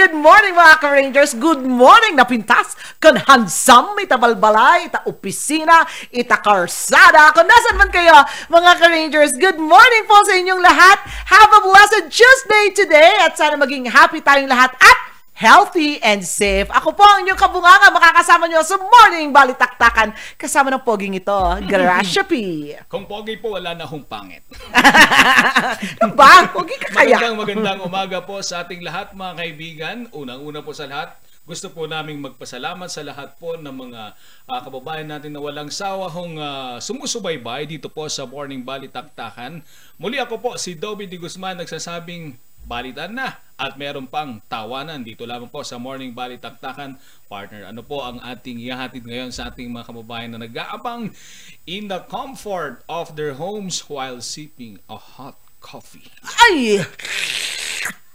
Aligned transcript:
good 0.00 0.16
morning 0.16 0.56
mga 0.56 0.80
ka-Rangers, 0.80 1.36
good 1.36 1.60
morning 1.60 2.16
na 2.16 2.24
pintas, 2.24 2.72
kan 2.96 3.20
hansam, 3.20 3.92
ita 4.00 4.16
balbalay, 4.16 4.88
ita 4.88 5.04
opisina, 5.04 5.84
ita 6.08 6.40
karsada, 6.40 7.28
kung 7.36 7.44
nasan 7.44 7.76
man 7.76 7.92
kayo 7.92 8.16
mga 8.48 8.80
ka-Rangers, 8.80 9.36
good 9.36 9.60
morning 9.60 10.04
po 10.08 10.16
sa 10.24 10.40
inyong 10.40 10.64
lahat, 10.64 11.04
have 11.28 11.52
a 11.52 11.60
blessed 11.68 12.08
Tuesday 12.08 12.72
today, 12.72 13.12
at 13.20 13.36
sana 13.36 13.60
maging 13.60 13.92
happy 13.92 14.24
tayong 14.24 14.48
lahat, 14.48 14.72
at 14.80 15.09
healthy 15.40 15.96
and 16.04 16.20
safe. 16.20 16.68
Ako 16.68 16.92
po 16.92 17.00
ang 17.00 17.24
inyong 17.24 17.40
kabunganga, 17.40 17.88
makakasama 17.88 18.44
nyo 18.44 18.60
sa 18.60 18.76
Morning 18.76 19.32
Balitaktakan 19.32 20.12
kasama 20.36 20.68
ng 20.68 20.84
poging 20.84 21.16
ito, 21.16 21.40
Gracia 21.64 22.20
P. 22.30 22.32
Kung 22.92 23.08
pogi 23.08 23.40
po, 23.40 23.56
wala 23.56 23.72
na 23.72 23.88
hong 23.88 24.04
pangit. 24.04 24.44
ba? 26.20 26.44
Pogi 26.52 26.76
ka 26.76 26.92
kaya? 26.92 27.16
Magandang 27.16 27.40
magandang 27.40 27.80
umaga 27.80 28.20
po 28.20 28.44
sa 28.44 28.68
ating 28.68 28.84
lahat 28.84 29.16
mga 29.16 29.32
kaibigan. 29.40 29.96
Unang-una 30.12 30.60
po 30.60 30.76
sa 30.76 30.84
lahat, 30.84 31.16
gusto 31.48 31.72
po 31.72 31.88
naming 31.88 32.20
magpasalamat 32.20 32.92
sa 32.92 33.00
lahat 33.00 33.32
po 33.40 33.56
ng 33.56 33.72
mga 33.72 34.12
uh, 34.44 34.60
kababayan 34.60 35.08
natin 35.08 35.32
na 35.32 35.40
walang 35.40 35.72
sawa 35.72 36.12
hong 36.12 36.36
uh, 36.36 36.76
sumusubaybay 36.84 37.64
dito 37.64 37.88
po 37.88 38.04
sa 38.12 38.28
Morning 38.28 38.60
Balitaktakan. 38.60 39.64
Muli 39.96 40.20
ako 40.20 40.36
po 40.36 40.50
si 40.60 40.76
Dobby 40.76 41.08
Di 41.08 41.16
Guzman 41.16 41.64
nagsasabing 41.64 42.49
balitan 42.64 43.16
na 43.16 43.38
at 43.60 43.76
meron 43.76 44.08
pang 44.08 44.40
tawanan 44.48 45.04
dito 45.04 45.28
lamang 45.28 45.52
po 45.52 45.60
sa 45.60 45.76
Morning 45.76 46.16
Balitaktakan 46.16 46.96
partner. 47.28 47.68
Ano 47.68 47.84
po 47.84 48.00
ang 48.00 48.16
ating 48.24 48.56
ihahatid 48.56 49.04
ngayon 49.04 49.30
sa 49.30 49.52
ating 49.52 49.68
mga 49.68 49.92
kababayan 49.92 50.32
na 50.32 50.40
nag-aabang 50.40 51.12
in 51.68 51.92
the 51.92 52.00
comfort 52.08 52.80
of 52.88 53.20
their 53.20 53.36
homes 53.36 53.84
while 53.84 54.24
sipping 54.24 54.80
a 54.88 54.96
hot 54.96 55.36
coffee. 55.60 56.08
Ay! 56.48 56.80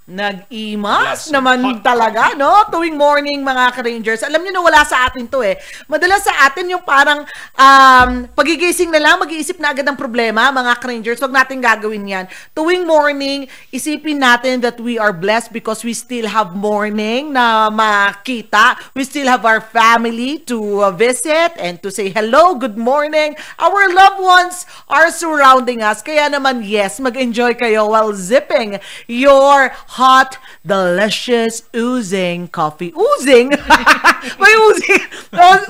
Nag-imas 0.05 1.25
Yes, 1.25 1.33
naman 1.33 1.65
hot 1.65 1.81
talaga, 1.81 2.37
no? 2.37 2.69
Tuwing 2.69 2.93
morning, 2.93 3.41
mga 3.41 3.73
ka-Rangers. 3.73 4.21
Alam 4.21 4.45
niyo 4.45 4.53
na 4.53 4.61
wala 4.61 4.85
sa 4.85 5.09
atin 5.09 5.25
to 5.25 5.41
eh. 5.41 5.57
Madalas 5.89 6.21
sa 6.21 6.45
atin 6.45 6.77
yung 6.77 6.85
parang 6.85 7.25
um, 7.57 8.29
pagigising 8.37 8.93
na 8.93 9.01
lang, 9.01 9.17
mag-iisip 9.17 9.57
na 9.57 9.73
agad 9.73 9.81
ng 9.81 9.97
problema, 9.97 10.53
mga 10.53 10.77
ka-Rangers. 10.77 11.17
Huwag 11.17 11.33
natin 11.33 11.57
gagawin 11.57 12.05
yan. 12.05 12.25
Tuwing 12.53 12.85
morning, 12.85 13.49
isipin 13.73 14.21
natin 14.21 14.61
that 14.61 14.77
we 14.77 15.01
are 15.01 15.09
blessed 15.09 15.49
because 15.49 15.81
we 15.81 15.97
still 15.97 16.29
have 16.29 16.53
morning 16.53 17.33
na 17.33 17.73
makita. 17.73 18.77
We 18.93 19.09
still 19.09 19.25
have 19.25 19.41
our 19.41 19.57
family 19.57 20.37
to 20.45 20.85
uh, 20.85 20.93
visit 20.93 21.57
and 21.57 21.81
to 21.81 21.89
say 21.89 22.13
hello, 22.13 22.53
good 22.53 22.77
morning. 22.77 23.33
Our 23.57 23.89
loved 23.89 24.21
ones 24.21 24.69
are 24.85 25.09
surrounding 25.09 25.81
us. 25.81 26.05
Kaya 26.05 26.29
naman, 26.29 26.61
yes, 26.61 27.01
mag-enjoy 27.01 27.57
kayo 27.57 27.89
while 27.89 28.13
zipping 28.13 28.77
your 29.09 29.73
hot, 29.95 30.35
delicious, 30.59 31.63
oozing 31.71 32.51
coffee. 32.51 32.91
Oozing? 32.91 33.55
May 34.41 34.53
oozing. 34.67 35.03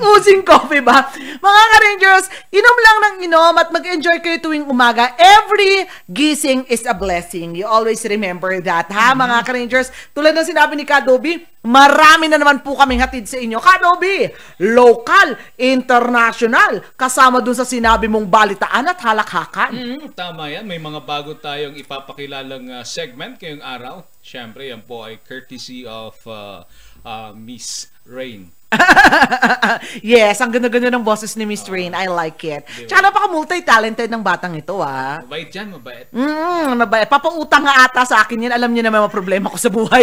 oozing 0.02 0.42
coffee 0.42 0.82
ba? 0.82 1.06
Mga 1.38 1.62
ka-Rangers, 1.70 2.26
inom 2.50 2.76
lang 2.82 2.98
ng 2.98 3.16
inom 3.30 3.54
at 3.54 3.70
mag-enjoy 3.70 4.18
kayo 4.18 4.42
tuwing 4.42 4.66
umaga. 4.66 5.14
Every 5.14 5.86
gising 6.10 6.66
is 6.66 6.82
a 6.90 6.94
blessing. 6.94 7.54
You 7.54 7.70
always 7.70 8.02
remember 8.02 8.58
that, 8.66 8.90
ha, 8.90 9.14
mga 9.14 9.46
ka-Rangers? 9.46 9.94
Tulad 10.10 10.34
ng 10.34 10.46
sinabi 10.46 10.74
ni 10.74 10.82
Kadobi, 10.82 11.56
Marami 11.66 12.30
na 12.30 12.38
naman 12.38 12.62
po 12.62 12.78
kaming 12.78 13.02
hatid 13.02 13.26
sa 13.26 13.42
inyo. 13.42 13.58
Kadobi, 13.58 14.30
local, 14.62 15.34
international, 15.58 16.78
kasama 16.94 17.42
dun 17.42 17.58
sa 17.58 17.66
sinabi 17.66 18.06
mong 18.06 18.30
balitaan 18.30 18.86
at 18.86 19.02
halakhakan. 19.02 19.74
Mm, 19.74 20.14
tama 20.14 20.46
yan. 20.46 20.62
May 20.62 20.78
mga 20.78 21.02
bago 21.02 21.34
tayong 21.34 21.74
ipapakilalang 21.74 22.70
uh, 22.70 22.86
segment 22.86 23.42
ngayong 23.42 23.66
araw. 23.66 24.06
Siyempre, 24.26 24.74
yan 24.74 24.82
po 24.82 25.06
ay 25.06 25.22
courtesy 25.22 25.86
of 25.86 26.18
uh, 26.26 26.66
uh, 27.06 27.30
Miss 27.30 27.94
Rain. 28.02 28.50
yes, 30.02 30.42
ang 30.42 30.50
ganda-ganda 30.50 30.90
ng 30.90 31.06
boses 31.06 31.38
ni 31.38 31.46
Miss 31.46 31.62
Rain. 31.70 31.94
I 31.94 32.10
like 32.10 32.42
it. 32.42 32.66
Diba? 32.66 32.90
Tsaka 32.90 33.06
napaka 33.06 33.30
multi-talented 33.30 34.10
ng 34.10 34.26
batang 34.26 34.58
ito, 34.58 34.82
ah. 34.82 35.22
Mabait 35.22 35.46
yan, 35.46 35.70
mabait. 35.70 36.10
Mm, 36.10 36.74
mabait. 36.74 37.06
Papautang 37.06 37.70
nga 37.70 37.86
ata 37.86 38.02
sa 38.02 38.26
akin 38.26 38.50
yan. 38.50 38.52
Alam 38.58 38.74
niyo 38.74 38.82
naman 38.82 39.06
mga 39.06 39.14
problema 39.14 39.46
ko 39.46 39.62
sa 39.62 39.70
buhay. 39.70 40.02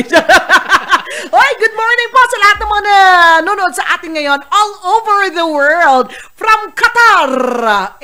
Hoy, 1.35 1.51
good 1.59 1.75
morning 1.75 2.09
po 2.16 2.22
sa 2.23 2.38
lahat 2.47 2.57
ng 2.63 2.69
mga 2.72 2.82
nanonood 3.33 3.73
sa 3.73 3.97
atin 3.97 4.13
ngayon 4.13 4.38
all 4.53 4.73
over 4.94 5.33
the 5.33 5.41
world 5.41 6.13
from 6.38 6.69
Qatar. 6.77 7.33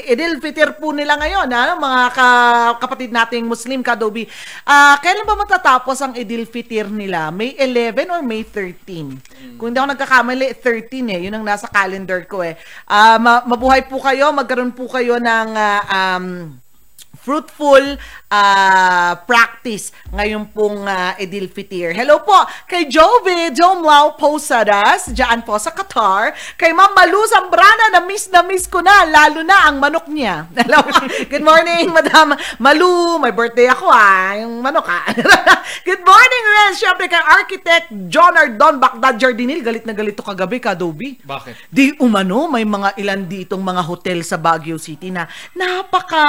Idil 0.02 0.42
Fitr 0.42 0.74
po 0.82 0.90
nila 0.90 1.22
ngayon, 1.22 1.46
ha? 1.54 1.78
mga 1.78 2.02
ka- 2.18 2.76
kapatid 2.82 3.14
nating 3.14 3.46
Muslim 3.46 3.86
kadobi. 3.86 4.26
Ah, 4.66 4.98
kailan 4.98 5.30
ba 5.30 5.38
matatapos 5.38 6.02
ang 6.02 6.18
Idil 6.18 6.50
Fitr 6.50 6.90
nila? 6.90 7.30
May 7.30 7.54
11 7.54 8.10
or 8.10 8.26
May 8.26 8.42
13? 8.42 9.62
Kung 9.62 9.70
hindi 9.70 9.78
ako 9.78 9.94
nagkakamali, 9.94 10.58
13 10.58 11.14
eh. 11.14 11.20
Yun 11.30 11.38
ang 11.38 11.46
nasa 11.46 11.70
calendar 11.70 12.26
ko 12.26 12.42
eh. 12.42 12.58
Ma- 13.22 13.46
mabuhay 13.46 13.86
po 13.86 14.02
kayo, 14.02 14.34
magkaroon 14.34 14.74
po 14.74 14.90
kayo 14.90 15.22
ng 15.22 15.50
ah, 15.54 16.18
um, 16.18 16.58
fruitful 17.20 18.00
uh, 18.30 19.14
practice 19.26 19.92
ngayon 20.14 20.50
pong 20.54 20.86
uh, 20.86 21.18
Edil 21.18 21.50
Fitir. 21.50 21.92
Hello 21.92 22.22
po 22.22 22.38
kay 22.70 22.88
Jovi 22.88 23.52
Jomlao 23.54 24.16
Posadas, 24.16 25.10
dyan 25.12 25.42
po 25.44 25.58
sa 25.58 25.74
Qatar. 25.74 26.34
Kay 26.56 26.72
Ma'am 26.72 26.94
Malu 26.94 27.22
Zambrana, 27.30 27.94
na 27.94 28.02
miss 28.06 28.30
na 28.30 28.46
miss 28.46 28.70
ko 28.70 28.80
na, 28.80 29.06
lalo 29.06 29.42
na 29.42 29.70
ang 29.70 29.82
manok 29.82 30.08
niya. 30.08 30.48
Hello, 30.58 30.86
good 31.28 31.44
morning, 31.44 31.90
Madam 31.90 32.38
Malu. 32.62 33.18
May 33.20 33.34
birthday 33.34 33.68
ako 33.70 33.90
ah, 33.90 34.38
yung 34.38 34.62
manok 34.62 34.88
ah. 34.88 35.06
good 35.88 36.02
morning, 36.06 36.44
Ren. 36.46 36.74
Siyempre 36.78 37.10
kay 37.10 37.22
Architect 37.22 37.92
John 38.08 38.38
Ardon 38.38 38.78
Bagdad 38.78 39.18
Jardinil. 39.18 39.66
Galit 39.66 39.84
na 39.84 39.94
galit 39.98 40.14
to 40.14 40.26
kagabi, 40.26 40.62
Kadobi. 40.62 41.18
Bakit? 41.26 41.70
Di 41.70 41.98
umano, 42.02 42.50
may 42.50 42.66
mga 42.66 42.98
ilan 43.02 43.26
ditong 43.26 43.62
mga 43.62 43.82
hotel 43.86 44.22
sa 44.22 44.38
Baguio 44.38 44.78
City 44.78 45.10
na 45.10 45.26
napaka 45.58 46.26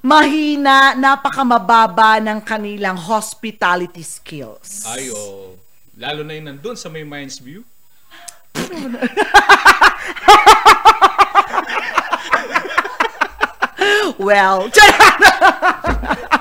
mahina, 0.00 0.96
napakamababa 0.96 2.20
ng 2.20 2.40
kanilang 2.40 2.96
hospitality 2.96 4.02
skills. 4.04 4.84
Ay, 4.88 5.12
oh. 5.12 5.56
Lalo 6.00 6.24
na 6.24 6.32
yun 6.36 6.48
nandun 6.48 6.76
sa 6.76 6.88
may 6.88 7.04
Mines 7.04 7.38
View. 7.38 7.64
Well, 14.20 14.68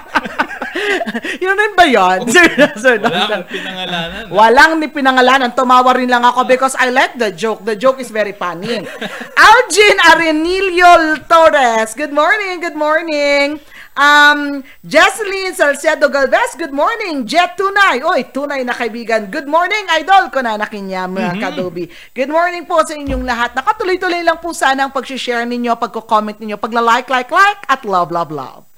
yun 1.44 1.56
rin 1.56 1.73
ba 1.75 1.85
yun? 1.85 2.19
Sir, 2.29 2.47
sir, 2.78 2.95
Wala 3.00 3.25
kang 3.28 3.45
pinangalanan. 3.47 4.22
Walang 4.31 4.72
ni 4.79 4.88
pinangalanan. 4.88 5.50
Tumawa 5.56 5.91
rin 5.95 6.09
lang 6.09 6.23
ako 6.25 6.45
because 6.45 6.75
I 6.79 6.90
like 6.94 7.17
the 7.17 7.31
joke. 7.34 7.63
The 7.66 7.75
joke 7.75 8.00
is 8.00 8.12
very 8.12 8.34
funny. 8.34 8.85
Algin 9.50 9.97
Arenilio 10.09 11.19
Torres. 11.28 11.95
Good 11.95 12.13
morning, 12.13 12.63
good 12.63 12.78
morning. 12.78 13.59
Um, 14.00 14.63
Jesseline 14.79 15.51
Salcedo 15.51 16.07
Galvez, 16.07 16.56
good 16.56 16.72
morning. 16.72 17.28
Jet 17.28 17.59
Tunay. 17.59 18.00
Oy, 18.00 18.31
tunay 18.31 18.63
na 18.63 18.72
kaibigan. 18.72 19.28
Good 19.28 19.44
morning, 19.44 19.84
idol 20.00 20.31
ko 20.31 20.40
na 20.40 20.56
nakinyam, 20.56 21.11
mga 21.11 21.35
kadobi. 21.44 21.91
Good 22.16 22.31
morning 22.31 22.63
po 22.63 22.79
sa 22.88 22.96
inyong 22.96 23.28
lahat. 23.28 23.59
Nakatuloy-tuloy 23.59 24.23
lang 24.23 24.40
po 24.40 24.56
sana 24.56 24.88
ang 24.88 24.96
pag-share 24.96 25.44
ninyo, 25.44 25.75
pagko-comment 25.75 26.40
ninyo, 26.40 26.56
pagla-like, 26.56 27.11
like, 27.11 27.28
like, 27.28 27.59
at 27.67 27.84
love, 27.84 28.07
love, 28.07 28.31
love. 28.31 28.69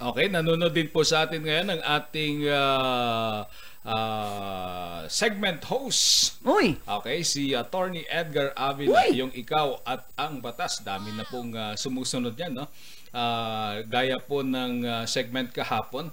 Okay, 0.00 0.32
nanonood 0.32 0.72
din 0.72 0.88
po 0.88 1.04
sa 1.04 1.28
atin 1.28 1.44
ngayon 1.44 1.76
ang 1.76 1.82
ating 1.84 2.48
uh, 2.48 3.44
uh, 3.84 5.04
segment 5.12 5.60
host. 5.68 6.40
Uy, 6.40 6.80
Okay, 6.88 7.20
si 7.20 7.52
Attorney 7.52 8.08
Edgar 8.08 8.56
Avila, 8.56 8.96
Uy! 9.04 9.20
yung 9.20 9.28
ikaw 9.28 9.76
at 9.84 10.08
ang 10.16 10.40
batas. 10.40 10.80
Dami 10.80 11.12
na 11.12 11.28
pong 11.28 11.52
uh, 11.52 11.76
sumusunod 11.76 12.32
yan, 12.32 12.56
no? 12.56 12.64
Ah, 13.12 13.84
gaya 13.84 14.16
po 14.16 14.40
ng 14.40 14.86
uh, 14.88 15.04
segment 15.04 15.52
kahapon, 15.52 16.08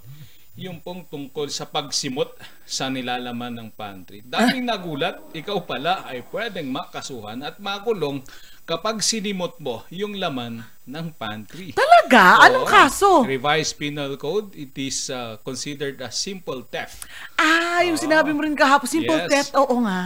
yung 0.58 0.84
pong 0.84 1.08
tungkol 1.08 1.48
sa 1.48 1.64
pagsimot 1.64 2.28
sa 2.68 2.92
nilalaman 2.92 3.56
ng 3.56 3.68
pantry. 3.72 4.20
Daming 4.20 4.68
nagulat, 4.68 5.16
ikaw 5.32 5.64
pala 5.64 6.04
ay 6.04 6.26
pwedeng 6.28 6.68
makasuhan 6.68 7.40
at 7.40 7.56
makulong 7.56 8.20
kapag 8.68 9.00
sinimot 9.00 9.56
mo 9.56 9.80
yung 9.88 10.12
laman 10.14 10.60
ng 10.84 11.06
pantry. 11.16 11.72
talaga? 11.72 12.44
Anong 12.44 12.68
Oo. 12.68 12.70
kaso? 12.70 13.08
Revised 13.24 13.80
Penal 13.80 14.12
Code, 14.14 14.52
it 14.52 14.76
is 14.76 15.08
uh, 15.08 15.40
considered 15.40 15.96
a 15.98 16.12
simple 16.12 16.60
theft. 16.62 17.08
Ah, 17.34 17.80
yung 17.80 17.96
sinabi 17.96 18.36
mo 18.36 18.44
rin 18.44 18.52
kahapon, 18.52 18.84
simple 18.84 19.16
Yes. 19.18 19.28
theft. 19.30 19.52
Oo 19.56 19.80
nga. 19.80 20.00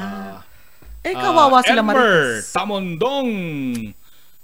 eh, 1.03 1.11
Ah, 1.11 1.19
kawawa 1.21 1.59
sila 1.61 1.83
Elmer 1.83 1.91
Marites. 1.91 2.55
Tamondong. 2.55 3.31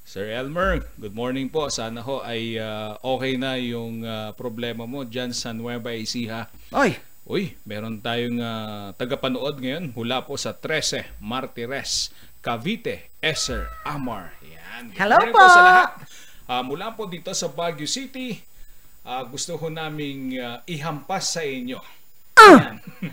Sir 0.02 0.26
Elmer, 0.26 0.82
good 0.96 1.14
morning 1.14 1.46
po. 1.46 1.68
Sana 1.68 2.00
ho 2.00 2.18
ay 2.18 2.58
ah, 2.58 2.98
okay 2.98 3.38
na 3.38 3.54
yung 3.54 4.02
ah, 4.02 4.34
problema 4.34 4.82
mo 4.82 5.06
dyan 5.06 5.30
sa 5.30 5.54
Nueva 5.54 5.94
Ecija. 5.94 6.50
Oy, 6.74 6.98
Uy, 7.22 7.52
meron 7.62 8.00
tayong 8.00 8.40
ah, 8.40 8.96
tagapanood 8.96 9.60
ngayon 9.60 9.92
mula 9.92 10.24
po 10.24 10.34
sa 10.34 10.50
13 10.50 11.04
Martires, 11.20 12.08
Cavite, 12.38 13.11
Eser, 13.19 13.67
Amar. 13.82 14.31
Yan. 14.46 14.94
Good 14.94 14.99
Hello 14.99 15.17
po. 15.35 15.43
sa 15.43 15.61
lahat. 15.62 15.90
Ah, 16.49 16.62
mula 16.62 16.94
po 16.94 17.05
dito 17.05 17.29
sa 17.35 17.50
Baguio 17.50 17.85
City, 17.85 18.38
ah, 19.02 19.26
gusto 19.26 19.58
ho 19.58 19.67
naming 19.69 20.38
ah, 20.38 20.62
ihampas 20.64 21.35
sa 21.35 21.43
inyo. 21.43 21.76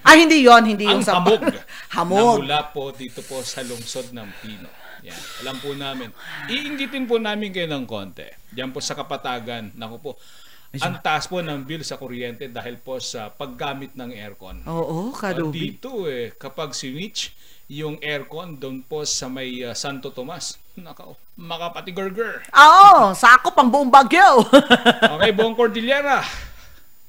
Ah, 0.05 0.13
hindi 0.15 0.45
yon 0.45 0.63
hindi 0.63 0.85
yung 0.93 1.01
sa... 1.01 1.17
hamog, 1.17 1.41
hamog. 1.97 2.39
na 2.39 2.41
mula 2.45 2.61
po 2.69 2.93
dito 2.93 3.25
po 3.25 3.41
sa 3.41 3.65
lungsod 3.65 4.13
ng 4.13 4.29
Pino. 4.39 4.69
Yan. 5.01 5.21
Alam 5.45 5.57
po 5.61 5.69
namin. 5.73 6.09
Iingitin 6.49 7.05
po 7.05 7.17
namin 7.17 7.49
kayo 7.53 7.69
ng 7.69 7.85
konti. 7.85 8.25
Diyan 8.53 8.73
po 8.73 8.81
sa 8.81 8.97
Kapatagan. 8.97 9.73
Naku 9.77 9.97
po. 10.01 10.11
Ang 10.75 10.99
taas 10.99 11.29
po 11.29 11.39
ng 11.39 11.61
bill 11.63 11.85
sa 11.85 11.95
kuryente 11.95 12.49
dahil 12.51 12.75
po 12.81 12.97
sa 12.99 13.29
paggamit 13.29 13.93
ng 13.95 14.11
aircon. 14.11 14.65
Oo, 14.67 15.13
kadubi. 15.13 15.77
dito 15.77 16.03
eh, 16.09 16.33
kapag 16.35 16.73
switch 16.75 17.31
yung 17.65 17.97
aircon 17.97 18.61
doon 18.61 18.85
po 18.85 19.01
sa 19.09 19.25
may 19.25 19.65
ah, 19.65 19.73
Santo 19.73 20.13
Tomas. 20.13 20.61
Nako, 20.77 21.17
makapatigurger. 21.39 22.45
Oo, 22.51 23.15
sakop 23.17 23.55
ang 23.57 23.71
buong 23.71 23.89
bagyo. 23.89 24.45
Okay, 25.15 25.31
buong 25.31 25.55
Cordillera. 25.55 26.21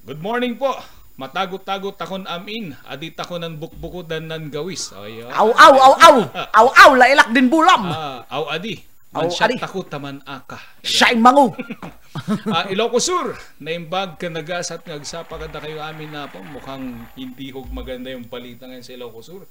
Good 0.07 0.23
morning 0.23 0.55
po. 0.55 0.71
Matagot-tagot 1.17 1.97
takon 1.97 2.29
amin. 2.29 2.77
Adit 2.87 3.19
ako 3.19 3.41
ng 3.41 3.57
bukbukudan 3.59 4.29
ng 4.31 4.53
gawis. 4.53 4.93
Ah. 4.95 5.09
aw, 5.43 5.49
aw, 5.49 5.75
aw, 5.75 5.95
aw. 5.97 6.17
Aw, 6.55 6.67
aw, 6.71 6.91
lailak 6.95 7.33
din 7.35 7.49
bulam. 7.51 7.89
Ah, 7.89 8.23
aw 8.31 8.53
adi. 8.53 8.96
Mansya 9.19 9.45
adi. 9.49 9.57
takot 9.57 9.87
taman 9.87 10.21
aka. 10.23 10.59
Siya'y 10.83 11.17
mangu. 11.17 11.53
Ah, 12.49 12.65
Ilocos 12.73 13.13
Sur, 13.13 13.37
naimbag 13.61 14.17
ka 14.17 14.33
nagas 14.33 14.73
at 14.73 14.89
nagsapa 14.89 15.37
kada 15.37 15.61
kayo 15.61 15.85
amin 15.85 16.09
na 16.09 16.25
po. 16.25 16.41
Mukhang 16.41 17.05
hindi 17.13 17.53
hog 17.53 17.69
maganda 17.69 18.09
yung 18.09 18.25
balita 18.25 18.65
ngayon 18.65 18.81
sa 18.81 18.97
Ilocos 18.97 19.29
Sur. 19.29 19.45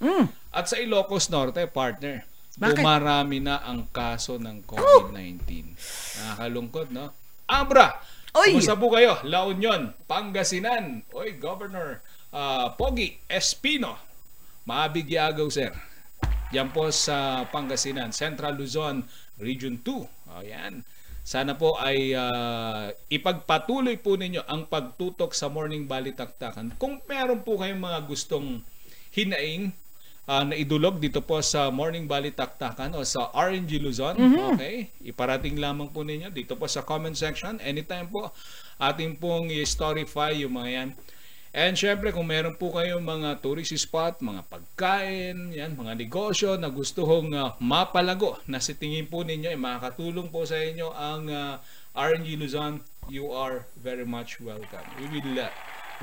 At 0.49 0.65
sa 0.65 0.81
Ilocos 0.81 1.29
Norte, 1.29 1.61
partner, 1.69 2.25
Mm. 2.55 2.61
Bakit? 2.65 2.75
bumarami 2.81 3.37
na 3.43 3.59
ang 3.61 3.83
kaso 3.91 4.39
ng 4.39 4.63
COVID-19. 4.63 5.75
Nakakalungkot, 6.23 6.87
no? 6.89 7.11
Abra! 7.45 7.99
Oy! 8.31 8.55
Kumusta 8.55 8.79
po 8.79 8.87
kayo? 8.89 9.19
La 9.27 9.43
Union, 9.43 9.91
Pangasinan. 10.07 11.03
Oy, 11.11 11.35
Governor 11.35 11.99
ah, 12.31 12.71
Pogi 12.73 13.11
Espino. 13.27 13.99
Maabigyagaw, 14.63 15.47
sir. 15.51 15.69
Yan 16.49 16.71
po 16.71 16.87
sa 16.89 17.43
Pangasinan, 17.45 18.15
Central 18.15 18.55
Luzon, 18.55 19.03
Region 19.39 19.79
2. 19.79 20.05
O 20.07 20.41
yan. 20.43 20.83
Sana 21.25 21.57
po 21.57 21.73
ay 21.81 22.13
ah, 22.13 22.93
ipagpatuloy 23.09 23.97
po 23.97 24.13
ninyo 24.13 24.45
ang 24.45 24.69
pagtutok 24.69 25.33
sa 25.33 25.49
Morning 25.49 25.89
Balitaktakan. 25.89 26.77
Kung 26.77 27.01
meron 27.09 27.41
po 27.41 27.57
kayong 27.57 27.81
mga 27.81 27.99
gustong 28.05 28.61
hinaing 29.09 29.73
ah, 30.29 30.45
na 30.45 30.53
idulog 30.53 31.01
dito 31.01 31.25
po 31.25 31.41
sa 31.41 31.73
Morning 31.73 32.05
Balitaktakan 32.05 32.93
o 32.93 33.01
sa 33.01 33.33
RNG 33.33 33.81
Luzon, 33.81 34.13
okay? 34.53 34.93
Iparating 35.01 35.57
lamang 35.57 35.89
po 35.89 36.05
ninyo 36.05 36.29
dito 36.29 36.53
po 36.53 36.69
sa 36.69 36.85
comment 36.85 37.17
section. 37.17 37.57
Anytime 37.57 38.05
po, 38.05 38.29
ating 38.77 39.17
pong 39.17 39.49
i-storify 39.49 40.37
yung 40.37 40.61
mga 40.61 40.69
yan. 40.69 40.89
And 41.55 41.79
syempre, 41.79 42.11
kung 42.11 42.27
meron 42.27 42.59
po 42.59 42.75
kayong 42.75 42.99
mga 42.99 43.39
tourist 43.39 43.71
spot, 43.79 44.19
mga 44.19 44.43
pagkain, 44.51 45.55
yan, 45.55 45.79
mga 45.79 45.95
negosyo 45.95 46.59
na 46.59 46.67
gusto 46.67 47.07
hong 47.07 47.31
ah, 47.31 47.55
mapalago 47.63 48.35
na 48.43 48.59
sa 48.59 48.75
tingin 48.75 49.07
po 49.07 49.23
ninyo 49.23 49.55
ay 49.55 49.59
makakatulong 49.59 50.27
po 50.27 50.43
sa 50.43 50.59
inyo 50.59 50.91
ang 50.91 51.31
ah, 51.31 51.63
RNG 51.95 52.35
Luzon, 52.35 52.83
you 53.07 53.31
are 53.31 53.63
very 53.79 54.03
much 54.03 54.43
welcome. 54.43 54.83
We 54.99 55.07
will 55.15 55.39
uh, 55.39 55.47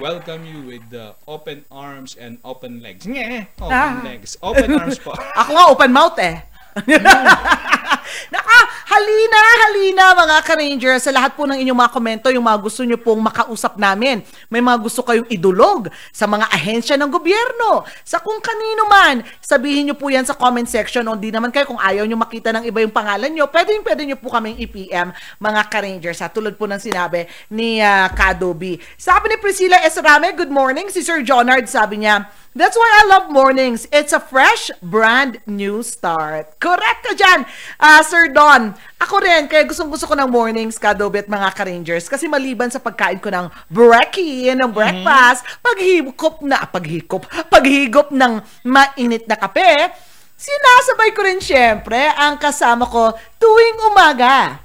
welcome 0.00 0.49
you 0.49 0.64
with 0.64 0.88
uh, 0.96 1.12
open 1.28 1.69
arms 1.69 2.16
and 2.16 2.40
open 2.49 2.81
legs. 2.81 3.04
Nye! 3.04 3.44
Open 3.60 3.76
Ah. 3.76 4.00
legs. 4.00 4.40
Open 4.40 4.72
arms 4.72 4.96
po. 4.96 5.12
Ako 5.44 5.50
nga 5.52 5.64
open 5.69 5.93
mouth 5.93 6.16
eh. 6.16 6.49
Naka, 8.32 8.58
halina, 8.88 9.40
halina 9.66 10.04
mga 10.16 10.36
ka-Rangers. 10.44 11.02
Sa 11.04 11.12
lahat 11.12 11.36
po 11.36 11.44
ng 11.44 11.60
inyong 11.60 11.78
mga 11.84 11.92
komento, 11.92 12.28
yung 12.32 12.44
mga 12.44 12.60
gusto 12.60 12.80
nyo 12.84 12.96
pong 12.96 13.20
makausap 13.20 13.76
namin. 13.76 14.24
May 14.48 14.64
mga 14.64 14.78
gusto 14.80 15.04
kayong 15.04 15.28
idulog 15.28 15.92
sa 16.12 16.24
mga 16.24 16.48
ahensya 16.48 16.96
ng 16.96 17.10
gobyerno, 17.12 17.84
sa 18.04 18.20
kung 18.20 18.40
kanino 18.40 18.88
man. 18.88 19.24
Sabihin 19.40 19.92
nyo 19.92 19.96
po 19.96 20.08
yan 20.08 20.24
sa 20.24 20.36
comment 20.36 20.64
section. 20.69 21.04
O 21.08 21.16
di 21.16 21.28
naman 21.28 21.52
kayo 21.52 21.69
kung 21.69 21.80
ayaw 21.80 22.04
nyo 22.08 22.16
makita 22.16 22.52
ng 22.56 22.64
iba 22.69 22.80
yung 22.84 22.94
pangalan 22.94 23.32
nyo, 23.32 23.48
pwede, 23.52 23.76
pwede 23.84 24.02
nyo 24.08 24.16
po 24.16 24.32
kaming 24.32 24.56
i-PM 24.60 25.12
mga 25.40 25.60
ka-Rangers. 25.68 26.20
Ha? 26.25 26.32
Tulad 26.32 26.56
po 26.56 26.64
ng 26.68 26.80
sinabi 26.80 27.28
ni 27.52 27.80
uh, 27.84 28.08
Kadobi. 28.12 28.80
Sabi 28.96 29.32
ni 29.32 29.36
Priscilla 29.40 29.80
Esrame, 29.84 30.32
good 30.36 30.52
morning. 30.52 30.88
Si 30.88 31.04
Sir 31.04 31.20
Jonard 31.20 31.68
sabi 31.68 32.04
niya, 32.04 32.28
That's 32.52 32.76
why 32.76 33.00
I 33.00 33.08
love 33.08 33.32
mornings. 33.32 33.88
It's 33.88 34.12
a 34.12 34.20
fresh, 34.20 34.69
brand 34.84 35.40
new 35.49 35.81
start. 35.81 36.60
Correct 36.60 37.00
ka 37.00 37.16
dyan, 37.16 37.49
ah, 37.81 38.04
Sir 38.04 38.28
Don. 38.28 38.76
Ako 39.00 39.25
rin, 39.25 39.49
kaya 39.49 39.64
gustong 39.64 39.88
gusto 39.88 40.04
ko 40.04 40.12
ng 40.12 40.28
mornings, 40.28 40.76
Kadobe 40.76 41.25
at 41.25 41.32
mga 41.32 41.49
ka-Rangers. 41.56 42.12
Kasi 42.12 42.28
maliban 42.28 42.69
sa 42.69 42.76
pagkain 42.76 43.25
ko 43.25 43.32
ng 43.32 43.49
brekkie, 43.72 44.52
ng 44.52 44.69
breakfast, 44.69 45.49
paghigop 45.64 46.44
na, 46.44 46.69
paghigop, 46.69 47.25
paghigop 47.49 48.12
ng 48.12 48.44
mainit 48.69 49.25
na 49.25 49.40
kape, 49.40 49.88
sinasabay 50.37 51.08
ko 51.16 51.25
rin 51.25 51.40
syempre 51.40 52.04
ang 52.20 52.37
kasama 52.37 52.84
ko 52.84 53.16
tuwing 53.40 53.81
umaga. 53.88 54.60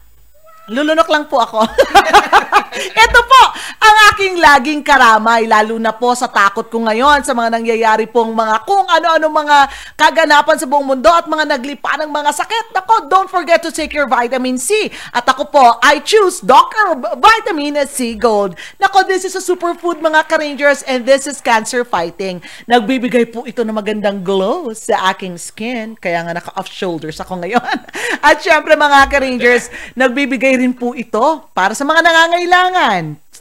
Lulunok 0.67 1.07
lang 1.07 1.31
po 1.31 1.39
ako. 1.39 1.63
Ito 2.77 3.19
po, 3.25 3.41
ang 3.77 3.95
aking 4.13 4.35
laging 4.37 4.81
karamay, 4.85 5.49
lalo 5.49 5.79
na 5.81 5.95
po 5.95 6.13
sa 6.13 6.29
takot 6.29 6.67
ko 6.69 6.83
ngayon 6.85 7.25
sa 7.25 7.33
mga 7.33 7.57
nangyayari 7.57 8.05
pong 8.05 8.35
mga 8.35 8.67
kung 8.67 8.85
ano-ano 8.85 9.31
mga 9.31 9.57
kaganapan 9.97 10.57
sa 10.59 10.67
buong 10.69 10.85
mundo 10.85 11.09
at 11.09 11.25
mga 11.25 11.57
naglipa 11.57 11.97
ng 12.01 12.11
mga 12.11 12.31
sakit. 12.35 12.65
Nako, 12.75 13.09
don't 13.09 13.31
forget 13.31 13.63
to 13.63 13.73
take 13.73 13.95
your 13.95 14.05
vitamin 14.05 14.59
C. 14.61 14.91
At 15.15 15.25
ako 15.25 15.49
po, 15.49 15.65
I 15.81 16.03
choose 16.03 16.43
Dr. 16.43 16.99
Vitamin 17.17 17.79
C 17.89 18.13
Gold. 18.13 18.59
Nako, 18.77 19.07
this 19.07 19.25
is 19.25 19.33
a 19.33 19.43
superfood 19.43 20.03
mga 20.03 20.29
ka-rangers 20.29 20.83
and 20.85 21.07
this 21.07 21.25
is 21.25 21.41
cancer 21.41 21.81
fighting. 21.81 22.43
Nagbibigay 22.69 23.31
po 23.31 23.47
ito 23.47 23.63
ng 23.63 23.73
magandang 23.73 24.21
glow 24.21 24.69
sa 24.75 25.15
aking 25.15 25.39
skin. 25.39 25.95
Kaya 25.97 26.27
nga 26.27 26.37
naka-off 26.37 26.69
shoulders 26.69 27.17
ako 27.23 27.41
ngayon. 27.41 27.77
At 28.27 28.43
syempre 28.43 28.75
mga 28.75 29.07
ka-rangers, 29.09 29.71
nagbibigay 29.95 30.59
rin 30.59 30.75
po 30.75 30.91
ito 30.93 31.47
para 31.55 31.71
sa 31.71 31.87
mga 31.87 32.03
nangangailangan. 32.03 32.66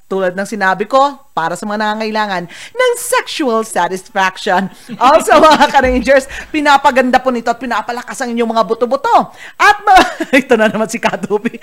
Tulad 0.06 0.38
ng 0.38 0.46
sinabi 0.46 0.86
ko, 0.86 1.26
para 1.36 1.58
sa 1.58 1.66
mga 1.66 1.82
nangangailangan 1.82 2.46
ng 2.48 2.92
sexual 2.94 3.66
satisfaction. 3.66 4.70
Also 5.02 5.36
mga 5.36 5.66
ka-rangers, 5.68 6.24
pinapaganda 6.48 7.20
po 7.20 7.34
nito 7.34 7.50
at 7.50 7.60
pinapalakas 7.60 8.16
ang 8.22 8.32
inyong 8.32 8.54
mga 8.54 8.64
buto-buto. 8.64 9.34
At 9.58 9.82
mga, 9.82 10.02
ito 10.46 10.54
na 10.54 10.70
naman 10.70 10.88
si 10.88 11.02
Katubi. 11.02 11.58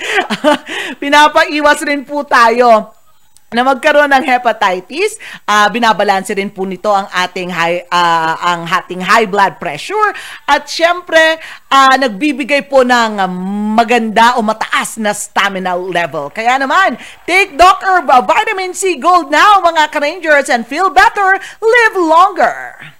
Pinapaiwas 1.01 1.79
rin 1.87 2.03
po 2.03 2.27
tayo 2.27 2.93
na 3.53 3.63
magkaroon 3.63 4.09
ng 4.09 4.25
hepatitis, 4.25 5.15
ah 5.45 5.69
binabalanse 5.69 6.33
rin 6.33 6.49
po 6.49 6.65
nito 6.65 6.89
ang 6.89 7.07
ating 7.09 7.49
high 7.53 7.85
ah, 7.93 8.35
ang 8.41 8.65
ating 8.65 9.01
high 9.01 9.29
blood 9.29 9.61
pressure 9.61 10.11
at 10.49 10.65
syempre 10.65 11.37
ah, 11.69 11.95
nagbibigay 11.95 12.65
po 12.65 12.81
ng 12.81 13.21
maganda 13.77 14.35
o 14.37 14.43
mataas 14.43 14.97
na 14.97 15.13
stamina 15.13 15.77
level. 15.77 16.33
Kaya 16.33 16.57
naman, 16.57 16.97
take 17.29 17.53
Doc 17.55 17.81
Herb 17.85 18.09
ah, 18.09 18.25
Vitamin 18.25 18.73
C 18.73 18.97
Gold 18.97 19.29
now 19.29 19.61
mga 19.63 19.93
ka-rangers 19.93 20.49
and 20.49 20.65
feel 20.65 20.89
better, 20.89 21.37
live 21.61 21.95
longer. 21.95 22.93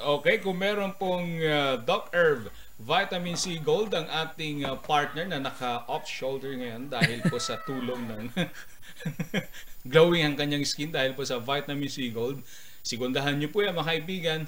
Okay, 0.00 0.40
kung 0.40 0.56
meron 0.56 0.96
pong 0.96 1.44
uh, 1.44 1.76
Doc 1.84 2.08
Herb 2.16 2.48
Vitamin 2.80 3.36
C 3.36 3.60
Gold 3.60 3.92
ang 3.92 4.08
ating 4.08 4.64
uh, 4.64 4.80
partner 4.80 5.28
na 5.28 5.36
naka-off 5.36 6.08
shoulder 6.08 6.56
ngayon 6.56 6.88
dahil 6.88 7.20
po 7.28 7.36
sa 7.36 7.60
tulong 7.68 8.08
ng 8.08 8.24
glowing 9.86 10.24
ang 10.26 10.36
kanyang 10.36 10.64
skin 10.66 10.92
dahil 10.92 11.16
po 11.16 11.24
sa 11.24 11.40
Vitamin 11.40 11.88
C 11.88 12.12
Gold. 12.12 12.44
Sigundahan 12.80 13.36
niyo 13.36 13.52
po 13.52 13.60
yan 13.64 13.76
mga 13.76 13.88
kaibigan 13.96 14.40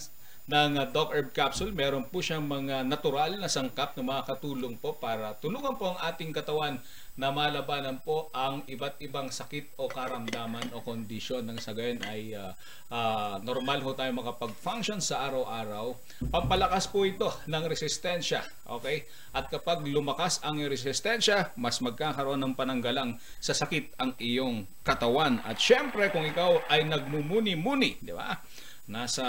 ng 0.51 0.75
uh, 0.75 0.87
Doc 0.91 1.15
Herb 1.15 1.31
Capsule. 1.31 1.71
Meron 1.71 2.11
po 2.11 2.19
siyang 2.19 2.43
mga 2.43 2.83
natural 2.83 3.39
na 3.39 3.47
sangkap 3.47 3.95
na 3.95 4.03
makakatulong 4.03 4.75
po 4.75 4.99
para 4.99 5.39
tulungan 5.39 5.79
po 5.79 5.95
ang 5.95 5.99
ating 6.03 6.35
katawan 6.35 6.83
na 7.13 7.29
malabanan 7.29 8.01
po 8.01 8.33
ang 8.33 8.65
iba't 8.65 8.97
ibang 9.05 9.29
sakit 9.29 9.77
o 9.77 9.85
karamdaman 9.85 10.73
o 10.73 10.81
kondisyon 10.81 11.45
ng 11.45 11.61
sa 11.61 11.77
gayon 11.77 12.01
ay 12.09 12.33
ah, 12.33 12.57
ah, 12.89 13.37
normal 13.45 13.85
ho 13.85 13.93
tayo 13.93 14.17
makapag-function 14.17 14.99
sa 14.99 15.29
araw-araw. 15.29 15.93
Pampalakas 16.33 16.89
po 16.89 17.05
ito 17.05 17.29
ng 17.45 17.65
resistensya. 17.69 18.41
Okay? 18.65 19.05
At 19.37 19.53
kapag 19.53 19.85
lumakas 19.85 20.41
ang 20.41 20.57
resistensya, 20.65 21.53
mas 21.61 21.85
magkakaroon 21.85 22.41
ng 22.41 22.57
pananggalang 22.57 23.21
sa 23.39 23.53
sakit 23.53 23.93
ang 24.01 24.17
iyong 24.17 24.65
katawan. 24.81 25.45
At 25.45 25.61
syempre, 25.61 26.09
kung 26.09 26.25
ikaw 26.25 26.65
ay 26.73 26.89
nagmumuni-muni, 26.89 28.01
di 28.01 28.17
ba? 28.17 28.41
Nasa 28.91 29.25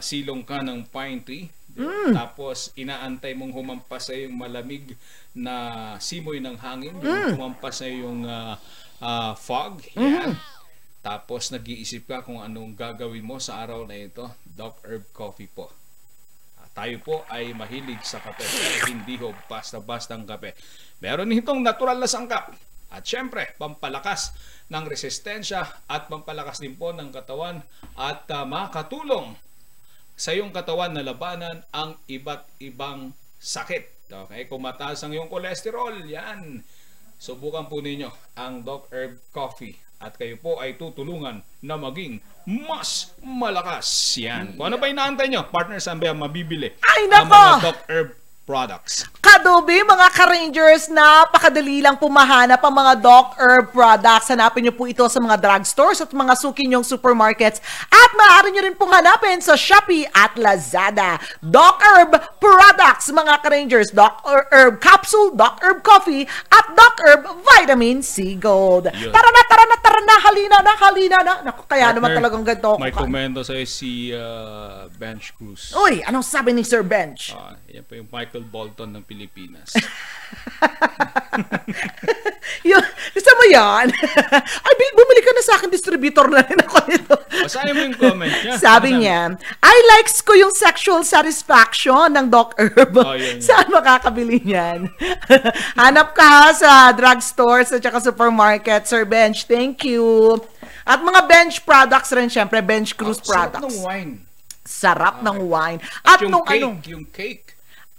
silong 0.00 0.42
ka 0.42 0.64
ng 0.64 0.88
pine 0.88 1.20
tree, 1.20 1.46
ba? 1.76 2.16
tapos 2.16 2.72
inaantay 2.78 3.36
mong 3.36 3.52
humampas 3.52 4.08
sa 4.08 4.14
yung 4.16 4.38
malamig 4.38 4.96
na 5.36 5.54
simoy 6.00 6.40
ng 6.40 6.56
hangin, 6.56 6.96
yung 7.02 7.36
humampas 7.36 7.84
sa 7.84 7.86
yung 7.90 8.24
ah, 8.24 8.56
ah, 9.04 9.32
fog, 9.36 9.82
yan. 9.92 10.32
Tapos 11.04 11.52
nag-iisip 11.52 12.08
ka 12.08 12.24
kung 12.24 12.40
anong 12.40 12.72
gagawin 12.72 13.20
mo 13.20 13.36
sa 13.36 13.60
araw 13.60 13.84
na 13.84 13.92
ito, 13.92 14.24
Doc 14.40 14.80
Herb 14.88 15.04
Coffee 15.12 15.52
po. 15.52 15.68
Ah, 16.56 16.64
tayo 16.72 16.96
po 17.04 17.28
ay 17.28 17.52
mahilig 17.52 18.00
sa 18.08 18.24
kape, 18.24 18.40
hindi 18.88 19.20
ho 19.20 19.36
basta-bastang 19.44 20.24
kape. 20.24 20.56
Meron 21.04 21.28
itong 21.28 21.60
natural 21.60 22.00
na 22.00 22.08
sangkap 22.08 22.56
At 22.94 23.02
syempre, 23.02 23.58
pampalakas 23.58 24.30
ng 24.70 24.86
resistensya 24.86 25.66
at 25.90 26.06
pampalakas 26.06 26.62
din 26.62 26.78
po 26.78 26.94
ng 26.94 27.10
katawan 27.10 27.58
at 27.98 28.22
uh, 28.30 28.46
makatulong 28.46 29.34
sa 30.14 30.30
iyong 30.30 30.54
katawan 30.54 30.94
na 30.94 31.02
labanan 31.02 31.66
ang 31.74 31.98
iba't 32.06 32.46
ibang 32.62 33.10
sakit. 33.42 34.06
Okay, 34.06 34.46
kung 34.46 34.62
mataas 34.62 35.02
ang 35.02 35.10
iyong 35.10 35.26
cholesterol, 35.26 36.06
yan. 36.06 36.62
Subukan 37.18 37.66
po 37.66 37.82
ninyo 37.82 38.38
ang 38.38 38.62
Doc 38.62 38.86
Herb 38.94 39.18
Coffee 39.34 39.74
at 39.98 40.14
kayo 40.14 40.36
po 40.38 40.60
ay 40.62 40.78
tutulungan 40.78 41.42
na 41.64 41.74
maging 41.74 42.20
mas 42.46 43.10
malakas. 43.24 43.86
Yan. 44.20 44.54
Kung 44.54 44.68
ano 44.70 44.76
pa 44.78 44.86
inaantay 44.86 45.32
nyo, 45.32 45.48
partner, 45.48 45.80
saan 45.80 45.98
ba 45.98 46.12
mabibili? 46.12 46.68
Ay, 46.84 47.08
Ang 47.08 47.26
nako! 47.26 47.32
mga 47.34 47.64
Doc 47.64 47.78
Herb 47.90 48.08
products. 48.44 49.08
Kadobi, 49.24 49.80
mga 49.82 50.08
ka-Rangers, 50.12 50.92
napakadali 50.92 51.80
lang 51.80 51.96
pumahanap 51.96 52.60
ang 52.60 52.74
mga 52.76 52.92
Doc 53.00 53.26
Herb 53.40 53.72
products. 53.72 54.28
Hanapin 54.28 54.68
niyo 54.68 54.76
po 54.76 54.84
ito 54.84 55.02
sa 55.08 55.16
mga 55.16 55.40
drugstores 55.40 56.04
at 56.04 56.12
mga 56.12 56.36
suki 56.36 56.68
niyong 56.68 56.84
supermarkets. 56.84 57.58
At 57.88 58.10
maaari 58.12 58.52
niyo 58.52 58.68
rin 58.68 58.76
pong 58.76 58.92
hanapin 58.92 59.40
sa 59.40 59.56
Shopee 59.56 60.04
at 60.12 60.36
Lazada. 60.36 61.16
Doc 61.40 61.80
Herb 61.80 62.12
products, 62.36 63.08
mga 63.08 63.40
ka-Rangers. 63.40 63.88
Doc 63.96 64.20
Herb 64.28 64.76
capsule, 64.78 65.32
Doc 65.32 65.64
Herb 65.64 65.80
coffee, 65.80 66.28
at 66.52 66.66
Doc 66.76 67.00
Herb 67.00 67.24
vitamin 67.48 68.04
C 68.04 68.36
Gold. 68.36 68.92
Yun. 68.92 69.08
Tara 69.08 69.30
na, 69.32 69.42
tara 69.48 69.64
na, 69.64 69.76
tara 69.80 70.00
na, 70.04 70.14
halina 70.20 70.58
na, 70.60 70.72
halina 70.76 71.18
na. 71.24 71.34
Naku, 71.48 71.64
kaya 71.64 71.96
naman 71.96 72.12
Partner, 72.12 72.16
talagang 72.20 72.44
ganito. 72.44 72.70
May 72.76 72.92
komento 72.92 73.40
sa'yo 73.40 73.64
si 73.64 74.12
uh, 74.12 74.84
Bench 75.00 75.32
Cruz. 75.32 75.72
Uy, 75.72 76.04
anong 76.04 76.28
sabi 76.28 76.52
ni 76.52 76.60
Sir 76.60 76.84
Bench? 76.84 77.32
Ah, 77.32 77.56
yan 77.72 77.88
po 77.88 77.96
yung 77.96 78.06
Michael 78.34 78.50
Bolton 78.50 78.90
ng 78.98 79.06
Pilipinas. 79.06 79.70
Yun, 82.66 82.82
gusto 83.14 83.30
mo 83.30 83.44
yan? 83.46 83.86
Ay, 84.66 84.74
bumili 84.90 85.22
ka 85.22 85.30
na 85.30 85.42
sa 85.46 85.54
akin, 85.54 85.70
distributor 85.70 86.26
na 86.26 86.42
rin 86.42 86.58
ako 86.58 86.76
nito. 86.90 87.14
Basahin 87.30 87.78
mo 87.78 87.86
yung 87.86 87.94
comment 87.94 88.34
niya. 88.42 88.58
Sabi 88.66 88.90
Ano 88.90 88.98
niya, 88.98 89.38
I 89.62 89.76
likes 89.94 90.18
ko 90.18 90.34
yung 90.34 90.50
sexual 90.50 91.06
satisfaction 91.06 92.10
ng 92.10 92.26
Doc 92.26 92.58
Herb. 92.58 92.98
Oh, 92.98 93.14
yun, 93.14 93.38
yun. 93.38 93.46
Saan 93.46 93.70
makakabili 93.70 94.42
niyan? 94.42 94.90
Hanap 95.78 96.18
ka 96.18 96.50
sa 96.58 96.90
drugstores 96.90 97.70
at 97.70 97.86
saka 97.86 98.02
supermarket, 98.02 98.90
Sir 98.90 99.06
Bench. 99.06 99.46
Thank 99.46 99.86
you. 99.86 100.42
At 100.82 100.98
mga 101.06 101.30
bench 101.30 101.62
products 101.62 102.10
rin, 102.10 102.26
syempre, 102.26 102.58
bench 102.66 102.98
cruise 102.98 103.22
sarap 103.22 103.54
products. 103.54 103.78
ng 103.78 103.86
wine. 103.86 104.12
Sarap 104.66 105.22
ng 105.22 105.38
wine. 105.46 105.78
At 106.02 106.18
yung 106.18 106.34
nung 106.34 106.42
cake, 106.42 106.66
ano, 106.66 106.82
yung 106.82 107.06
cake. 107.14 107.53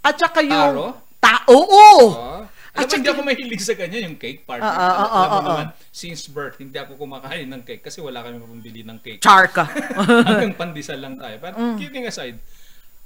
At 0.06 0.16
saka 0.22 0.40
yung... 0.46 0.54
Taro? 0.54 0.88
Ta 1.18 1.42
oo! 1.50 1.66
Oh. 1.66 2.46
At 2.76 2.92
mo, 2.92 3.00
hindi 3.00 3.08
ako 3.08 3.22
mahilig 3.24 3.64
sa 3.64 3.72
ganyan, 3.72 4.12
yung 4.12 4.20
cake 4.20 4.44
partner. 4.44 4.68
Ah, 4.68 4.76
ah, 4.76 4.84
ah, 4.84 4.92
Alam 4.92 5.08
mo 5.08 5.16
ah, 5.16 5.24
ah. 5.24 5.44
naman, 5.48 5.68
since 5.96 6.28
birth, 6.28 6.60
hindi 6.60 6.76
ako 6.76 7.00
kumakain 7.00 7.48
ng 7.48 7.64
cake 7.64 7.88
kasi 7.88 8.04
wala 8.04 8.20
kami 8.20 8.36
mapambili 8.36 8.84
ng 8.84 9.00
cake. 9.00 9.24
Char 9.24 9.48
ka. 9.48 9.64
Hanggang 10.28 10.52
pandesal 10.60 11.00
lang 11.00 11.16
tayo. 11.16 11.40
But 11.40 11.56
Mm. 11.56 11.80
kidding 11.80 12.04
aside, 12.04 12.36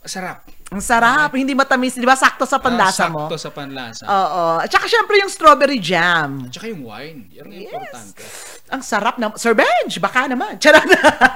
masarap. 0.02 0.42
Ang 0.74 0.82
sarap. 0.82 1.30
Hindi 1.38 1.54
matamis. 1.54 2.02
Di 2.02 2.08
ba? 2.08 2.18
Sakto 2.18 2.50
sa 2.50 2.58
panlasa 2.58 3.06
Ah, 3.06 3.14
mo. 3.14 3.30
Sakto 3.30 3.38
sa 3.38 3.52
panlasa. 3.54 4.04
Oo. 4.10 4.44
At 4.58 4.70
saka 4.74 4.90
syempre 4.90 5.22
yung 5.22 5.30
strawberry 5.30 5.78
jam. 5.78 6.50
At 6.50 6.54
saka 6.58 6.74
yung 6.74 6.90
wine. 6.90 7.30
Yan 7.38 7.46
ang 7.46 7.54
Yes. 7.54 7.70
importante. 7.70 8.24
Ang 8.74 8.82
sarap 8.82 9.16
na. 9.22 9.38
Sir 9.38 9.54
Benj, 9.54 10.02
baka 10.02 10.26
naman. 10.26 10.58
Charot. 10.62 10.82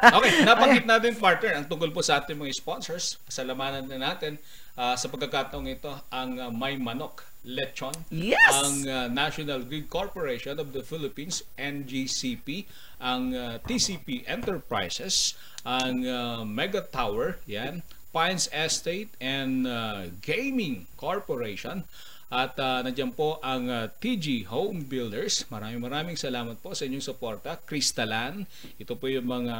Okay, 0.10 0.42
nabanggit 0.42 0.90
natin 0.90 1.14
partner 1.22 1.54
ang 1.62 1.66
tungkol 1.70 1.94
po 1.94 2.02
sa 2.02 2.18
ating 2.18 2.34
mga 2.34 2.50
sponsors. 2.58 3.22
Pasalamanan 3.30 3.86
na 3.86 4.10
natin 4.10 4.42
ah, 4.78 4.96
sa 4.98 5.10
pagkakataong 5.10 5.70
ito 5.70 5.92
ang 6.10 6.38
ah, 6.40 6.50
May 6.50 6.78
Manok 6.78 7.26
Lechon. 7.44 7.94
Yes! 8.08 8.40
Ang 8.56 8.88
ah, 8.88 9.08
National 9.12 9.68
Grid 9.68 9.92
Corporation 9.92 10.58
of 10.58 10.72
the 10.72 10.82
Philippines, 10.82 11.44
NGCP. 11.60 12.66
Ang 13.04 13.36
ah, 13.36 13.60
TCP 13.60 14.24
Enterprises. 14.26 15.36
Ang 15.68 16.08
ah, 16.08 16.42
Mega 16.48 16.82
Tower, 16.82 17.40
yan. 17.46 17.84
Pines 18.14 18.48
Estate 18.54 19.12
and 19.20 19.68
ah, 19.68 20.08
Gaming 20.24 20.88
Corporation. 20.96 21.84
At 22.34 22.58
uh, 22.58 22.82
nandiyan 22.82 23.14
po 23.14 23.38
ang 23.46 23.70
ah, 23.70 23.86
TG 23.86 24.50
Home 24.50 24.90
Builders. 24.90 25.46
Maraming 25.54 25.86
maraming 25.86 26.18
salamat 26.18 26.58
po 26.58 26.74
sa 26.74 26.90
inyong 26.90 27.06
suporta. 27.06 27.62
Kristalan, 27.62 28.50
ito 28.82 28.98
po 28.98 29.06
yung 29.06 29.30
mga 29.30 29.56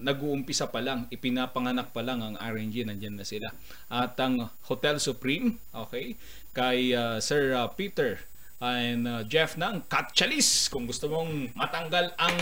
nag-uumpisa 0.00 0.72
pa 0.72 0.80
lang, 0.80 1.04
ipinapanganak 1.12 1.92
pa 1.92 2.00
lang 2.00 2.24
ang 2.24 2.40
RNG, 2.40 2.88
nandiyan 2.88 3.20
na 3.20 3.28
sila. 3.28 3.52
At 3.92 4.16
ang 4.24 4.48
Hotel 4.72 4.96
Supreme, 4.96 5.60
okay, 5.76 6.16
kay 6.56 6.96
ah, 6.96 7.20
Sir 7.20 7.52
ah, 7.52 7.68
Peter 7.68 8.16
and 8.64 9.04
ah, 9.04 9.20
Jeff 9.28 9.60
ng 9.60 9.84
Katchalis. 9.84 10.72
Kung 10.72 10.88
gusto 10.88 11.12
mong 11.12 11.52
matanggal 11.52 12.16
ang 12.16 12.36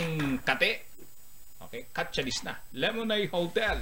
kate, 0.47 0.93
Okay, 1.73 1.89
Katchalis 1.89 2.45
na. 2.45 2.53
Lemonade 2.77 3.33
Hotel. 3.33 3.81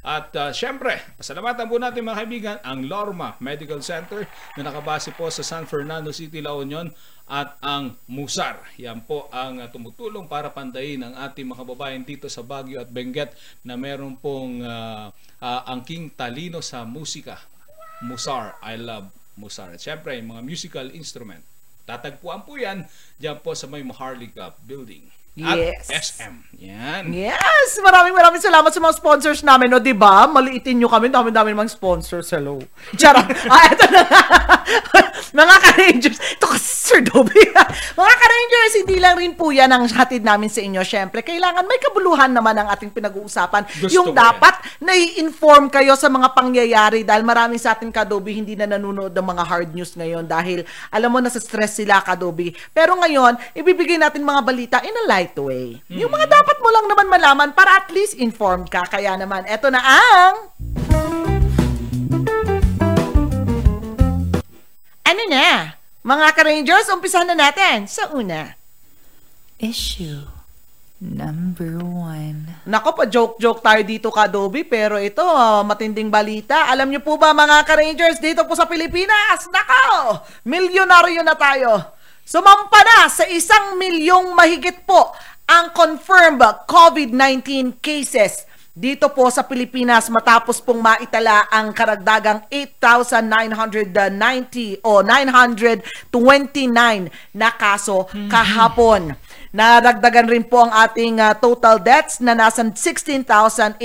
At 0.00 0.32
uh, 0.32 0.48
syempre, 0.48 0.96
pasalamatan 1.20 1.68
po 1.68 1.76
natin 1.76 2.08
mga 2.08 2.20
kaibigan 2.24 2.58
ang 2.64 2.88
Lorma 2.88 3.36
Medical 3.36 3.84
Center 3.84 4.24
na 4.56 4.64
nakabase 4.64 5.12
po 5.12 5.28
sa 5.28 5.44
San 5.44 5.68
Fernando 5.68 6.08
City, 6.08 6.40
La 6.40 6.56
Union 6.56 6.88
at 7.28 7.60
ang 7.60 8.00
Musar. 8.08 8.64
Yan 8.80 9.04
po 9.04 9.28
ang 9.28 9.60
uh, 9.60 9.68
tumutulong 9.68 10.24
para 10.24 10.48
pandayin 10.48 11.04
ang 11.04 11.14
ating 11.20 11.44
mga 11.44 11.68
kababayan 11.68 12.02
dito 12.02 12.32
sa 12.32 12.40
Baguio 12.40 12.80
at 12.80 12.88
Benguet 12.88 13.36
na 13.60 13.76
meron 13.76 14.16
pong 14.16 14.64
uh, 14.64 15.12
uh, 15.38 15.60
angking 15.68 16.16
talino 16.16 16.64
sa 16.64 16.88
musika. 16.88 17.36
Musar, 18.00 18.56
I 18.64 18.80
love 18.80 19.12
Musar. 19.36 19.76
At 19.76 19.84
syempre, 19.84 20.16
yung 20.16 20.32
mga 20.32 20.42
musical 20.48 20.88
instrument. 20.96 21.44
Tatagpuan 21.84 22.48
po 22.48 22.56
yan 22.56 22.88
dyan 23.20 23.36
po 23.44 23.52
sa 23.52 23.68
may 23.68 23.84
Maharlika 23.84 24.56
Building. 24.64 25.19
At 25.44 25.56
Yes. 25.58 25.86
SM. 25.88 26.50
Yan. 26.60 27.08
yes! 27.08 27.80
Maraming 27.80 28.12
maraming 28.12 28.44
salamat 28.44 28.68
sa 28.68 28.84
mga 28.84 29.00
sponsors 29.00 29.40
namin. 29.40 29.72
No, 29.72 29.80
di 29.80 29.96
ba? 29.96 30.28
Maliitin 30.28 30.76
nyo 30.76 30.92
kami. 30.92 31.08
Dami-dami 31.08 31.56
namang 31.56 31.72
sponsors. 31.72 32.28
Hello. 32.28 32.60
Charot. 33.00 33.24
ah, 33.52 33.64
eto 33.72 33.88
na. 33.88 34.04
mga 35.40 35.56
ka-Rangers. 35.56 36.18
Ito 36.36 36.46
ka, 36.52 36.58
Sir 36.60 37.00
Dobby. 37.00 37.40
mga 38.00 38.14
ka-Rangers, 38.20 38.74
hindi 38.84 38.96
lang 39.00 39.16
rin 39.16 39.32
po 39.32 39.48
yan 39.48 39.72
ang 39.72 39.88
hatid 39.88 40.20
namin 40.20 40.52
sa 40.52 40.60
inyo. 40.60 40.84
Siyempre, 40.84 41.24
kailangan 41.24 41.64
may 41.64 41.80
kabuluhan 41.80 42.28
naman 42.28 42.52
ang 42.60 42.68
ating 42.68 42.92
pinag-uusapan. 42.92 43.64
Gusto 43.80 43.96
yung 43.96 44.12
dapat 44.12 44.60
nai-inform 44.84 45.72
kayo 45.72 45.96
sa 45.96 46.12
mga 46.12 46.36
pangyayari 46.36 47.08
dahil 47.08 47.24
marami 47.24 47.56
sa 47.56 47.72
ating 47.72 47.88
kadobi 47.88 48.36
hindi 48.36 48.52
na 48.52 48.68
nanonood 48.68 49.16
ng 49.16 49.26
mga 49.32 49.44
hard 49.48 49.70
news 49.72 49.96
ngayon 49.96 50.28
dahil 50.28 50.68
alam 50.92 51.08
mo 51.08 51.24
nasa 51.24 51.40
stress 51.40 51.80
sila 51.80 52.04
kadobi. 52.04 52.52
Pero 52.76 53.00
ngayon, 53.00 53.56
ibibigay 53.56 53.96
natin 53.96 54.28
mga 54.28 54.42
balita 54.44 54.76
in 54.84 54.92
a 54.92 55.04
light 55.08 55.29
way. 55.38 55.78
Yung 55.86 56.10
mga 56.10 56.26
dapat 56.26 56.56
mo 56.58 56.68
lang 56.72 56.86
naman 56.90 57.06
malaman 57.06 57.50
para 57.54 57.78
at 57.84 57.92
least 57.94 58.18
informed 58.18 58.66
ka. 58.66 58.82
Kaya 58.88 59.14
naman, 59.14 59.46
eto 59.46 59.70
na 59.70 59.78
ang... 59.78 60.34
Ano 65.06 65.22
na? 65.30 65.74
Mga 66.00 66.26
ka-Rangers, 66.32 66.90
umpisahan 66.90 67.28
na 67.30 67.36
natin 67.36 67.86
sa 67.86 68.10
una. 68.10 68.56
Issue 69.60 70.40
number 71.00 71.80
one. 71.80 72.44
Nako 72.68 72.92
pa 72.92 73.04
joke-joke 73.08 73.64
tayo 73.64 73.80
dito 73.80 74.12
Kadobi 74.12 74.68
pero 74.68 75.00
ito 75.00 75.24
ah, 75.24 75.64
matinding 75.64 76.12
balita. 76.12 76.68
Alam 76.68 76.92
niyo 76.92 77.00
po 77.00 77.16
ba 77.16 77.32
mga 77.32 77.64
ka-Rangers 77.64 78.20
dito 78.20 78.44
po 78.44 78.52
sa 78.52 78.68
Pilipinas? 78.68 79.48
Nako! 79.48 80.20
Milyonaryo 80.44 81.24
na 81.24 81.34
tayo. 81.34 81.96
Sumampa 82.26 82.80
na 82.82 83.08
sa 83.10 83.26
isang 83.26 83.76
milyong 83.76 84.34
mahigit 84.34 84.86
po 84.86 85.12
ang 85.50 85.74
confirmed 85.74 86.42
COVID-19 86.70 87.74
cases 87.82 88.46
dito 88.70 89.10
po 89.10 89.26
sa 89.34 89.42
Pilipinas 89.42 90.06
matapos 90.08 90.62
pong 90.62 90.78
maitala 90.78 91.50
ang 91.50 91.74
karagdagang 91.74 92.46
8,990 92.48 94.78
o 94.86 95.02
929 95.02 97.10
na 97.34 97.50
kaso 97.50 98.06
kahapon. 98.30 99.18
Naragdagan 99.50 100.30
rin 100.30 100.46
po 100.46 100.62
ang 100.62 100.70
ating 100.86 101.18
ah, 101.18 101.34
total 101.34 101.82
deaths 101.82 102.22
na 102.22 102.38
nasa 102.38 102.62
16,853. 102.62 103.82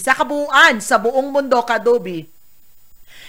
Sa 0.00 0.16
kabuuan, 0.16 0.80
sa 0.80 0.96
buong 0.96 1.28
mundo, 1.28 1.60
Kadobi, 1.60 2.37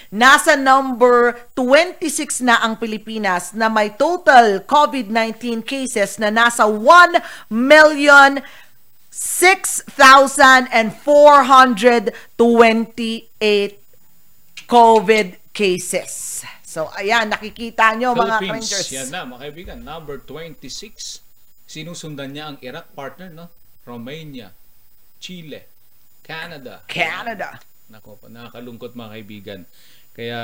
nasa 0.09 0.57
number 0.57 1.37
26 1.53 2.41
na 2.41 2.61
ang 2.65 2.77
Pilipinas 2.77 3.53
na 3.53 3.69
may 3.69 3.93
total 3.93 4.65
COVID-19 4.65 5.61
cases 5.61 6.17
na 6.17 6.33
nasa 6.33 6.65
1 6.65 6.81
million 7.53 8.41
6,428 9.09 10.93
COVID 14.69 15.27
cases. 15.49 16.45
So, 16.61 16.85
ayan, 16.93 17.33
nakikita 17.33 17.97
nyo 17.97 18.13
mga 18.13 18.45
Rangers. 18.45 18.93
yan 18.93 19.09
na 19.09 19.25
mga 19.25 19.41
kaibigan. 19.49 19.81
Number 19.81 20.21
26. 20.21 21.25
Sinusundan 21.65 22.29
niya 22.29 22.53
ang 22.53 22.61
Iraq 22.61 22.93
partner, 22.93 23.33
no? 23.33 23.49
Romania, 23.89 24.53
Chile, 25.17 25.65
Canada. 26.21 26.85
Canada. 26.85 27.57
Nako, 27.89 28.21
nakakalungkot 28.29 28.93
mga 28.93 29.11
kaibigan. 29.17 29.65
Kaya 30.15 30.41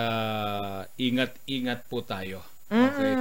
ingat-ingat 0.99 1.87
po 1.87 2.03
tayo. 2.03 2.43
Okay? 2.67 3.13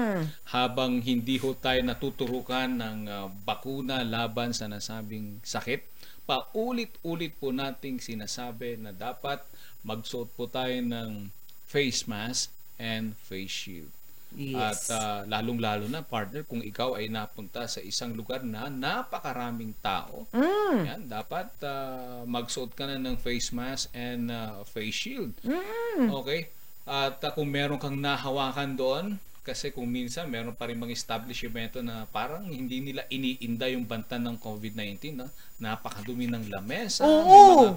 Habang 0.51 0.99
hindi 1.05 1.39
ho 1.39 1.55
tayo 1.55 1.79
natuturukan 1.87 2.75
ng 2.75 2.99
ah, 3.07 3.29
bakuna 3.31 4.03
laban 4.03 4.51
sa 4.51 4.67
nasabing 4.67 5.39
sakit, 5.47 5.87
paulit-ulit 6.27 7.37
po 7.39 7.53
nating 7.53 8.01
sinasabi 8.03 8.81
na 8.81 8.91
dapat 8.91 9.45
magsuot 9.87 10.33
po 10.35 10.49
tayo 10.51 10.75
ng 10.75 11.29
face 11.69 12.09
mask 12.11 12.51
and 12.81 13.15
face 13.23 13.53
shield. 13.53 13.94
Yes. 14.35 14.91
At 14.91 14.95
ah, 14.95 15.21
lalong-lalo 15.25 15.87
na 15.87 16.03
partner 16.03 16.43
kung 16.43 16.59
ikaw 16.59 16.99
ay 16.99 17.07
napunta 17.07 17.65
sa 17.65 17.79
isang 17.79 18.13
lugar 18.13 18.43
na 18.43 18.67
napakaraming 18.67 19.75
tao, 19.79 20.27
Mm. 20.35 20.79
yan, 20.85 21.01
dapat 21.07 21.49
ah, 21.63 22.27
magsuot 22.27 22.75
ka 22.75 22.85
na 22.85 22.99
ng 22.99 23.15
face 23.17 23.55
mask 23.55 23.95
and 23.95 24.29
ah, 24.29 24.67
face 24.67 24.95
shield. 25.07 25.33
Mm. 25.47 26.11
Okay? 26.11 26.51
At 26.85 27.23
ah, 27.23 27.33
kung 27.33 27.49
meron 27.49 27.79
kang 27.79 27.97
nahawakan 27.97 28.75
doon, 28.75 29.07
kasi 29.45 29.77
kung 29.77 29.85
minsan 29.93 30.25
meron 30.33 30.57
pa 30.57 30.73
rin 30.73 30.81
mga 30.81 30.97
establishmento 30.97 31.85
na 31.85 32.09
parang 32.09 32.49
hindi 32.49 32.81
nila 32.81 33.05
iniinda 33.13 33.69
yung 33.69 33.85
banta 33.85 34.17
ng 34.17 34.41
COVID-19, 34.41 35.21
no? 35.21 35.29
napakadumi 35.61 36.27
ng 36.33 36.49
lamesa. 36.49 37.05
Oo. 37.05 37.29
May 37.29 37.45
mga, 37.53 37.69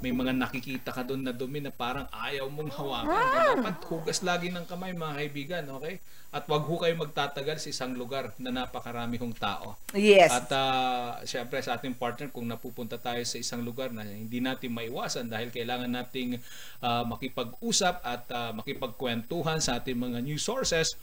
may 0.00 0.12
mga 0.16 0.32
nakikita 0.34 0.90
ka 0.96 1.04
doon 1.04 1.22
na 1.22 1.36
dumi 1.36 1.60
na 1.60 1.68
parang 1.68 2.08
ayaw 2.10 2.48
mong 2.48 2.72
hawakan. 2.72 3.12
Ah. 3.12 3.54
Dapat 3.54 3.76
hugas 3.86 4.24
lagi 4.24 4.48
ng 4.48 4.64
kamay 4.64 4.96
mga 4.96 5.14
kaibigan, 5.20 5.64
okay? 5.76 6.00
At 6.30 6.46
wag 6.46 6.62
ho 6.62 6.78
kayo 6.78 6.94
magtatagal 6.94 7.58
sa 7.58 7.68
isang 7.74 7.92
lugar 7.98 8.30
na 8.38 8.54
napakarami 8.54 9.18
hong 9.18 9.34
tao. 9.34 9.74
Yes. 9.98 10.30
At 10.30 10.46
uh, 10.54 11.18
syempre 11.26 11.58
sa 11.58 11.74
ating 11.74 11.98
partner, 11.98 12.30
kung 12.30 12.46
napupunta 12.46 13.02
tayo 13.02 13.18
sa 13.26 13.34
isang 13.34 13.66
lugar 13.66 13.90
na 13.90 14.06
hindi 14.06 14.38
natin 14.38 14.70
maiwasan 14.70 15.26
dahil 15.26 15.50
kailangan 15.50 15.90
nating 15.90 16.38
ah, 16.86 17.02
makipag-usap 17.02 17.98
at 18.06 18.22
ah, 18.30 18.54
makipagkwentuhan 18.54 19.58
sa 19.58 19.82
ating 19.82 19.98
mga 19.98 20.22
news 20.22 20.46
sources, 20.46 20.94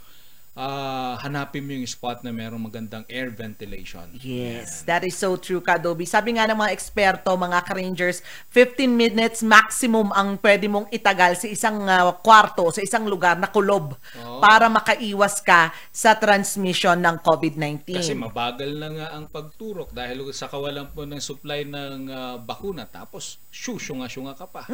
ah, 0.58 1.14
hanapin 1.22 1.62
mo 1.62 1.72
yung 1.78 1.86
spot 1.86 2.26
na 2.26 2.34
merong 2.34 2.60
magandang 2.60 3.06
air 3.06 3.30
ventilation. 3.30 4.10
Yes, 4.18 4.82
that 4.90 5.06
is 5.06 5.14
so 5.14 5.38
true, 5.38 5.62
Kadobi. 5.62 6.10
Sabi 6.10 6.36
nga 6.36 6.50
ng 6.50 6.58
mga 6.58 6.74
eksperto, 6.74 7.38
mga 7.38 7.62
ka-rangers, 7.62 8.26
15 8.50 8.90
minutes 8.90 9.46
maximum 9.46 10.10
ang 10.18 10.42
pwede 10.42 10.66
mong 10.66 10.90
itagal 10.90 11.38
sa 11.38 11.48
isang 11.48 11.86
ah, 11.86 12.10
kwarto, 12.18 12.74
sa 12.74 12.82
isang 12.82 13.06
lugar 13.06 13.38
na 13.38 13.54
kulob 13.54 13.94
Oo. 13.94 14.42
para 14.42 14.66
makaiwas 14.68 15.46
ka 15.46 15.70
sa 15.94 16.18
transmission 16.18 16.98
ng 16.98 17.22
COVID-19. 17.22 18.02
Kasi 18.02 18.18
mabagal 18.18 18.74
na 18.74 18.90
nga 18.90 19.08
ang 19.14 19.30
pagturok 19.30 19.94
dahil 19.94 20.26
sa 20.34 20.50
kawalan 20.50 20.90
po 20.90 21.06
ng 21.06 21.22
supply 21.22 21.70
ng 21.70 22.10
ah, 22.10 22.36
bakuna 22.42 22.90
tapos 22.90 23.38
shoo, 23.54 23.78
syunga-syunga 23.78 24.34
ka 24.34 24.50
pa. 24.50 24.66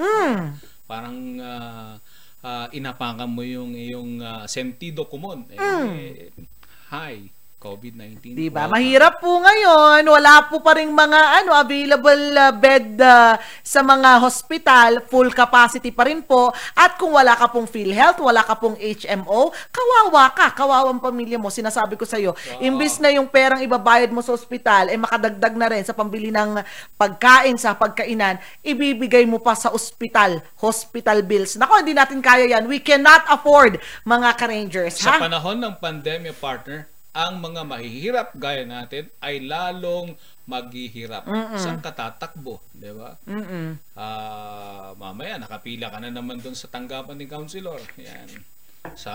Parang 0.88 1.18
ah, 1.44 2.00
ah, 2.44 2.68
inapakan 2.70 3.26
mo 3.32 3.42
yung 3.42 3.74
iyong 3.74 4.22
ah, 4.22 4.46
sentido 4.46 5.10
común. 5.10 5.48
Eh, 5.50 6.30
hi, 6.94 7.33
COVID-19. 7.64 8.36
Diba? 8.36 8.68
Welcome. 8.68 8.76
Mahirap 8.76 9.14
po 9.24 9.40
ngayon. 9.40 10.04
Wala 10.04 10.44
po 10.52 10.60
pa 10.60 10.76
rin 10.76 10.92
mga 10.92 11.20
ano, 11.40 11.56
available 11.56 12.24
uh, 12.36 12.52
bed 12.52 13.00
uh, 13.00 13.40
sa 13.64 13.80
mga 13.80 14.20
hospital. 14.20 15.00
Full 15.08 15.32
capacity 15.32 15.96
pa 15.96 16.04
rin 16.04 16.20
po. 16.20 16.52
At 16.76 17.00
kung 17.00 17.16
wala 17.16 17.40
ka 17.40 17.48
pong 17.48 17.72
PhilHealth, 17.72 18.20
wala 18.20 18.44
ka 18.44 18.60
pong 18.60 18.76
HMO, 18.76 19.56
kawawa 19.72 20.36
ka. 20.36 20.52
Kawawang 20.52 21.00
pamilya 21.00 21.40
mo. 21.40 21.48
Sinasabi 21.48 21.96
ko 21.96 22.04
sa'yo. 22.04 22.36
Imbis 22.60 23.00
na 23.00 23.16
yung 23.16 23.32
perang 23.32 23.64
ibabayad 23.64 24.12
mo 24.12 24.20
sa 24.20 24.36
hospital, 24.36 24.92
eh 24.92 25.00
makadagdag 25.00 25.56
na 25.56 25.68
rin 25.72 25.88
sa 25.88 25.96
pambili 25.96 26.28
ng 26.28 26.60
pagkain 27.00 27.56
sa 27.56 27.80
pagkainan, 27.80 28.44
ibibigay 28.60 29.24
mo 29.24 29.40
pa 29.40 29.56
sa 29.56 29.72
hospital. 29.72 30.44
Hospital 30.60 31.24
bills. 31.24 31.56
Nako, 31.56 31.80
hindi 31.80 31.96
natin 31.96 32.20
kaya 32.20 32.44
yan. 32.44 32.68
We 32.68 32.84
cannot 32.84 33.24
afford, 33.32 33.80
mga 34.04 34.30
ka-rangers. 34.36 35.00
Sa 35.00 35.16
Ha? 35.16 35.24
panahon 35.24 35.62
ng 35.62 35.80
pandemya, 35.80 36.34
partner, 36.36 36.90
ang 37.14 37.46
mga 37.46 37.62
mahihirap 37.62 38.30
gaya 38.34 38.66
natin 38.66 39.06
ay 39.22 39.46
lalong 39.46 40.18
maghihirap. 40.50 41.30
Saan 41.62 41.78
ka 41.80 41.94
tatakbo? 41.94 42.58
Di 42.74 42.90
ba? 42.90 43.14
Mm-mm. 43.30 43.78
Ah, 43.94 44.98
mamaya, 44.98 45.38
nakapila 45.38 45.94
ka 45.94 46.02
na 46.02 46.10
naman 46.10 46.42
doon 46.42 46.58
sa 46.58 46.68
tanggapan 46.68 47.22
ni 47.22 47.30
Councilor. 47.30 47.80
Yan. 48.02 48.28
Sa 48.98 49.14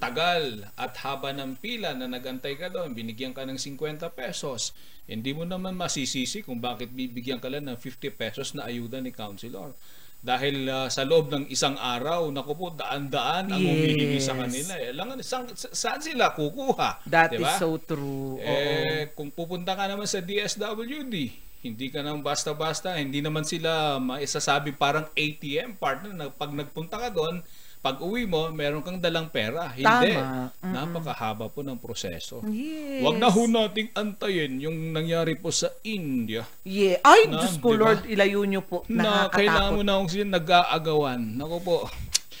tagal 0.00 0.64
at 0.78 0.96
haba 1.04 1.34
ng 1.36 1.60
pila 1.60 1.92
na 1.92 2.08
nagantay 2.08 2.56
ka 2.56 2.72
doon, 2.72 2.96
binigyan 2.96 3.36
ka 3.36 3.44
ng 3.44 3.60
50 3.60 4.08
pesos. 4.14 4.72
Hindi 5.04 5.34
mo 5.36 5.44
naman 5.44 5.76
masisisi 5.76 6.40
kung 6.46 6.62
bakit 6.62 6.94
bibigyan 6.94 7.42
ka 7.42 7.50
lang 7.52 7.68
ng 7.68 7.76
50 7.76 8.14
pesos 8.14 8.54
na 8.56 8.64
ayuda 8.70 9.02
ni 9.02 9.12
Councilor. 9.12 9.74
Dahil 10.18 10.66
ah, 10.66 10.90
sa 10.90 11.06
loob 11.06 11.30
ng 11.30 11.44
isang 11.46 11.78
araw, 11.78 12.26
naku 12.28 12.52
po, 12.52 12.66
daan-daan 12.74 13.54
ang 13.54 13.62
humihingi 13.62 14.18
sa 14.18 14.34
Yes. 14.34 14.40
kanila. 14.42 14.72
Eh, 14.76 14.88
alam 14.90 15.04
nga, 15.06 15.14
saan, 15.22 15.46
saan 15.54 16.00
sila 16.02 16.34
kukuha? 16.34 17.06
That 17.06 17.30
Diba? 17.30 17.46
is 17.46 17.62
so 17.62 17.78
true. 17.78 18.34
Oo. 18.34 18.42
Eh, 18.42 19.14
kung 19.14 19.30
pupunta 19.30 19.78
ka 19.78 19.86
naman 19.86 20.10
sa 20.10 20.18
DSWD, 20.18 21.14
hindi 21.58 21.86
ka 21.90 22.02
nang 22.02 22.18
basta-basta, 22.18 22.98
hindi 22.98 23.18
naman 23.18 23.42
sila 23.42 23.98
maisasabi 23.98 24.74
parang 24.74 25.06
ATM 25.14 25.74
partner 25.74 26.10
na 26.10 26.26
pag 26.30 26.50
nagpunta 26.50 26.98
ka 26.98 27.10
doon, 27.10 27.38
pag 27.88 28.04
uwi 28.04 28.28
mo, 28.28 28.52
meron 28.52 28.84
kang 28.84 29.00
dalang 29.00 29.32
pera. 29.32 29.72
Hindi. 29.72 30.12
Tama. 30.12 30.52
Mm-mm. 30.60 30.72
Napakahaba 30.76 31.48
po 31.48 31.64
ng 31.64 31.80
proseso. 31.80 32.44
Yes. 32.44 33.00
Huwag 33.00 33.16
na 33.16 33.32
ho 33.32 33.48
nating 33.48 33.96
antayin 33.96 34.60
yung 34.60 34.92
nangyari 34.92 35.32
po 35.32 35.48
sa 35.48 35.72
India 35.80 36.44
Yeah. 36.68 37.00
Ay, 37.00 37.32
Na, 37.32 37.40
Diyos 37.40 37.56
ko, 37.56 37.72
di 37.72 37.80
ba? 37.80 37.82
Lord, 37.88 38.00
ilayo 38.04 38.44
niyo 38.44 38.60
po. 38.60 38.84
na 38.92 39.32
kailangan 39.32 39.72
mo 39.72 39.80
na 39.80 40.04
sila 40.04 40.36
nag-aagawan. 40.36 41.40
Naku 41.40 41.58
po, 41.64 41.76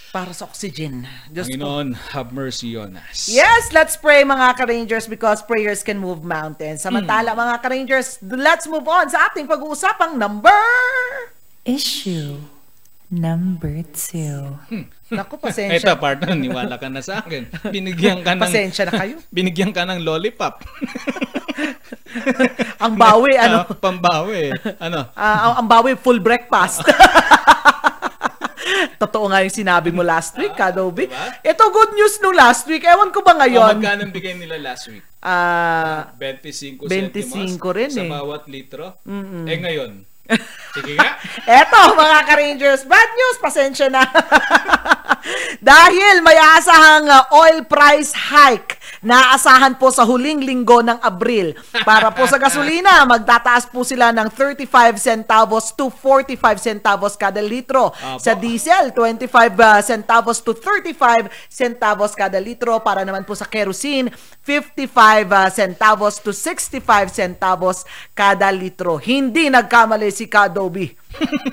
Para 0.08 0.32
sa 0.32 0.44
oxygen. 0.44 1.04
Diyos. 1.28 1.48
Panginoon, 1.48 1.96
have 2.12 2.28
mercy 2.32 2.76
on 2.76 2.96
us. 2.96 3.28
Yes, 3.28 3.72
let's 3.72 3.96
pray 3.96 4.24
mga 4.24 4.56
ka-rangers 4.56 5.04
because 5.04 5.40
prayers 5.40 5.80
can 5.80 5.96
move 5.96 6.20
mountains. 6.20 6.80
Samantala 6.80 7.32
Hmm. 7.32 7.40
mga 7.40 7.54
ka-rangers, 7.60 8.20
let's 8.20 8.68
move 8.68 8.84
on 8.84 9.08
sa 9.08 9.28
ating 9.28 9.48
pag-uusapang 9.48 10.16
number... 10.16 10.52
Issue 11.64 12.57
number 13.08 13.80
two. 13.96 14.60
Naku, 15.08 15.40
Ito 15.40 15.42
pasensya. 15.48 15.96
partner, 15.96 16.36
niwala 16.36 16.76
ka 16.76 16.92
na 16.92 17.00
sa 17.00 17.24
akin. 17.24 17.48
Binigyan 17.74 18.20
ka 18.20 18.36
ng 18.36 18.44
Pasensya 18.44 18.84
na 18.88 18.92
kayo. 18.92 19.16
binigyan 19.36 19.72
ka 19.72 19.88
ng 19.88 20.04
lollipop. 20.04 20.60
Ang 22.84 22.94
bawi, 22.96 23.36
ano? 23.36 23.64
Ah, 23.64 23.68
pambawi. 23.68 24.52
Ano? 24.80 25.00
Ah, 25.12 25.50
ang, 25.50 25.54
ang 25.64 25.68
bawi, 25.68 25.92
full 25.98 26.22
breakfast. 26.22 26.80
Totoo 28.98 29.28
nga 29.28 29.44
yung 29.44 29.52
sinabi 29.52 29.90
mo 29.90 30.06
last 30.06 30.38
week, 30.38 30.54
Kadobi. 30.54 31.10
diba? 31.10 31.42
Ito 31.42 31.62
good 31.68 31.92
news 31.94 32.18
nung 32.22 32.36
last 32.36 32.64
week. 32.66 32.86
Ewan 32.86 33.12
ko 33.12 33.20
ba 33.22 33.34
O, 33.34 33.38
ngayon? 33.42 33.78
magkano 33.78 34.02
ang 34.08 34.14
bigay 34.14 34.34
nila 34.38 34.56
last 34.58 34.88
week? 34.88 35.04
Ah, 35.18 36.14
25 36.16 36.86
25 36.86 36.88
centimos 36.88 37.52
rin 37.74 37.90
sa 37.90 38.02
eh. 38.06 38.10
bawat 38.10 38.46
litro? 38.46 38.94
Eh 39.44 39.58
ngayon, 39.58 40.06
sige 40.74 40.92
nga. 40.96 41.16
Eto, 41.48 41.80
mga 41.96 42.18
ka-Rangers, 42.28 42.82
bad 42.84 43.10
news, 43.16 43.38
pasensya 43.40 43.88
na. 43.88 44.04
Dahil 45.58 46.22
may 46.22 46.38
asahang 46.58 47.06
uh, 47.10 47.28
oil 47.34 47.66
price 47.66 48.14
hike 48.14 48.78
na 49.02 49.34
asahan 49.34 49.78
po 49.78 49.90
sa 49.94 50.02
huling 50.02 50.42
linggo 50.42 50.82
ng 50.82 50.98
Abril. 51.02 51.54
Para 51.86 52.10
po 52.10 52.26
sa 52.26 52.38
gasolina, 52.38 53.02
magtataas 53.06 53.70
po 53.70 53.86
sila 53.86 54.10
ng 54.10 54.30
35 54.32 54.66
centavos 54.98 55.70
to 55.74 55.90
45 55.90 56.58
centavos 56.58 57.14
kada 57.14 57.38
litro. 57.38 57.94
Apo. 57.94 58.18
Sa 58.18 58.34
diesel, 58.34 58.90
25 58.94 59.30
uh, 59.54 59.80
centavos 59.82 60.42
to 60.42 60.54
35 60.54 61.30
centavos 61.46 62.12
kada 62.14 62.38
litro. 62.42 62.82
Para 62.82 63.06
naman 63.06 63.22
po 63.22 63.38
sa 63.38 63.46
kerosene, 63.46 64.10
55 64.42 64.88
uh, 65.30 65.48
centavos 65.50 66.18
to 66.18 66.34
65 66.34 66.82
centavos 67.14 67.86
kada 68.14 68.50
litro. 68.50 68.98
Hindi 68.98 69.46
nagkamali 69.50 70.10
si 70.10 70.26
Kadobi. 70.26 70.90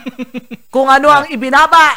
Kung 0.73 0.89
ano 0.89 1.13
ang 1.13 1.25
ibinaba. 1.29 1.93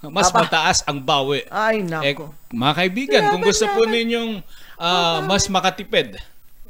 Mas 0.00 0.30
Aba. 0.30 0.40
mataas 0.40 0.78
ang 0.84 0.98
bawi. 0.98 1.42
Ay, 1.48 1.82
Eh, 1.82 2.14
nako. 2.14 2.30
mga 2.48 2.74
kaibigan, 2.76 3.22
kung 3.28 3.42
Laban, 3.42 3.50
gusto 3.50 3.66
po 3.68 3.82
laban. 3.82 3.92
ninyong 3.92 4.32
ah, 4.78 5.18
mas 5.20 5.44
makatipid, 5.48 6.14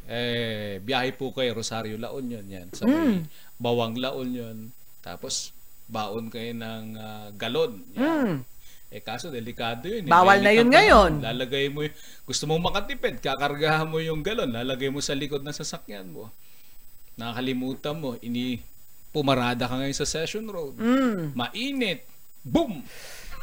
eh, 0.07 0.81
biyahe 0.81 1.13
po 1.13 1.31
kay 1.31 1.51
Rosario 1.51 1.95
La 1.95 2.09
Union 2.11 2.41
yan. 2.43 2.73
Sa 2.73 2.85
Hmm. 2.85 3.29
Bawang 3.55 3.95
La 3.95 4.13
Union. 4.13 4.73
Tapos, 4.99 5.53
baon 5.85 6.29
kayo 6.29 6.53
ng 6.53 6.85
ah, 6.95 7.29
galon. 7.33 7.85
Yan. 7.95 8.41
Mm. 8.41 8.57
Eh 8.89 9.03
kaso 9.03 9.29
delikado 9.29 9.85
yun. 9.85 10.01
eh. 10.01 10.09
Bawal 10.09 10.41
na 10.41 10.49
yun 10.49 10.73
ngayon. 10.73 11.21
Lalagay 11.21 11.69
mo, 11.69 11.85
gusto 12.25 12.49
mong 12.49 12.65
makatipid, 12.65 13.21
kakargahan 13.21 13.85
mo 13.85 14.01
yung 14.01 14.25
galon, 14.25 14.49
lalagay 14.49 14.89
mo 14.89 15.05
sa 15.05 15.13
likod 15.13 15.45
ng 15.45 15.53
sasakyan 15.53 16.09
mo. 16.09 16.33
Nakakalimutan 17.15 17.93
mo, 17.95 18.17
ini 18.19 18.65
pumarada 19.11 19.69
ka 19.69 19.77
ngayon 19.77 19.93
sa 19.95 20.09
Session 20.09 20.47
Road. 20.47 20.81
Mm. 20.81 21.35
Mainit. 21.35 22.01
Boom! 22.41 22.81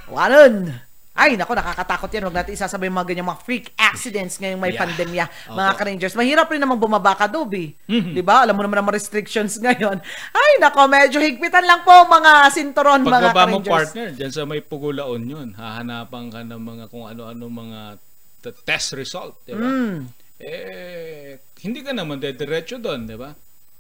Wanon. 0.08 0.70
Ay, 1.16 1.40
nako, 1.40 1.56
nakakatakot 1.56 2.12
yan. 2.12 2.28
Huwag 2.28 2.36
natin 2.36 2.60
isasabay 2.60 2.92
mga 2.92 3.08
ganyan 3.08 3.24
mga 3.24 3.40
freak 3.40 3.72
accidents 3.80 4.36
ngayong 4.36 4.60
may 4.60 4.76
Yeah. 4.76 4.84
pandemya, 4.84 5.26
mga 5.48 5.72
ka-rangers. 5.80 6.12
Mahirap 6.12 6.52
rin 6.52 6.60
naman 6.60 6.76
bumaba 6.76 7.16
ka, 7.16 7.32
Dobi. 7.32 7.72
Mhm. 7.88 8.12
Di 8.12 8.20
ba? 8.20 8.44
Alam 8.44 8.60
mo 8.60 8.68
naman 8.68 8.84
ang 8.84 8.92
restrictions 8.92 9.56
ngayon. 9.64 10.04
Ay, 10.36 10.52
nako, 10.60 10.92
medyo 10.92 11.24
higpitan 11.24 11.64
lang 11.64 11.88
po 11.88 12.04
mga 12.04 12.52
sinturon, 12.52 13.00
mga 13.00 13.32
Pagbaba 13.32 13.48
mo 13.48 13.64
ka-rangers. 13.64 13.72
partner, 13.96 14.08
dyan 14.12 14.32
sa 14.36 14.44
may 14.44 14.60
Pugulaon 14.60 15.24
yun, 15.24 15.48
hahanapan 15.56 16.26
ka 16.28 16.40
ng 16.44 16.62
mga 16.62 16.84
kung 16.92 17.08
ano-ano 17.08 17.44
mga 17.48 17.80
t- 18.44 18.58
test 18.68 18.92
result, 18.92 19.40
di 19.48 19.56
ba? 19.56 19.64
Mm. 19.64 19.98
Eh, 20.36 21.32
hindi 21.64 21.80
ka 21.80 21.96
naman 21.96 22.20
dediretso 22.20 22.76
doon, 22.76 23.08
di 23.08 23.16
ba? 23.16 23.32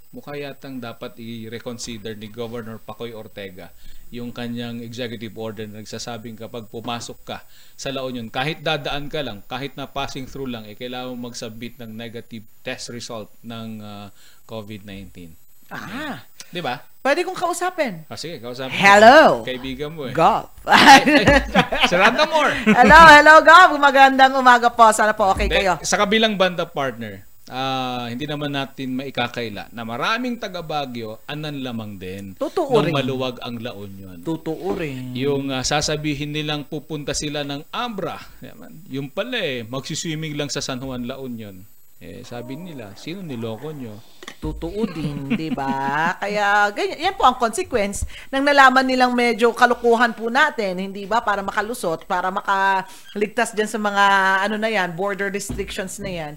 Mukha 0.09 0.39
yatang 0.39 0.79
dapat 0.79 1.19
i-reconsider 1.19 2.15
ni 2.15 2.31
Governor 2.31 2.79
Pacoy 2.79 3.11
Ortega 3.11 3.67
yung 4.13 4.29
kanyang 4.31 4.81
executive 4.81 5.33
order 5.37 5.65
na 5.65 5.81
nagsasabing 5.81 6.37
kapag 6.37 6.69
pumasok 6.69 7.17
ka 7.25 7.37
sa 7.75 7.89
La 7.89 8.05
Union, 8.05 8.29
kahit 8.29 8.61
dadaan 8.61 9.09
ka 9.09 9.25
lang, 9.25 9.41
kahit 9.49 9.73
na 9.77 9.89
passing 9.89 10.29
through 10.29 10.49
lang, 10.49 10.65
eh, 10.69 10.77
kailangan 10.77 11.17
mag-submit 11.17 11.81
ng 11.81 11.91
negative 11.93 12.45
test 12.61 12.93
result 12.93 13.33
ng 13.41 13.81
ah, 13.81 14.07
COVID-19. 14.45 15.33
Ah, 15.73 16.21
Di 16.53 16.61
ba? 16.61 16.77
pwede 17.05 17.21
kong 17.21 17.37
kausapin. 17.37 18.01
Ah, 18.09 18.17
sige, 18.17 18.41
kausapin. 18.41 18.73
Hello. 18.73 19.45
Kaibigan 19.45 19.93
mo 19.93 20.09
eh. 20.09 20.13
Gov. 20.17 20.49
Sarata 21.89 22.25
more. 22.25 22.49
hello, 22.65 22.99
hello, 23.13 23.35
Gov. 23.45 23.77
Magandang 23.77 24.33
umaga 24.33 24.73
po. 24.73 24.89
Sana 24.89 25.13
po 25.13 25.29
okay 25.29 25.45
kayo. 25.45 25.77
Sa 25.85 26.01
kabilang 26.01 26.33
banda 26.33 26.65
partner, 26.65 27.21
ah, 27.49 28.09
hindi 28.09 28.25
naman 28.25 28.53
natin 28.53 28.95
maikakaila 28.97 29.69
na 29.73 29.81
maraming 29.85 30.39
taga 30.41 30.65
Baguio 30.65 31.21
anan 31.29 31.61
lamang 31.61 31.97
din 31.99 32.33
Totoo 32.37 32.79
nung 32.79 32.89
rin. 32.89 32.95
maluwag 32.95 33.37
ang 33.45 33.61
La 33.61 33.73
Union. 33.77 34.21
Totoo 34.21 34.73
rin. 34.73 35.13
Yung 35.13 35.53
ah, 35.53 35.61
sasabihin 35.61 36.33
nilang 36.33 36.65
pupunta 36.65 37.13
sila 37.13 37.45
ng 37.45 37.67
Abra, 37.69 38.17
yaman, 38.41 38.85
yung 38.89 39.11
pala 39.11 39.37
eh, 39.37 39.61
magsiswimming 39.67 40.33
lang 40.37 40.49
sa 40.49 40.63
San 40.63 40.81
Juan 40.81 41.05
La 41.05 41.21
Union. 41.21 41.74
Eh, 42.05 42.21
sabi 42.21 42.53
nila, 42.53 42.93
sino 42.93 43.25
niloko 43.25 43.73
nyo? 43.73 43.97
Totoo 44.37 44.85
din, 44.85 45.25
'di 45.33 45.49
ba? 45.49 46.13
Kaya 46.21 46.69
ganyan, 46.69 47.09
yan 47.09 47.15
po 47.17 47.25
ang 47.25 47.33
consequence 47.33 48.05
ng 48.29 48.45
nalaman 48.45 48.85
nilang 48.85 49.09
medyo 49.17 49.49
kalukuhan 49.57 50.13
po 50.13 50.29
natin, 50.29 50.77
hindi 50.77 51.09
ba? 51.09 51.25
Para 51.25 51.41
makalusot, 51.41 52.05
para 52.05 52.29
makaligtas 52.29 53.57
diyan 53.57 53.69
sa 53.69 53.81
mga 53.81 54.05
ano 54.45 54.55
na 54.61 54.69
yan, 54.69 54.93
border 54.93 55.33
restrictions 55.33 55.97
na 55.97 56.13
yan. 56.13 56.33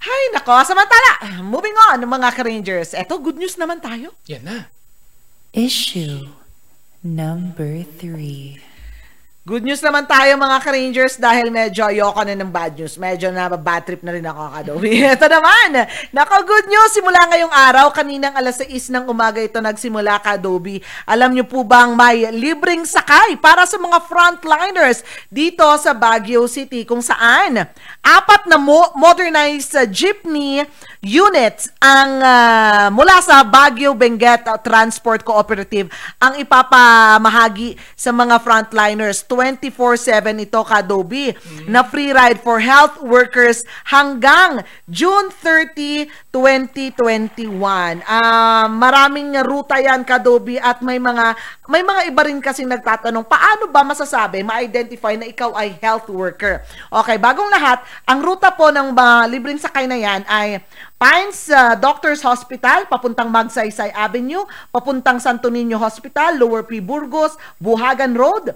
Hay 0.00 0.22
nako, 0.32 0.56
samantala, 0.64 1.36
moving 1.44 1.76
on 1.92 2.00
mga 2.00 2.28
ka-Rangers. 2.32 2.96
Eto, 2.96 3.20
good 3.20 3.36
news 3.36 3.60
naman 3.60 3.76
tayo. 3.84 4.16
Yan 4.24 4.40
na. 4.40 4.58
Issue 5.52 6.32
number 7.04 7.84
three. 8.00 8.69
Good 9.50 9.66
news 9.66 9.82
naman 9.82 10.06
tayo 10.06 10.38
mga 10.38 10.62
ka-Rangers 10.62 11.18
dahil 11.18 11.50
medyo 11.50 11.82
ayoko 11.82 12.22
na 12.22 12.38
ng 12.38 12.54
bad 12.54 12.70
news. 12.78 12.94
Medyo 12.94 13.34
na 13.34 13.50
bad 13.50 13.82
trip 13.82 13.98
na 14.06 14.14
rin 14.14 14.22
ako 14.22 14.46
kadobi. 14.46 15.02
Ito 15.18 15.26
naman. 15.26 15.90
Nako, 16.14 16.46
good 16.46 16.70
news. 16.70 16.94
Simula 16.94 17.26
ngayong 17.26 17.50
araw, 17.50 17.90
kaninang 17.90 18.38
alas 18.38 18.62
6 18.62 18.94
ng 18.94 19.10
umaga 19.10 19.42
ito 19.42 19.58
nagsimula 19.58 20.22
kadobi. 20.22 20.78
Alam 21.02 21.34
nyo 21.34 21.42
po 21.50 21.66
bang 21.66 21.98
may 21.98 22.30
libreng 22.30 22.86
sakay 22.86 23.42
para 23.42 23.66
sa 23.66 23.74
mga 23.74 23.98
frontliners 24.06 25.02
dito 25.26 25.66
sa 25.82 25.98
Baguio 25.98 26.46
City 26.46 26.86
kung 26.86 27.02
saan 27.02 27.66
apat 28.06 28.46
na 28.46 28.54
mo- 28.54 28.94
modernized 28.94 29.74
jeepney 29.90 30.62
units 31.00 31.72
ang 31.80 32.20
ah, 32.20 32.86
mula 32.92 33.24
sa 33.24 33.40
Baguio 33.40 33.96
Benguet 33.96 34.44
Transport 34.60 35.24
Cooperative 35.24 35.88
ang 36.20 36.36
ipapamahagi 36.36 37.80
sa 37.96 38.12
mga 38.12 38.36
frontliners 38.44 39.24
24/7 39.24 40.44
ito 40.44 40.60
kadobi 40.60 41.32
na 41.64 41.80
free 41.88 42.12
ride 42.12 42.36
for 42.44 42.60
health 42.60 43.00
workers 43.00 43.64
hanggang 43.88 44.60
June 44.92 45.32
30, 45.32 46.04
2021. 46.28 48.04
Ah, 48.04 48.68
maraming 48.68 49.40
ruta 49.40 49.80
yan 49.80 50.04
kadobi 50.04 50.60
at 50.60 50.84
may 50.84 51.00
mga 51.00 51.32
may 51.72 51.80
mga 51.80 52.12
iba 52.12 52.22
rin 52.28 52.44
kasi 52.44 52.68
nagtatanong 52.68 53.24
paano 53.24 53.72
ba 53.72 53.80
masasabi 53.80 54.44
ma-identify 54.44 55.16
na 55.16 55.24
ikaw 55.24 55.56
ay 55.56 55.80
health 55.80 56.12
worker. 56.12 56.60
Okay, 56.92 57.16
bagong 57.16 57.48
lahat, 57.48 57.80
ang 58.04 58.20
ruta 58.20 58.52
po 58.52 58.68
ng 58.68 58.92
mga 58.92 59.16
libreng 59.32 59.56
sakay 59.56 59.88
na 59.88 59.96
yan 59.96 60.28
ay 60.28 60.60
Pines 61.00 61.48
uh, 61.48 61.80
Doctors 61.80 62.20
Hospital, 62.28 62.84
papuntang 62.84 63.32
Magsaysay 63.32 63.88
Avenue, 63.96 64.44
papuntang 64.68 65.16
Santo 65.16 65.48
Niño 65.48 65.80
Hospital, 65.80 66.36
Lower 66.36 66.60
P. 66.68 66.76
Burgos, 66.84 67.40
Buhagan 67.56 68.12
Road, 68.12 68.52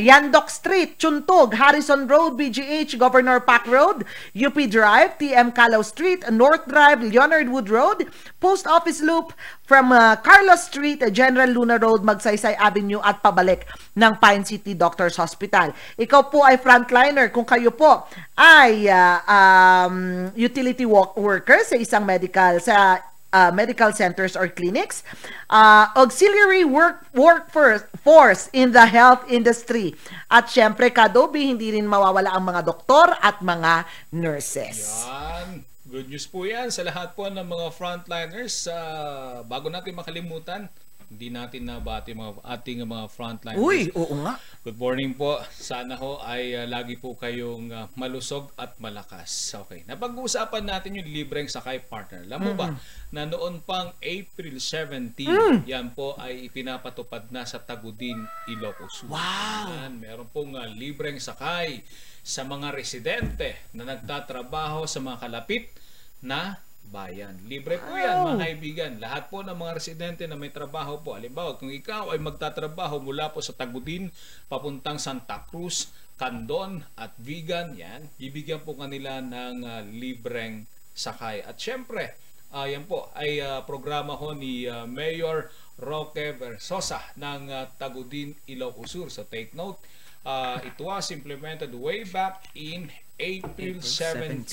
Yandok 0.00 0.48
Street, 0.48 0.98
Chuntog, 0.98 1.54
Harrison 1.54 2.08
Road, 2.08 2.40
BGH, 2.40 2.98
Governor 2.98 3.40
Park 3.40 3.66
Road, 3.68 4.08
UP 4.34 4.56
Drive, 4.66 5.20
TM 5.20 5.52
Calao 5.52 5.84
Street, 5.84 6.24
North 6.32 6.66
Drive, 6.66 7.04
Leonard 7.04 7.48
Wood 7.48 7.68
Road, 7.68 8.08
Post 8.40 8.66
Office 8.66 9.04
Loop 9.04 9.32
from 9.68 9.92
uh, 9.92 10.16
Carlos 10.16 10.64
Street, 10.64 11.04
General 11.12 11.48
Luna 11.48 11.78
Road, 11.78 12.02
Magsaysay 12.02 12.56
Avenue 12.56 12.98
at 13.04 13.22
pabalik 13.22 13.68
ng 13.94 14.12
Pine 14.18 14.42
City 14.42 14.74
Doctors 14.74 15.14
Hospital. 15.20 15.70
Ikaw 16.00 16.22
po 16.32 16.42
ay 16.42 16.56
frontliner 16.56 17.28
kung 17.28 17.44
kayo 17.44 17.70
po 17.70 18.08
ay 18.34 18.88
uh, 18.88 19.20
um, 19.28 20.28
utility 20.34 20.88
wo- 20.88 21.12
worker 21.14 21.60
sa 21.62 21.76
isang 21.76 22.02
medical 22.02 22.56
sa 22.58 22.98
uh, 23.32 23.50
medical 23.50 23.90
centers 23.92 24.36
or 24.36 24.46
clinics, 24.50 25.02
uh, 25.50 25.90
auxiliary 25.96 26.64
work 26.64 27.06
workforce 27.14 27.86
force 28.02 28.48
in 28.52 28.72
the 28.72 28.86
health 28.86 29.24
industry. 29.30 29.94
At 30.30 30.50
syempre, 30.50 30.90
kadobi, 30.90 31.50
hindi 31.50 31.74
rin 31.74 31.86
mawawala 31.86 32.34
ang 32.34 32.46
mga 32.46 32.62
doktor 32.66 33.14
at 33.18 33.42
mga 33.42 33.86
nurses. 34.14 35.06
Yan. 35.06 35.66
Good 35.90 36.06
news 36.06 36.22
po 36.30 36.46
yan 36.46 36.70
sa 36.70 36.86
lahat 36.86 37.18
po 37.18 37.26
ng 37.26 37.42
mga 37.42 37.66
frontliners. 37.74 38.70
Ah, 38.70 39.42
bago 39.42 39.66
natin 39.66 39.90
makalimutan, 39.98 40.70
hindi 41.10 41.26
natin 41.26 41.66
nabati 41.66 42.14
mga 42.14 42.38
ating 42.46 42.86
mga 42.86 43.06
frontliners. 43.10 43.58
Uy, 43.58 43.90
oo 43.98 44.14
nga. 44.22 44.38
Good 44.62 44.78
morning 44.78 45.18
po. 45.18 45.42
Sana 45.50 45.98
ho 45.98 46.22
ay 46.22 46.54
ah, 46.54 46.70
lagi 46.70 46.94
po 46.94 47.18
kayong 47.18 47.66
ah, 47.74 47.90
malusog 47.98 48.54
at 48.54 48.78
malakas. 48.78 49.26
Okay. 49.66 49.82
Napag-uusapan 49.90 50.62
natin 50.70 51.02
yung 51.02 51.10
libreng 51.10 51.50
sakay 51.50 51.82
partner. 51.82 52.22
Alam 52.30 52.40
mo 52.46 52.52
ba 52.54 52.78
na 53.10 53.26
noon 53.26 53.58
pang 53.66 53.90
April 53.98 54.62
17, 54.62 55.66
yan 55.66 55.90
po 55.98 56.14
ay 56.14 56.46
ipinapatupad 56.46 57.26
na 57.34 57.42
sa 57.42 57.58
Tagudin, 57.58 58.22
Ilocos. 58.46 59.02
Wow! 59.10 59.66
Yan, 59.66 59.98
meron 59.98 60.30
pong 60.30 60.54
ah, 60.54 60.70
libreng 60.70 61.18
sakay 61.18 61.82
sa 62.22 62.46
mga 62.46 62.70
residente 62.70 63.58
na 63.74 63.82
nagtatrabaho 63.82 64.86
sa 64.86 65.02
mga 65.02 65.26
kalapit 65.26 65.74
na 66.22 66.62
bayan. 66.88 67.36
Libre 67.46 67.78
po 67.78 67.92
yan 67.94 68.24
mga 68.24 68.40
kaibigan. 68.40 68.92
Lahat 68.98 69.28
po 69.28 69.44
ng 69.44 69.54
mga 69.54 69.76
residente 69.76 70.22
na 70.24 70.34
may 70.34 70.50
trabaho 70.50 70.98
po. 70.98 71.14
Halimbawa, 71.14 71.60
kung 71.60 71.70
ikaw 71.70 72.16
ay 72.16 72.20
magtatrabaho 72.20 72.98
mula 72.98 73.30
po 73.30 73.44
sa 73.44 73.52
Tagudin, 73.52 74.08
papuntang 74.48 74.96
Santa 74.96 75.44
Cruz, 75.46 75.92
Candon 76.16 76.84
at 77.00 77.16
Vigan, 77.16 77.78
yan, 77.78 78.04
bibigyan 78.20 78.60
po 78.60 78.76
kanila 78.76 79.24
ng 79.24 79.56
ah, 79.64 79.80
libreng 79.86 80.68
sakay. 80.92 81.40
At 81.40 81.56
syempre, 81.56 82.12
ah, 82.52 82.66
yan 82.68 82.84
po 82.84 83.08
ay 83.16 83.40
ah, 83.40 83.62
programa 83.64 84.18
ho 84.18 84.34
ni 84.36 84.66
ah, 84.66 84.84
Mayor 84.84 85.48
Roque 85.80 86.36
Versosa 86.36 87.00
ng 87.16 87.48
ah, 87.48 87.66
Tagudin, 87.72 88.36
Ilocos 88.50 88.92
Sur. 88.92 89.08
So 89.08 89.24
take 89.24 89.56
note, 89.56 89.80
ah, 90.28 90.60
it 90.60 90.76
was 90.76 91.08
implemented 91.14 91.72
way 91.72 92.04
back 92.04 92.52
in 92.52 92.92
April 93.16 93.80
17. 93.80 94.44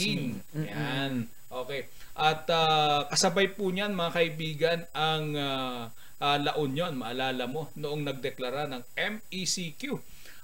Yan. 0.55 1.27
Okay. 1.65 1.89
At 2.17 2.50
ah, 2.50 3.06
kasabay 3.10 3.54
po 3.54 3.70
niyan 3.70 3.93
mga 3.93 4.12
kaibigan 4.13 4.80
ang 4.93 5.26
ah, 5.38 5.89
ah, 6.22 6.38
La 6.38 6.54
Union, 6.58 6.93
maalala 6.98 7.46
mo, 7.46 7.70
noong 7.78 8.06
nagdeklara 8.06 8.70
ng 8.70 8.84
MECQ 8.96 9.98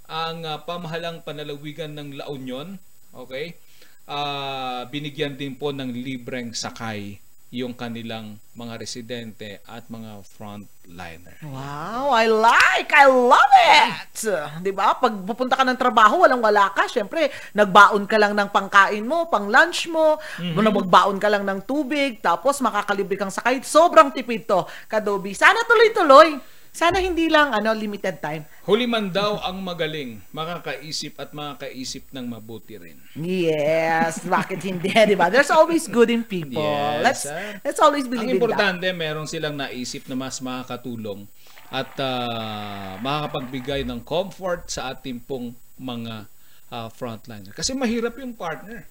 ang 0.10 0.44
ah, 0.44 0.60
pamahalang 0.62 1.24
panalawigan 1.24 1.96
ng 1.96 2.20
La 2.20 2.26
Union, 2.28 2.76
okay? 3.16 3.56
Ah, 4.04 4.84
binigyan 4.92 5.40
din 5.40 5.56
po 5.56 5.72
ng 5.72 5.96
libreng 5.96 6.52
sakay 6.52 7.23
yung 7.54 7.78
kanilang 7.78 8.42
mga 8.58 8.82
residente 8.82 9.62
at 9.70 9.86
mga 9.86 10.26
frontliner. 10.26 11.38
Wow, 11.46 12.10
I 12.10 12.26
like, 12.26 12.90
I 12.90 13.06
love 13.06 13.54
it! 13.62 14.26
Di 14.66 14.74
ba? 14.74 14.98
Pag 14.98 15.22
pupunta 15.22 15.54
ka 15.54 15.62
ng 15.62 15.78
trabaho, 15.78 16.26
walang 16.26 16.42
wala 16.42 16.74
ka. 16.74 16.90
Siyempre, 16.90 17.30
nagbaon 17.54 18.10
ka 18.10 18.18
lang 18.18 18.34
ng 18.34 18.50
pangkain 18.50 19.06
mo, 19.06 19.30
pang 19.30 19.46
lunch 19.46 19.86
mo, 19.86 20.18
magbaon 20.42 21.22
ka 21.22 21.30
lang 21.30 21.46
ng 21.46 21.62
tubig, 21.62 22.26
tapos 22.26 22.58
makakalibre 22.58 23.22
kang 23.22 23.30
sakay. 23.30 23.62
Sobrang 23.62 24.10
tipid 24.10 24.50
to, 24.50 24.66
Kadobi. 24.90 25.38
Sana 25.38 25.62
tuloy-tuloy. 25.70 26.53
Sana 26.74 26.98
hindi 26.98 27.30
lang 27.30 27.54
ano 27.54 27.70
limited 27.70 28.18
time. 28.18 28.50
Huli 28.66 28.90
man 28.90 29.14
daw 29.14 29.38
ang 29.46 29.62
magaling, 29.62 30.18
makakaisip 30.34 31.22
at 31.22 31.30
makakaisip 31.30 32.10
ng 32.10 32.26
mabuti 32.26 32.82
rin. 32.82 32.98
Yes, 33.14 34.26
bakit 34.26 34.66
hindi, 34.66 34.90
di 35.14 35.14
ba? 35.14 35.30
There's 35.30 35.54
always 35.54 35.86
good 35.86 36.10
in 36.10 36.26
people. 36.26 36.66
Yes, 36.66 36.98
let's 37.06 37.24
ah. 37.30 37.62
let's 37.62 37.78
always 37.78 38.10
Ang 38.10 38.18
believe 38.18 38.34
in 38.34 38.42
that. 38.42 38.42
importante, 38.42 38.88
meron 38.90 39.30
silang 39.30 39.54
naisip 39.54 40.10
na 40.10 40.18
mas 40.18 40.42
makakatulong 40.42 41.30
at 41.70 41.94
ah, 42.02 42.98
makakapagbigay 43.06 43.86
ng 43.86 44.02
comfort 44.02 44.66
sa 44.74 44.98
ating 44.98 45.22
pong 45.22 45.54
mga 45.78 46.26
ah, 46.74 46.90
frontliner. 46.90 47.54
Kasi 47.54 47.78
mahirap 47.78 48.18
yung 48.18 48.34
partner. 48.34 48.90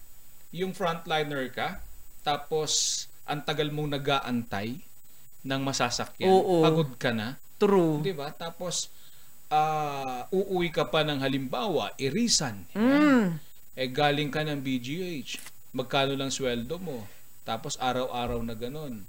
Yung 0.55 0.71
frontliner 0.71 1.51
ka, 1.51 1.83
tapos 2.23 3.05
ang 3.27 3.43
tagal 3.43 3.75
mong 3.75 3.99
nag-aantay 3.99 4.79
ng 5.43 5.61
masasakyan. 5.67 6.31
Oo. 6.31 6.63
Pagod 6.63 6.95
ka 6.95 7.11
na. 7.11 7.43
True. 7.63 8.03
Di 8.03 8.11
ba? 8.11 8.35
Tapos, 8.35 8.91
ah, 9.47 10.27
uuwi 10.35 10.75
ka 10.75 10.91
pa 10.91 11.07
ng 11.07 11.23
halimbawa, 11.23 11.95
irisan. 11.95 12.67
Mm. 12.75 13.39
Eh 13.79 13.89
galing 13.89 14.35
ka 14.35 14.43
ng 14.43 14.59
BGH. 14.59 15.39
Magkano 15.73 16.19
lang 16.19 16.35
sweldo 16.35 16.77
mo? 16.83 17.07
Tapos 17.47 17.79
araw-araw 17.79 18.43
na 18.43 18.59
ganun. 18.59 19.07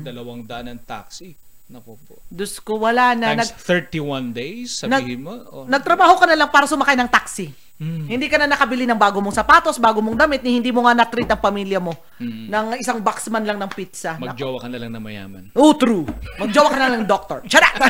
Dalawang 0.00 0.48
daan 0.48 0.72
ng 0.72 0.80
taxi. 0.82 1.36
Naku 1.70 1.94
po. 2.02 2.18
Diyos 2.26 2.58
ko, 2.58 2.82
wala 2.82 3.14
na. 3.14 3.38
Times 3.38 3.54
Nag, 3.54 3.94
31 3.94 4.34
days, 4.34 4.82
sabihin 4.82 5.22
mo. 5.22 5.38
Oh. 5.54 5.64
nagtrabaho 5.70 6.18
ka 6.18 6.26
na 6.26 6.34
lang 6.34 6.50
para 6.50 6.66
sumakay 6.66 6.98
ng 6.98 7.06
taxi. 7.06 7.54
Hmm. 7.80 8.04
Hindi 8.04 8.28
ka 8.28 8.36
na 8.36 8.44
nakabili 8.44 8.84
ng 8.84 9.00
bago 9.00 9.24
mong 9.24 9.40
sapatos, 9.40 9.80
bago 9.80 10.04
mong 10.04 10.12
damit, 10.12 10.44
ni 10.44 10.60
hindi 10.60 10.68
mo 10.68 10.84
nga 10.84 10.92
na-treat 10.92 11.32
ang 11.32 11.40
pamilya 11.40 11.80
mo 11.80 11.96
ng 12.20 12.76
isang 12.76 13.00
box 13.00 13.32
man 13.32 13.40
lang 13.40 13.56
ng 13.56 13.72
pizza. 13.72 14.20
Magjowa 14.20 14.60
ka 14.60 14.68
na 14.68 14.76
lang 14.76 14.92
na 14.92 15.00
mayaman. 15.00 15.48
Oh, 15.56 15.72
true. 15.72 16.04
Magjowa 16.36 16.68
ka 16.68 16.76
na 16.76 16.92
lang 16.92 17.00
ng 17.00 17.08
doctor. 17.08 17.40
Charat! 17.48 17.80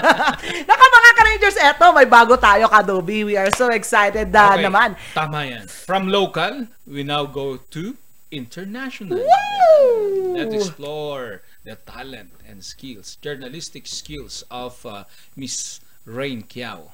Naka 0.68 0.84
mga 0.92 1.10
ka-Rangers, 1.16 1.56
eto, 1.56 1.88
may 1.96 2.04
bago 2.04 2.36
tayo, 2.36 2.68
Kadobi. 2.68 3.24
We 3.24 3.40
are 3.40 3.48
so 3.56 3.72
excited 3.72 4.28
na 4.28 4.60
Okay, 4.60 4.68
naman. 4.68 4.92
Tama 5.16 5.48
yan. 5.48 5.64
From 5.88 6.12
local, 6.12 6.68
we 6.84 7.00
now 7.00 7.24
go 7.24 7.56
to 7.72 7.96
international. 8.28 9.24
Woo! 9.24 10.36
Let's 10.36 10.52
explore 10.52 11.40
the 11.64 11.80
talent 11.88 12.36
and 12.44 12.60
skills, 12.60 13.16
journalistic 13.24 13.88
skills 13.88 14.44
of 14.52 14.76
uh, 14.84 15.08
Miss 15.32 15.80
Rain 16.04 16.44
Kiao. 16.44 16.92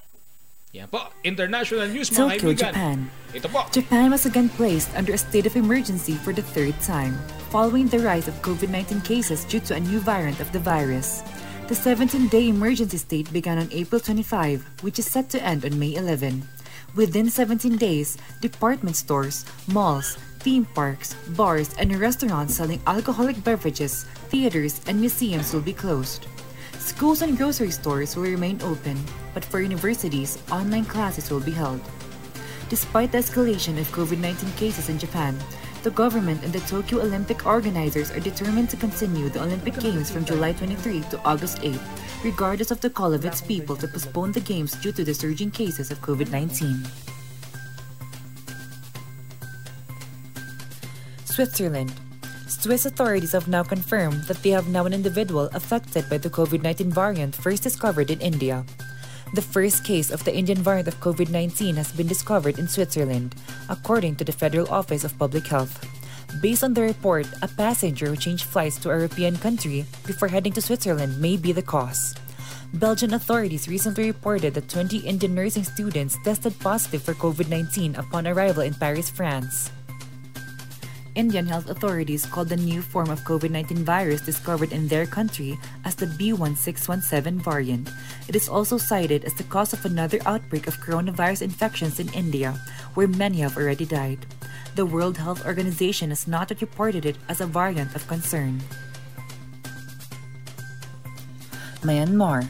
Yan 0.76 0.92
po, 0.92 1.08
international 1.24 1.88
news 1.88 2.12
mga 2.12 2.36
Tokyo, 2.36 2.52
kaibigan. 2.52 2.72
Japan. 2.76 2.98
Ito 3.32 3.48
po. 3.48 3.64
Japan 3.72 4.12
was 4.12 4.28
again 4.28 4.52
placed 4.60 4.92
under 4.92 5.16
a 5.16 5.20
state 5.20 5.48
of 5.48 5.56
emergency 5.56 6.20
for 6.20 6.36
the 6.36 6.44
third 6.52 6.76
time, 6.84 7.16
following 7.48 7.88
the 7.88 7.96
rise 8.04 8.28
of 8.28 8.36
COVID 8.44 8.68
19 8.68 9.00
cases 9.00 9.48
due 9.48 9.64
to 9.64 9.72
a 9.72 9.80
new 9.80 10.04
variant 10.04 10.36
of 10.36 10.52
the 10.52 10.60
virus. 10.60 11.24
The 11.72 11.74
17 11.74 12.28
day 12.28 12.52
emergency 12.52 13.00
state 13.00 13.32
began 13.32 13.56
on 13.56 13.72
April 13.72 14.04
25, 14.04 14.84
which 14.84 15.00
is 15.00 15.08
set 15.08 15.32
to 15.32 15.40
end 15.40 15.64
on 15.64 15.80
May 15.80 15.96
11. 15.96 16.44
Within 16.92 17.32
17 17.32 17.80
days, 17.80 18.20
department 18.44 19.00
stores, 19.00 19.48
malls, 19.72 20.20
theme 20.44 20.68
parks, 20.76 21.16
bars, 21.32 21.72
and 21.80 21.88
restaurants 21.96 22.52
selling 22.60 22.84
alcoholic 22.84 23.40
beverages, 23.40 24.04
theaters, 24.28 24.84
and 24.84 25.00
museums 25.00 25.56
will 25.56 25.64
be 25.64 25.72
closed. 25.72 26.28
Schools 26.86 27.20
and 27.20 27.36
grocery 27.36 27.72
stores 27.72 28.14
will 28.14 28.22
remain 28.22 28.62
open, 28.62 28.96
but 29.34 29.44
for 29.44 29.60
universities, 29.60 30.38
online 30.52 30.84
classes 30.84 31.32
will 31.32 31.40
be 31.40 31.50
held. 31.50 31.80
Despite 32.68 33.10
the 33.10 33.18
escalation 33.18 33.76
of 33.80 33.90
COVID 33.90 34.18
19 34.18 34.52
cases 34.52 34.88
in 34.88 34.96
Japan, 34.96 35.36
the 35.82 35.90
government 35.90 36.44
and 36.44 36.52
the 36.52 36.60
Tokyo 36.60 37.02
Olympic 37.02 37.44
organizers 37.44 38.12
are 38.12 38.20
determined 38.20 38.70
to 38.70 38.76
continue 38.76 39.28
the 39.28 39.42
Olympic 39.42 39.74
Games 39.80 40.12
from 40.12 40.24
July 40.24 40.52
23 40.52 41.00
to 41.10 41.20
August 41.24 41.58
8, 41.60 41.74
regardless 42.22 42.70
of 42.70 42.80
the 42.80 42.88
call 42.88 43.12
of 43.12 43.24
its 43.24 43.42
people 43.42 43.74
to 43.74 43.88
postpone 43.88 44.30
the 44.30 44.46
Games 44.46 44.78
due 44.78 44.92
to 44.92 45.02
the 45.02 45.12
surging 45.12 45.50
cases 45.50 45.90
of 45.90 46.00
COVID 46.02 46.30
19. 46.30 46.86
Switzerland. 51.24 52.05
Swiss 52.46 52.86
authorities 52.86 53.32
have 53.32 53.48
now 53.48 53.64
confirmed 53.64 54.22
that 54.30 54.40
they 54.42 54.50
have 54.50 54.68
now 54.68 54.86
an 54.86 54.94
individual 54.94 55.50
affected 55.52 56.08
by 56.08 56.16
the 56.16 56.30
COVID 56.30 56.62
19 56.62 56.90
variant 56.90 57.34
first 57.34 57.62
discovered 57.62 58.10
in 58.10 58.20
India. 58.20 58.64
The 59.34 59.42
first 59.42 59.84
case 59.84 60.12
of 60.12 60.22
the 60.22 60.34
Indian 60.34 60.58
variant 60.62 60.86
of 60.86 61.00
COVID 61.00 61.28
19 61.28 61.74
has 61.74 61.90
been 61.90 62.06
discovered 62.06 62.60
in 62.60 62.68
Switzerland, 62.68 63.34
according 63.68 64.14
to 64.16 64.24
the 64.24 64.32
Federal 64.32 64.70
Office 64.70 65.02
of 65.02 65.18
Public 65.18 65.46
Health. 65.46 65.74
Based 66.40 66.62
on 66.62 66.74
the 66.74 66.82
report, 66.82 67.26
a 67.42 67.48
passenger 67.48 68.06
who 68.06 68.16
changed 68.16 68.44
flights 68.44 68.78
to 68.78 68.90
a 68.90 68.96
European 68.96 69.36
country 69.38 69.84
before 70.06 70.28
heading 70.28 70.52
to 70.52 70.62
Switzerland 70.62 71.18
may 71.20 71.36
be 71.36 71.50
the 71.50 71.66
cause. 71.66 72.14
Belgian 72.74 73.14
authorities 73.14 73.66
recently 73.66 74.06
reported 74.06 74.54
that 74.54 74.68
20 74.68 74.98
Indian 74.98 75.34
nursing 75.34 75.64
students 75.64 76.16
tested 76.22 76.54
positive 76.60 77.02
for 77.02 77.14
COVID 77.14 77.48
19 77.48 77.96
upon 77.96 78.26
arrival 78.26 78.62
in 78.62 78.74
Paris, 78.74 79.10
France. 79.10 79.70
Indian 81.16 81.46
health 81.48 81.68
authorities 81.72 82.28
called 82.28 82.52
the 82.52 82.60
new 82.60 82.84
form 82.84 83.08
of 83.08 83.24
COVID 83.24 83.50
19 83.50 83.88
virus 83.88 84.20
discovered 84.20 84.70
in 84.70 84.86
their 84.86 85.06
country 85.08 85.58
as 85.84 85.96
the 85.96 86.06
B1617 86.06 87.40
variant. 87.40 87.88
It 88.28 88.36
is 88.36 88.48
also 88.48 88.76
cited 88.76 89.24
as 89.24 89.34
the 89.34 89.48
cause 89.48 89.72
of 89.72 89.84
another 89.84 90.20
outbreak 90.26 90.68
of 90.68 90.76
coronavirus 90.78 91.42
infections 91.42 91.98
in 91.98 92.12
India, 92.12 92.52
where 92.94 93.08
many 93.08 93.40
have 93.40 93.56
already 93.56 93.88
died. 93.88 94.26
The 94.76 94.84
World 94.84 95.16
Health 95.16 95.46
Organization 95.48 96.10
has 96.10 96.28
not 96.28 96.50
yet 96.52 96.60
reported 96.60 97.06
it 97.08 97.16
as 97.28 97.40
a 97.40 97.48
variant 97.48 97.96
of 97.96 98.06
concern. 98.06 98.60
Myanmar. 101.80 102.44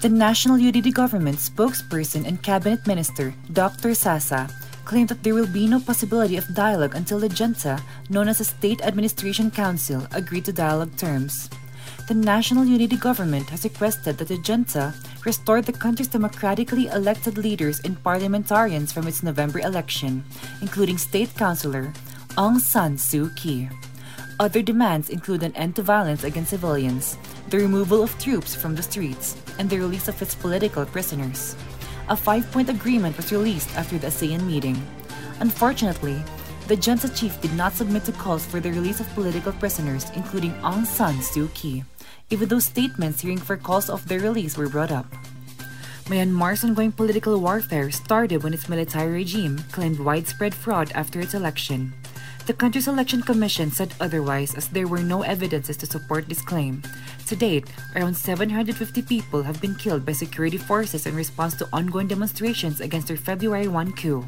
The 0.00 0.08
National 0.08 0.56
Unity 0.56 0.92
Government 0.92 1.36
spokesperson 1.36 2.26
and 2.26 2.42
cabinet 2.42 2.86
minister, 2.86 3.34
Dr. 3.52 3.94
Sasa, 3.94 4.48
claimed 4.90 5.08
that 5.08 5.22
there 5.22 5.38
will 5.38 5.46
be 5.46 5.68
no 5.68 5.78
possibility 5.78 6.36
of 6.36 6.52
dialogue 6.52 6.96
until 6.96 7.20
the 7.20 7.28
junta, 7.28 7.80
known 8.08 8.26
as 8.26 8.38
the 8.38 8.44
State 8.44 8.82
Administration 8.82 9.48
Council, 9.48 10.02
agreed 10.10 10.44
to 10.44 10.52
dialogue 10.52 10.90
terms. 10.96 11.48
The 12.08 12.14
National 12.18 12.64
Unity 12.64 12.96
Government 12.96 13.48
has 13.50 13.62
requested 13.62 14.18
that 14.18 14.26
the 14.26 14.42
junta 14.42 14.92
restore 15.24 15.62
the 15.62 15.70
country's 15.70 16.08
democratically 16.10 16.88
elected 16.88 17.38
leaders 17.38 17.78
and 17.84 18.02
parliamentarians 18.02 18.90
from 18.90 19.06
its 19.06 19.22
November 19.22 19.60
election, 19.60 20.24
including 20.60 20.98
state 20.98 21.30
councillor 21.36 21.92
Aung 22.34 22.58
San 22.58 22.96
Suu 22.96 23.30
Kyi. 23.36 23.70
Other 24.40 24.60
demands 24.60 25.08
include 25.08 25.44
an 25.44 25.54
end 25.54 25.76
to 25.76 25.86
violence 25.86 26.24
against 26.24 26.50
civilians, 26.50 27.16
the 27.46 27.58
removal 27.58 28.02
of 28.02 28.18
troops 28.18 28.56
from 28.56 28.74
the 28.74 28.82
streets, 28.82 29.36
and 29.60 29.70
the 29.70 29.78
release 29.78 30.08
of 30.08 30.20
its 30.20 30.34
political 30.34 30.84
prisoners. 30.84 31.54
A 32.10 32.16
five 32.16 32.50
point 32.50 32.68
agreement 32.68 33.16
was 33.16 33.30
released 33.30 33.70
after 33.76 33.96
the 33.96 34.08
ASEAN 34.08 34.42
meeting. 34.42 34.74
Unfortunately, 35.38 36.18
the 36.66 36.74
junta 36.74 37.08
chief 37.08 37.40
did 37.40 37.54
not 37.54 37.72
submit 37.72 38.04
to 38.04 38.12
calls 38.12 38.44
for 38.44 38.58
the 38.58 38.72
release 38.72 38.98
of 38.98 39.08
political 39.14 39.52
prisoners, 39.52 40.10
including 40.16 40.50
Aung 40.54 40.84
San 40.84 41.14
Suu 41.22 41.46
Kyi, 41.54 41.84
even 42.30 42.48
though 42.48 42.58
statements 42.58 43.20
hearing 43.20 43.38
for 43.38 43.56
calls 43.56 43.88
of 43.88 44.06
their 44.08 44.18
release 44.18 44.58
were 44.58 44.68
brought 44.68 44.90
up. 44.90 45.06
Myanmar's 46.06 46.64
ongoing 46.64 46.90
political 46.90 47.38
warfare 47.38 47.92
started 47.92 48.42
when 48.42 48.54
its 48.54 48.68
military 48.68 49.22
regime 49.22 49.62
claimed 49.70 50.00
widespread 50.00 50.52
fraud 50.52 50.90
after 50.96 51.20
its 51.20 51.34
election. 51.34 51.94
The 52.46 52.54
country's 52.54 52.88
election 52.88 53.22
commission 53.22 53.70
said 53.70 53.94
otherwise 54.00 54.54
as 54.54 54.68
there 54.68 54.88
were 54.88 55.02
no 55.02 55.22
evidences 55.22 55.76
to 55.78 55.86
support 55.86 56.28
this 56.28 56.42
claim. 56.42 56.82
To 57.26 57.36
date, 57.36 57.70
around 57.94 58.16
750 58.16 59.02
people 59.02 59.42
have 59.42 59.60
been 59.60 59.76
killed 59.76 60.04
by 60.04 60.12
security 60.12 60.58
forces 60.58 61.06
in 61.06 61.14
response 61.14 61.54
to 61.58 61.68
ongoing 61.72 62.08
demonstrations 62.08 62.80
against 62.80 63.08
their 63.08 63.16
February 63.16 63.68
1 63.68 63.92
coup. 63.92 64.26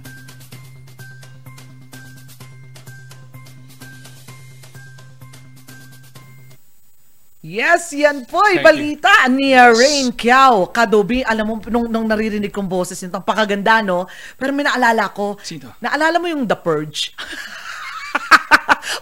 Yes, 7.43 7.91
yan 7.91 8.23
po 8.31 8.39
ay 8.39 8.63
Thank 8.63 8.63
you. 8.63 8.67
balita 8.71 9.13
ni 9.35 9.51
uh, 9.51 9.75
Rain 9.75 10.15
Kiao. 10.15 10.71
Kadobi, 10.71 11.27
alam 11.27 11.43
mo, 11.43 11.55
nung, 11.67 11.91
nung 11.91 12.07
naririnig 12.07 12.55
kong 12.55 12.71
boses 12.71 13.03
nito, 13.03 13.19
ang 13.19 13.27
pakaganda, 13.27 13.83
no? 13.83 14.07
Pero 14.39 14.55
may 14.55 14.63
naalala 14.63 15.11
ko. 15.11 15.35
Sino? 15.43 15.75
Naalala 15.83 16.23
mo 16.23 16.31
yung 16.31 16.47
The 16.47 16.55
Purge? 16.55 17.11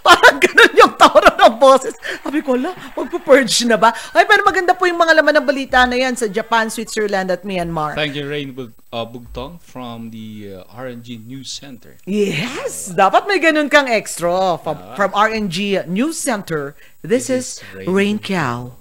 Parang 0.07 0.41
ganun 0.41 0.73
yung 0.77 0.93
tono 0.97 1.29
ng 1.29 1.55
boses. 1.61 1.95
Sabi 2.25 2.41
ko, 2.41 2.57
ala, 2.57 2.73
magpo-purge 2.97 3.69
na 3.69 3.77
ba? 3.77 3.93
Ay, 4.17 4.25
pero 4.25 4.43
maganda 4.43 4.73
po 4.73 4.89
yung 4.89 5.01
mga 5.01 5.17
laman 5.21 5.41
ng 5.41 5.47
balita 5.47 5.85
na 5.85 5.97
yan 5.97 6.17
sa 6.17 6.27
Japan, 6.27 6.73
Switzerland 6.73 7.29
at 7.29 7.45
Myanmar. 7.45 7.95
Thank 7.95 8.17
you, 8.17 8.25
Rain 8.29 8.53
Bug- 8.57 8.77
uh, 8.93 9.05
Bugtong 9.05 9.61
from 9.61 10.11
the 10.11 10.63
uh, 10.65 10.75
RNG 10.77 11.27
News 11.27 11.53
Center. 11.53 11.97
Yes! 12.09 12.91
Dapat 12.93 13.29
may 13.29 13.39
ganun 13.39 13.69
kang 13.69 13.89
extra. 13.89 14.57
From, 14.59 14.79
from 14.97 15.11
RNG 15.13 15.87
News 15.87 16.17
Center, 16.19 16.75
this, 17.03 17.29
is, 17.29 17.61
This 17.61 17.63
is 17.63 17.75
Rain 17.75 17.89
Rain 17.91 18.19
Cow. 18.19 18.81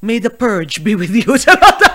May 0.00 0.18
the 0.18 0.30
purge 0.32 0.82
be 0.82 0.94
with 0.96 1.12
you. 1.12 1.36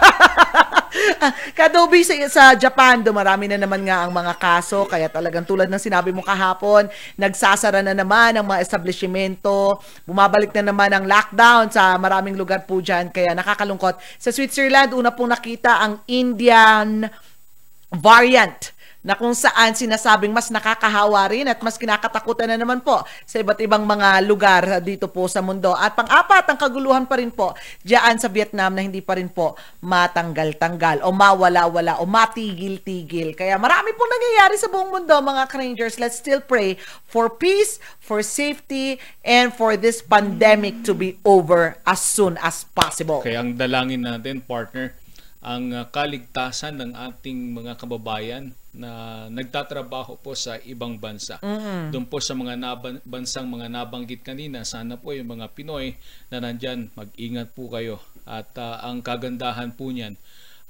Charot! 1.19 1.55
Kadobi 1.55 2.03
sa, 2.03 2.13
sa 2.27 2.43
Japan, 2.55 3.03
dumarami 3.03 3.47
na 3.47 3.59
naman 3.59 3.83
nga 3.85 4.05
ang 4.05 4.11
mga 4.11 4.33
kaso, 4.37 4.85
kaya 4.87 5.07
talagang 5.07 5.47
tulad 5.47 5.67
ng 5.71 5.81
sinabi 5.81 6.11
mo 6.11 6.21
kahapon, 6.21 6.87
nagsasara 7.15 7.81
na 7.81 7.95
naman 7.95 8.35
ang 8.35 8.45
mga 8.45 8.61
establishmento, 8.61 9.79
bumabalik 10.03 10.51
na 10.55 10.71
naman 10.71 10.91
ang 10.91 11.05
lockdown 11.07 11.71
sa 11.71 11.95
maraming 11.97 12.35
lugar 12.35 12.63
po 12.67 12.79
dyan, 12.79 13.09
kaya 13.11 13.33
nakakalungkot. 13.35 13.97
Sa 14.19 14.29
Switzerland, 14.31 14.93
una 14.95 15.11
pong 15.15 15.31
nakita 15.31 15.81
ang 15.81 16.03
Indian 16.09 17.07
variant 17.95 18.74
na 19.05 19.13
kung 19.13 19.37
saan 19.37 19.77
sinasabing 19.77 20.33
mas 20.33 20.49
nakakahawa 20.49 21.29
rin 21.29 21.45
at 21.45 21.61
mas 21.61 21.77
kinakatakutan 21.77 22.49
na 22.49 22.57
naman 22.57 22.81
po 22.81 23.05
sa 23.29 23.37
iba't 23.37 23.61
ibang 23.61 23.85
mga 23.85 24.25
lugar 24.25 24.81
dito 24.81 25.05
po 25.05 25.29
sa 25.29 25.45
mundo. 25.45 25.77
At 25.77 25.93
pang-apat, 25.93 26.49
ang 26.49 26.57
kaguluhan 26.57 27.05
pa 27.05 27.21
rin 27.21 27.29
po 27.29 27.53
diyan 27.85 28.17
sa 28.17 28.33
Vietnam 28.33 28.73
na 28.73 28.81
hindi 28.81 29.05
pa 29.05 29.13
rin 29.13 29.29
po 29.29 29.53
matanggal-tanggal 29.85 31.05
o 31.05 31.13
mawala-wala 31.13 32.01
o 32.01 32.09
matigil-tigil. 32.09 33.37
Kaya 33.37 33.61
marami 33.61 33.93
pong 33.93 34.09
nangyayari 34.09 34.57
sa 34.57 34.73
buong 34.73 34.89
mundo 34.89 35.13
mga 35.21 35.45
Rangers. 35.53 36.01
Let's 36.01 36.17
still 36.17 36.41
pray 36.41 36.81
for 37.05 37.29
peace, 37.29 37.77
for 38.01 38.25
safety, 38.25 38.97
and 39.21 39.53
for 39.53 39.77
this 39.77 40.01
pandemic 40.01 40.81
to 40.89 40.97
be 40.97 41.21
over 41.21 41.77
as 41.85 42.01
soon 42.01 42.41
as 42.41 42.65
possible. 42.73 43.21
Kaya 43.21 43.45
ang 43.45 43.53
dalangin 43.53 44.01
natin, 44.01 44.41
partner, 44.41 44.97
ang 45.45 45.69
uh, 45.69 45.85
kaligtasan 45.93 46.81
ng 46.81 46.91
ating 46.97 47.53
mga 47.53 47.77
kababayan 47.77 48.49
na 48.73 49.23
nagtatrabaho 49.29 50.17
po 50.17 50.33
sa 50.33 50.57
ibang 50.65 50.97
bansa. 50.97 51.37
Mm-hmm. 51.39 51.93
Doon 51.93 52.05
po 52.09 52.17
sa 52.17 52.33
mga 52.33 52.57
naban- 52.57 53.03
bansang 53.05 53.45
mga 53.45 53.69
nabanggit 53.69 54.25
kanina, 54.25 54.65
sana 54.65 54.97
po 54.97 55.13
yung 55.13 55.37
mga 55.37 55.53
Pinoy 55.53 55.93
na 56.33 56.41
nandyan, 56.41 56.89
mag-ingat 56.97 57.53
po 57.53 57.69
kayo. 57.69 58.01
At 58.25 58.57
uh, 58.57 58.81
ang 58.81 59.05
kagandahan 59.05 59.77
po 59.77 59.93
niyan, 59.93 60.17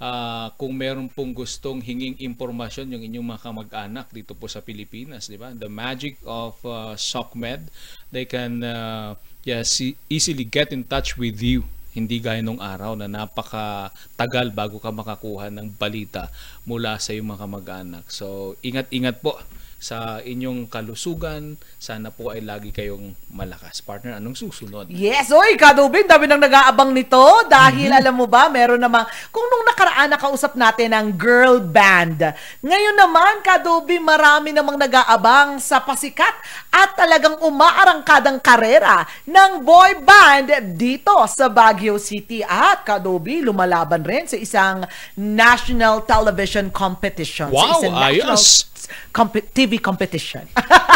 uh, 0.04 0.52
kung 0.60 0.76
meron 0.76 1.08
pong 1.08 1.32
gustong 1.32 1.80
hinging 1.80 2.20
impormasyon 2.20 2.92
yung 2.92 3.04
inyong 3.08 3.28
mga 3.32 3.42
kamag-anak 3.48 4.12
dito 4.12 4.36
po 4.36 4.52
sa 4.52 4.60
Pilipinas, 4.60 5.32
di 5.32 5.40
ba? 5.40 5.56
The 5.56 5.72
magic 5.72 6.20
of 6.28 6.60
uh, 6.68 7.00
SOCMED, 7.00 7.72
they 8.12 8.28
can 8.28 8.60
uh, 8.60 9.16
yes, 9.48 9.80
easily 10.12 10.44
get 10.44 10.76
in 10.76 10.84
touch 10.84 11.16
with 11.16 11.40
you 11.40 11.64
hindi 11.96 12.20
gaya 12.20 12.44
nung 12.44 12.60
araw 12.60 13.00
na 13.00 13.08
napaka-tagal 13.08 14.52
bago 14.52 14.84
ka 14.84 14.92
makakuha 14.92 15.48
ng 15.48 15.72
balita 15.80 16.28
mula 16.68 17.00
sa 17.00 17.16
iyong 17.16 17.32
mga 17.32 17.42
kamag-anak. 17.48 18.06
So, 18.12 18.60
ingat-ingat 18.60 19.24
po 19.24 19.40
sa 19.80 20.24
inyong 20.24 20.72
kalusugan. 20.72 21.60
Sana 21.78 22.10
po 22.10 22.34
ay 22.34 22.42
lagi 22.42 22.74
kayong 22.74 23.14
malakas. 23.30 23.84
Partner, 23.86 24.18
anong 24.18 24.38
susunod? 24.40 24.90
Yes, 24.90 25.30
oy, 25.30 25.60
Kadubin, 25.60 26.10
dami 26.10 26.26
nang 26.26 26.42
nag-aabang 26.42 26.96
nito 26.96 27.22
dahil 27.46 27.92
mm-hmm. 27.92 28.02
alam 28.02 28.16
mo 28.16 28.26
ba, 28.26 28.50
meron 28.50 28.82
namang, 28.82 29.06
kung 29.30 29.46
nung 29.46 29.66
nakaraan 29.68 30.10
nakausap 30.10 30.58
natin 30.58 30.96
ang 30.96 31.14
girl 31.14 31.62
band, 31.62 32.34
ngayon 32.66 32.96
naman, 32.98 33.44
Kadubin, 33.46 34.02
marami 34.02 34.56
namang 34.56 34.80
nag-aabang 34.82 35.62
sa 35.62 35.84
pasikat 35.84 36.34
at 36.74 36.98
talagang 36.98 37.40
umaarangkadang 37.40 38.42
karera 38.42 39.06
ng 39.24 39.64
boy 39.64 40.02
band 40.04 40.76
dito 40.76 41.14
sa 41.32 41.48
Baguio 41.48 41.96
City. 42.02 42.44
At 42.44 42.84
Kadobi, 42.84 43.46
lumalaban 43.46 44.04
rin 44.04 44.28
sa 44.28 44.36
isang 44.36 44.84
national 45.16 46.04
television 46.04 46.68
competition. 46.74 47.54
Wow, 47.54 47.62
sa 47.62 47.72
isang 47.80 47.96
ayos! 47.96 48.75
Comp- 49.12 49.52
TV 49.54 49.78
competition. 49.82 50.46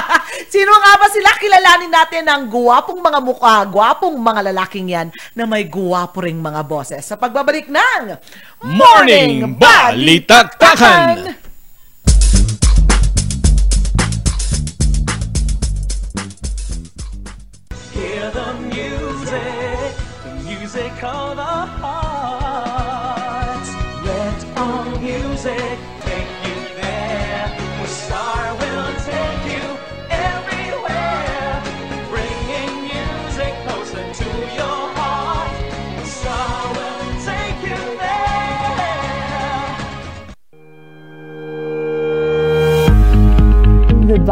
Sino 0.53 0.71
nga 0.71 0.93
ba 0.95 1.07
sila? 1.11 1.29
Kilalanin 1.35 1.91
natin 1.91 2.23
ang 2.29 2.47
guwapong 2.47 3.01
mga 3.01 3.19
mukha, 3.19 3.55
guwapong 3.67 4.15
mga 4.15 4.41
lalaking 4.53 4.87
yan 4.93 5.07
na 5.35 5.43
may 5.43 5.65
guwapo 5.67 6.23
ring 6.23 6.39
mga 6.39 6.63
boses. 6.63 7.03
Sa 7.03 7.19
pagbabalik 7.19 7.67
ng 7.67 8.15
Morning 8.63 9.57
Balitaktakan! 9.57 11.27
Hear 11.27 11.48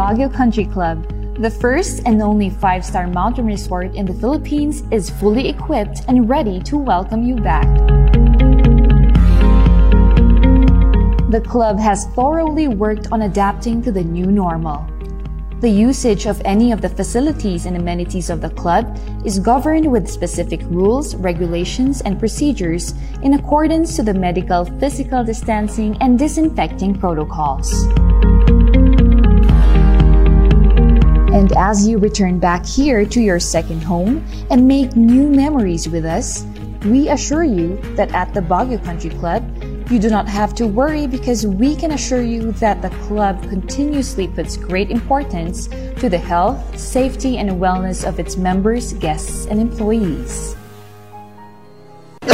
Baguio 0.08 0.34
Country 0.34 0.64
Club, 0.64 1.04
the 1.42 1.52
first 1.52 2.02
and 2.06 2.22
only 2.22 2.50
five 2.50 2.86
star 2.86 3.08
mountain 3.08 3.46
resort 3.46 3.94
in 3.94 4.06
the 4.06 4.14
Philippines, 4.14 4.84
is 4.90 5.10
fully 5.10 5.50
equipped 5.50 6.04
and 6.08 6.30
ready 6.30 6.62
to 6.62 6.78
welcome 6.78 7.24
you 7.24 7.36
back. 7.36 7.68
The 11.30 11.44
club 11.46 11.78
has 11.78 12.06
thoroughly 12.16 12.70
worked 12.70 13.12
on 13.12 13.24
adapting 13.24 13.82
to 13.82 13.92
the 13.92 14.02
new 14.02 14.28
normal. 14.28 14.88
The 15.60 15.70
usage 15.70 16.26
of 16.26 16.42
any 16.46 16.72
of 16.72 16.80
the 16.80 16.88
facilities 16.88 17.66
and 17.66 17.76
amenities 17.76 18.30
of 18.30 18.40
the 18.40 18.52
club 18.52 18.98
is 19.26 19.40
governed 19.40 19.92
with 19.92 20.08
specific 20.08 20.62
rules, 20.70 21.16
regulations, 21.16 22.00
and 22.00 22.18
procedures 22.18 22.94
in 23.24 23.34
accordance 23.34 23.98
to 23.98 24.04
the 24.04 24.14
medical, 24.14 24.64
physical 24.80 25.26
distancing, 25.26 25.98
and 26.00 26.18
disinfecting 26.18 26.98
protocols. 26.98 27.90
And 31.38 31.52
as 31.56 31.88
you 31.88 32.00
return 32.00 32.40
back 32.40 32.66
here 32.66 33.06
to 33.06 33.22
your 33.22 33.40
second 33.40 33.84
home 33.84 34.26
and 34.50 34.68
make 34.68 34.96
new 34.96 35.30
memories 35.30 35.88
with 35.88 36.04
us, 36.04 36.44
we 36.84 37.10
assure 37.10 37.44
you 37.44 37.78
that 37.96 38.12
at 38.16 38.34
the 38.34 38.40
Baguio 38.40 38.84
Country 38.84 39.12
Club, 39.12 39.46
you 39.92 40.00
do 40.00 40.10
not 40.10 40.28
have 40.28 40.56
to 40.56 40.66
worry 40.66 41.06
because 41.06 41.46
we 41.46 41.76
can 41.76 41.92
assure 41.92 42.24
you 42.24 42.54
that 42.54 42.82
the 42.82 42.90
club 43.06 43.40
continuously 43.50 44.28
puts 44.28 44.58
great 44.58 44.90
importance 44.90 45.68
to 46.00 46.10
the 46.10 46.18
health, 46.18 46.76
safety, 46.76 47.38
and 47.38 47.52
wellness 47.52 48.04
of 48.04 48.20
its 48.20 48.36
members, 48.36 48.94
guests, 48.94 49.46
and 49.46 49.62
employees. 49.62 50.56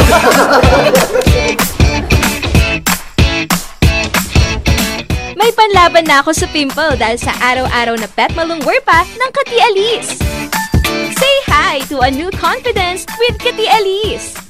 Panlaban 5.64 6.04
na 6.04 6.20
ako 6.20 6.36
sa 6.36 6.44
pimple 6.52 6.92
dahil 7.00 7.16
sa 7.16 7.32
araw-araw 7.40 7.96
na 7.96 8.04
pet 8.04 8.28
malungwer 8.36 8.84
pa 8.84 9.00
ng 9.00 9.30
Kati 9.32 9.56
Alice. 9.64 10.12
Say 11.16 11.36
hi 11.48 11.80
to 11.88 12.04
a 12.04 12.12
new 12.12 12.28
confidence 12.36 13.08
with 13.16 13.40
Kati 13.40 13.64
Alice. 13.72 14.43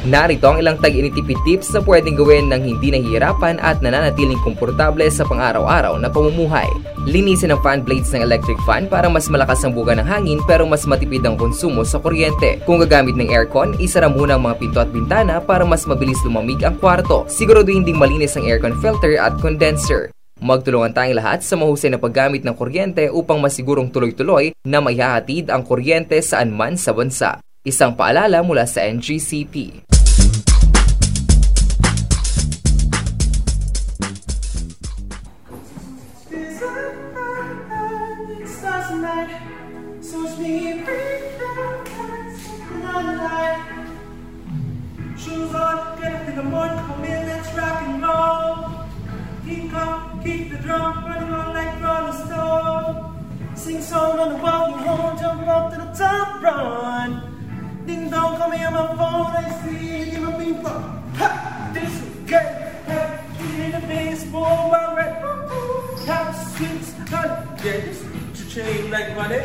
Narito 0.00 0.48
ang 0.48 0.56
ilang 0.56 0.80
tag-initipid 0.80 1.36
tips 1.44 1.76
na 1.76 1.84
pwedeng 1.84 2.16
gawin 2.16 2.48
ng 2.48 2.64
hindi 2.64 2.88
nahihirapan 2.88 3.60
at 3.60 3.84
nananatiling 3.84 4.40
komportable 4.40 5.04
sa 5.12 5.28
pang-araw-araw 5.28 6.00
na 6.00 6.08
pamumuhay. 6.08 6.72
Linisin 7.04 7.52
ang 7.52 7.60
fan 7.60 7.84
blades 7.84 8.08
ng 8.16 8.24
electric 8.24 8.56
fan 8.64 8.88
para 8.88 9.12
mas 9.12 9.28
malakas 9.28 9.60
ang 9.60 9.76
buga 9.76 9.92
ng 9.92 10.08
hangin 10.08 10.40
pero 10.48 10.64
mas 10.64 10.88
matipid 10.88 11.20
ang 11.28 11.36
konsumo 11.36 11.84
sa 11.84 12.00
kuryente. 12.00 12.64
Kung 12.64 12.80
gagamit 12.80 13.12
ng 13.12 13.28
aircon, 13.28 13.76
isara 13.76 14.08
muna 14.08 14.40
ang 14.40 14.48
mga 14.48 14.56
pinto 14.56 14.80
at 14.80 14.88
bintana 14.88 15.36
para 15.36 15.68
mas 15.68 15.84
mabilis 15.84 16.16
lumamig 16.24 16.64
ang 16.64 16.80
kwarto. 16.80 17.28
Siguraduhin 17.28 17.84
ding 17.84 18.00
malinis 18.00 18.40
ang 18.40 18.48
aircon 18.48 18.80
filter 18.80 19.20
at 19.20 19.36
condenser. 19.36 20.08
Magtulungan 20.40 20.96
tayong 20.96 21.20
lahat 21.20 21.44
sa 21.44 21.60
mahusay 21.60 21.92
na 21.92 22.00
paggamit 22.00 22.40
ng 22.40 22.56
kuryente 22.56 23.12
upang 23.12 23.36
masigurong 23.36 23.92
tuloy-tuloy 23.92 24.56
na 24.64 24.80
may 24.80 24.96
hahatid 24.96 25.52
ang 25.52 25.60
kuryente 25.60 26.16
saan 26.24 26.48
man 26.48 26.80
sa 26.80 26.96
bansa. 26.96 27.36
Isang 27.70 27.94
paalala 27.94 28.42
mula 28.42 28.66
sa 28.66 28.82
NGCP. 28.82 29.86
Shoes 45.20 45.54
on, 45.54 46.00
get 46.00 46.10
up 46.10 46.26
in 46.26 46.34
the 46.34 46.42
morning, 46.42 46.80
come 46.80 47.04
in, 47.04 47.22
let's 47.28 47.54
rock 47.54 47.86
and 47.86 48.02
roll. 48.02 48.69
Call 58.40 58.48
me 58.48 58.64
on 58.64 58.72
my 58.72 58.86
phone, 58.96 59.36
I 59.36 59.50
see 59.60 59.98
you, 59.98 60.04
give 60.12 60.38
me 60.38 60.54
pop. 60.62 60.80
Ha! 61.16 61.70
This 61.74 61.92
is 61.92 62.08
good. 62.24 62.48
Hey, 62.88 63.66
in 63.66 63.70
the 63.72 63.86
baseball, 63.86 64.70
my 64.70 64.94
red. 64.96 65.12
House 66.08 66.56
sweets, 66.56 66.94
honey. 67.10 67.36
Yeah, 67.62 67.84
this 67.84 68.02
to 68.36 68.48
chain 68.48 68.90
like 68.90 69.14
money. 69.14 69.40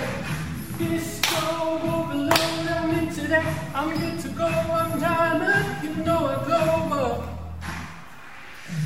Disco 0.77 1.77
balloon, 1.83 2.31
I'm 2.31 2.91
into 2.91 3.27
that. 3.27 3.75
I'm 3.75 3.99
good 3.99 4.17
to 4.21 4.29
go. 4.29 4.45
I'm 4.47 4.97
diamond, 4.97 5.83
you 5.83 5.93
know 6.05 6.27
I 6.27 6.35
go 6.47 6.59
up. 6.95 7.17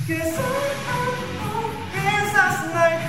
Guess 0.08 0.40
I'm 0.40 0.44
home, 0.90 1.22
oh, 1.38 1.54
oh, 1.54 1.70
guess 1.94 2.34
last 2.34 2.66
night. 2.74 3.02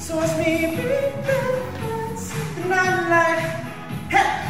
So 0.00 0.20
it's 0.22 0.36
me, 0.38 0.74
dance, 0.74 2.34
and 2.64 2.74
I'm 2.74 3.10
like, 3.10 3.38
hey. 4.10 4.42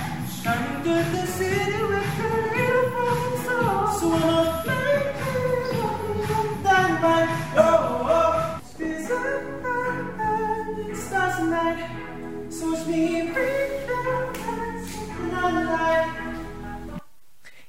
Shining 0.42 0.82
through 0.82 0.94
the 0.94 1.26
city 1.26 1.45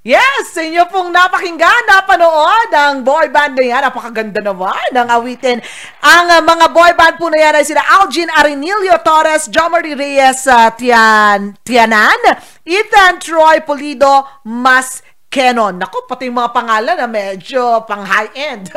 Yes, 0.07 0.55
sa 0.55 0.63
inyo 0.63 0.88
pong 0.88 1.11
napakinggan, 1.11 1.83
napanood 1.83 2.71
ang 2.71 3.03
boy 3.03 3.27
band 3.27 3.59
na 3.59 3.63
yan. 3.67 3.83
Napakaganda 3.83 4.39
naman 4.39 4.95
ng 4.95 5.03
awitin. 5.03 5.59
Ang 5.99 6.27
uh, 6.31 6.39
mga 6.47 6.71
boy 6.71 6.95
band 6.95 7.19
po 7.19 7.27
na 7.27 7.35
yan 7.35 7.59
ay 7.59 7.67
sila 7.67 7.83
Algin 7.99 8.31
Arenilio 8.31 8.95
Torres, 9.03 9.51
Jomery 9.51 9.99
Reyes 9.99 10.47
uh, 10.47 10.71
Tian, 10.79 11.59
Tianan, 11.59 12.39
Ethan 12.63 13.19
Troy 13.19 13.59
Polido, 13.67 14.23
Mas 14.47 15.03
Canon. 15.28 15.75
Nako, 15.75 16.07
pati 16.07 16.32
yung 16.32 16.39
mga 16.39 16.55
pangalan 16.55 16.95
na 16.95 17.07
medyo 17.07 17.84
pang 17.84 18.07
high-end. 18.07 18.71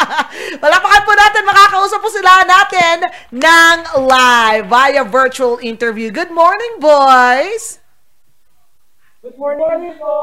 Palapakan 0.62 1.02
po 1.02 1.12
natin, 1.18 1.42
makakausap 1.42 1.98
po 1.98 2.08
sila 2.14 2.46
natin 2.46 2.96
ng 3.34 3.76
live 4.06 4.64
via 4.70 5.02
virtual 5.02 5.58
interview. 5.58 6.14
Good 6.14 6.30
morning, 6.30 6.78
boys! 6.78 7.82
Good 9.26 9.34
morning 9.34 9.98
po! 9.98 10.14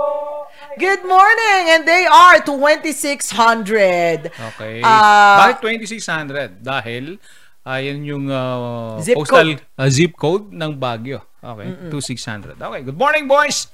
Good 0.79 1.03
morning! 1.03 1.61
And 1.75 1.83
they 1.83 2.07
are 2.07 2.39
2,600. 2.39 4.31
Okay. 4.55 4.79
Ah, 4.79 5.51
Bakit 5.51 5.83
2600? 5.83 6.63
Dahil 6.63 7.19
ayan 7.67 8.07
yung 8.07 8.31
uh, 8.31 9.03
Zip 9.03 9.19
postal 9.19 9.59
uh, 9.59 9.89
zip 9.91 10.15
code 10.15 10.55
ng 10.55 10.79
Baguio. 10.79 11.27
Okay, 11.43 11.91
2600. 11.91 12.55
Okay, 12.55 12.81
good 12.87 12.95
morning 12.95 13.27
boys. 13.27 13.67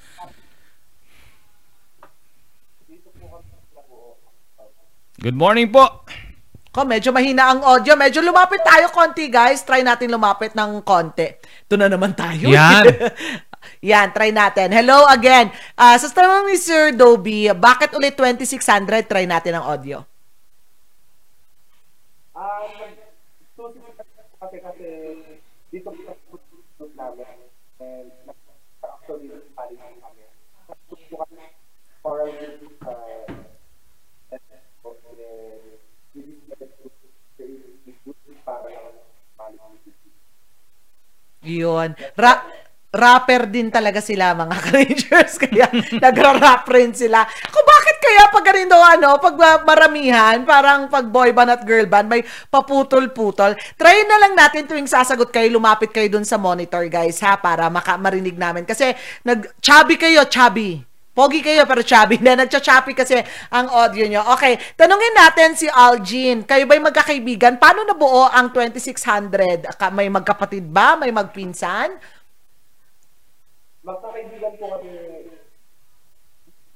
Good 5.20 5.36
morning 5.36 5.68
po. 5.68 6.08
Ko, 6.72 6.88
medyo 6.88 7.12
mahina 7.12 7.52
ang 7.52 7.60
audio. 7.60 7.92
Medyo 8.00 8.24
lumapit 8.24 8.64
tayo 8.64 8.88
konti, 8.88 9.28
guys. 9.28 9.68
Try 9.68 9.84
natin 9.84 10.16
lumapit 10.16 10.56
ng 10.56 10.80
konti. 10.80 11.28
Ito 11.68 11.76
na 11.76 11.92
naman 11.92 12.16
tayo. 12.16 12.48
Yan. 12.48 12.88
Yan, 13.92 14.16
try 14.16 14.32
natin. 14.32 14.72
Hello 14.72 15.04
again. 15.12 15.52
Ah, 15.76 16.00
sa 16.00 16.08
tanong 16.08 16.48
ni 16.48 16.56
Sir 16.56 16.96
Dobie, 16.96 17.52
bakit 17.52 17.92
ulit 18.00 18.16
2600? 18.16 19.12
Try 19.12 19.28
natin 19.28 19.60
ang 19.60 19.68
audio. 19.68 20.08
Um, 22.32 22.96
so, 23.60 23.76
kasi 24.40 24.64
kasi 24.64 24.88
dito 25.68 25.92
po 25.92 26.16
sa 26.80 26.86
namin 26.96 27.52
and 27.84 28.08
actually 28.88 29.36
pali 29.52 29.76
kami. 29.76 30.24
Gusto 30.88 31.14
kami 31.20 31.44
for 32.00 32.24
uh, 32.24 33.20
para 38.50 38.74
pali 39.38 39.58
Yun. 41.50 41.98
Ra- 42.14 42.46
rapper 42.90 43.46
din 43.46 43.70
talaga 43.70 44.02
sila 44.02 44.34
mga 44.34 44.58
ka-rangers 44.66 45.34
kaya 45.38 45.68
nagra-rap 46.04 46.66
rin 46.70 46.90
sila. 46.94 47.22
Kung 47.50 47.66
bakit 47.66 47.98
kaya 48.02 48.24
pag 48.34 48.46
ganito 48.50 48.78
ano, 48.78 49.22
pag 49.22 49.36
maramihan, 49.62 50.42
parang 50.42 50.90
pag 50.90 51.06
boy 51.06 51.30
band 51.30 51.54
at 51.54 51.62
girl 51.66 51.86
band, 51.86 52.10
may 52.10 52.26
paputol-putol. 52.50 53.54
Try 53.78 53.98
na 54.10 54.18
lang 54.26 54.34
natin 54.34 54.66
tuwing 54.66 54.90
sasagot 54.90 55.30
kayo, 55.30 55.54
lumapit 55.54 55.94
kayo 55.94 56.10
dun 56.10 56.26
sa 56.26 56.42
monitor 56.42 56.82
guys 56.90 57.22
ha, 57.22 57.38
para 57.38 57.70
maka 57.70 57.94
marinig 58.02 58.38
namin. 58.38 58.66
Kasi 58.66 58.98
nag-chubby 59.22 60.02
kayo, 60.02 60.26
chubby. 60.26 60.89
Pogi 61.10 61.44
kayo 61.44 61.66
pero 61.68 61.84
chubby. 61.84 62.16
Hindi, 62.22 62.32
nagcha-choppy 62.32 62.94
kasi 62.96 63.20
ang 63.52 63.68
audio 63.68 64.08
nyo. 64.08 64.22
Okay, 64.38 64.56
tanungin 64.78 65.12
natin 65.12 65.52
si 65.58 65.68
Algin. 65.68 66.46
Kayo 66.48 66.64
ba'y 66.64 66.80
magkakaibigan? 66.80 67.60
Paano 67.60 67.84
nabuo 67.84 68.30
ang 68.30 68.54
2600? 68.56 69.68
Ka- 69.76 69.92
May 69.92 70.08
magkapatid 70.08 70.64
ba? 70.70 70.96
May 70.96 71.12
magpinsan? 71.12 71.98
magkakaibigan 73.80 74.54
po 74.62 74.66
kami 74.78 74.92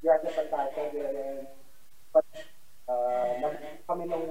Gracia 0.01 0.31
Pantasa 0.33 0.81
but 2.09 2.25
uh, 2.89 3.53
kami 3.85 4.03
nung. 4.09 4.25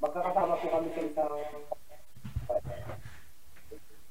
Magkakasama 0.00 0.54
po 0.56 0.66
kami 0.68 0.88
sa 0.94 1.00
isang 1.04 1.32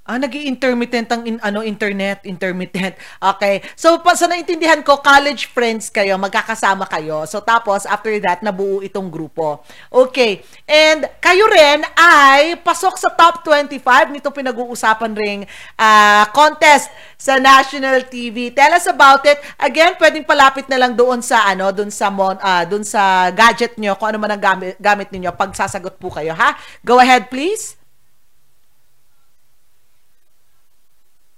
Ah, 0.09 0.17
nag 0.17 0.33
intermittent 0.33 1.05
ang 1.13 1.21
in, 1.21 1.37
ano, 1.37 1.61
internet, 1.61 2.25
intermittent. 2.25 2.97
Okay. 3.21 3.61
So, 3.77 4.01
pa, 4.01 4.17
sa 4.17 4.25
naintindihan 4.25 4.81
ko, 4.81 4.97
college 5.05 5.53
friends 5.53 5.93
kayo, 5.93 6.17
magkakasama 6.17 6.89
kayo. 6.89 7.29
So, 7.29 7.45
tapos, 7.45 7.85
after 7.85 8.09
that, 8.25 8.41
nabuo 8.41 8.81
itong 8.81 9.13
grupo. 9.13 9.61
Okay. 9.93 10.41
And, 10.65 11.05
kayo 11.21 11.45
rin 11.53 11.85
ay 11.93 12.57
pasok 12.57 12.97
sa 12.97 13.13
top 13.13 13.45
25 13.45 14.09
nito 14.09 14.33
pinag-uusapan 14.33 15.13
ring 15.13 15.39
ah, 15.77 16.25
contest 16.33 16.89
sa 17.13 17.37
national 17.37 18.09
TV. 18.09 18.49
Tell 18.49 18.73
us 18.73 18.89
about 18.89 19.21
it. 19.29 19.37
Again, 19.61 19.93
pwedeng 20.01 20.25
palapit 20.25 20.65
na 20.73 20.81
lang 20.81 20.97
doon 20.97 21.21
sa, 21.21 21.45
ano, 21.45 21.69
doon 21.69 21.93
sa, 21.93 22.09
mon, 22.09 22.33
ah, 22.41 22.65
doon 22.65 22.81
sa 22.81 23.29
gadget 23.29 23.77
nyo, 23.77 23.93
kung 23.93 24.09
ano 24.09 24.17
man 24.17 24.33
ang 24.33 24.41
gamit, 24.41 24.73
gamit 24.81 25.13
ninyo 25.13 25.29
pag 25.37 25.53
sasagot 25.53 26.01
po 26.01 26.09
kayo, 26.09 26.33
ha? 26.33 26.57
Go 26.81 26.97
ahead, 26.97 27.29
please. 27.29 27.78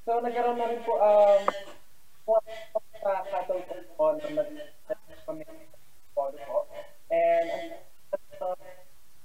So, 0.02 0.18
nagkaroon 0.18 0.58
na 0.58 0.66
rin 0.66 0.82
po, 0.82 0.98
um, 0.98 1.46
po 2.26 2.42
sa 2.98 3.22
Cattle 3.22 3.62
po, 3.94 4.18
na 4.18 4.34
nag 4.34 4.50
kami 5.30 5.46
po 6.18 6.34
po. 6.34 6.66
And, 7.14 7.78
ang 8.42 8.58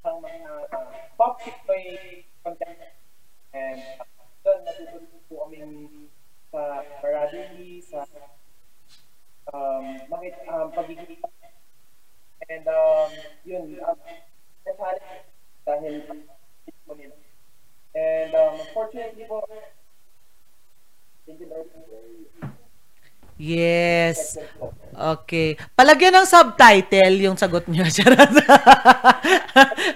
ang 0.04 0.18
mga 0.20 0.52
pop 1.16 1.40
Pinoy 1.40 2.28
content. 2.44 2.92
And, 3.56 3.80
doon, 4.44 4.68
natutunan 4.68 5.24
po 5.24 5.48
kami 5.48 5.64
sa 6.52 6.84
Paradili, 7.00 7.80
sa 7.80 8.04
um, 9.56 9.84
makit, 10.12 10.36
um, 10.44 10.68
pagiging 10.76 11.24
And, 12.52 12.66
um, 12.68 13.10
yun, 13.48 13.80
um, 13.80 13.96
dahil 15.64 15.94
po. 16.04 16.12
And, 17.96 18.30
um, 18.36 18.60
unfortunately 18.60 19.24
po, 19.24 19.40
Yes. 23.36 24.40
Okay. 24.96 25.60
Palagyan 25.76 26.16
ng 26.16 26.24
subtitle 26.24 27.20
yung 27.20 27.36
sagot. 27.36 27.68
Charot. 27.96 28.32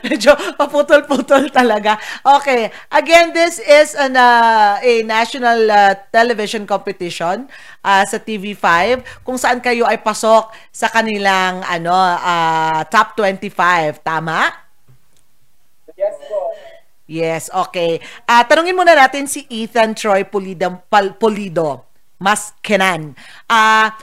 Medyo 0.05 0.37
paputol-putol 0.61 1.49
talaga. 1.49 1.97
Okay. 2.21 2.69
Again, 2.93 3.33
this 3.33 3.57
is 3.57 3.97
an, 3.97 4.13
uh, 4.13 4.77
a 4.85 5.01
national 5.09 5.73
uh, 5.73 5.97
television 6.13 6.69
competition 6.69 7.49
uh, 7.81 8.05
sa 8.05 8.21
TV5 8.21 9.01
kung 9.25 9.41
saan 9.41 9.65
kayo 9.65 9.89
ay 9.89 10.05
pasok 10.05 10.53
sa 10.69 10.93
kanilang 10.93 11.65
ano 11.65 11.97
uh, 11.97 12.85
top 12.93 13.17
25. 13.17 14.05
Tama? 14.05 14.53
Yes 15.97 16.17
po. 16.29 16.53
Yes, 17.11 17.51
okay. 17.51 17.99
Ah, 18.23 18.47
tanungin 18.47 18.79
muna 18.79 18.95
natin 18.95 19.27
si 19.27 19.43
Ethan 19.51 19.99
Troy 19.99 20.23
Pulido, 20.23 20.79
Pal, 20.87 21.19
Pulido. 21.19 21.83
Mas 22.23 22.55
Kenan. 22.63 23.19
Ah, 23.51 23.99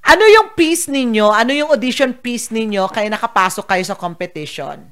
ano 0.00 0.24
yung 0.24 0.56
piece 0.56 0.88
ninyo? 0.88 1.28
Ano 1.28 1.52
yung 1.52 1.68
audition 1.68 2.16
piece 2.16 2.48
ninyo 2.48 2.88
kaya 2.88 3.12
nakapasok 3.12 3.68
kayo 3.68 3.84
sa 3.84 3.92
competition? 3.92 4.88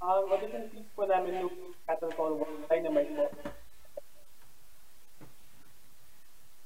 Um, 0.00 0.32
audition 0.32 0.72
piece 0.72 0.88
po 0.96 1.04
namin 1.04 1.44
yung 1.44 1.52
Cattle 1.84 2.14
Call 2.16 2.40
One 2.40 2.64
Dynamite 2.72 3.12
po. 3.12 3.28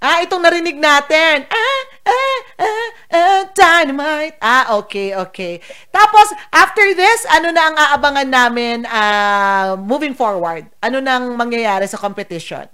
Ah, 0.07 0.23
itong 0.23 0.39
narinig 0.39 0.79
natin. 0.79 1.51
Ah, 1.51 1.83
ah, 2.07 2.39
ah, 2.63 2.89
ah, 3.11 3.43
dynamite. 3.51 4.39
Ah, 4.39 4.79
okay, 4.79 5.19
okay. 5.19 5.59
Tapos, 5.91 6.31
after 6.55 6.95
this, 6.95 7.27
ano 7.35 7.51
na 7.51 7.63
ang 7.67 7.75
aabangan 7.75 8.31
namin 8.31 8.87
ah, 8.87 9.75
moving 9.75 10.15
forward? 10.15 10.71
Ano 10.79 11.03
nang 11.03 11.35
mangyayari 11.35 11.91
sa 11.91 11.99
competition? 11.99 12.71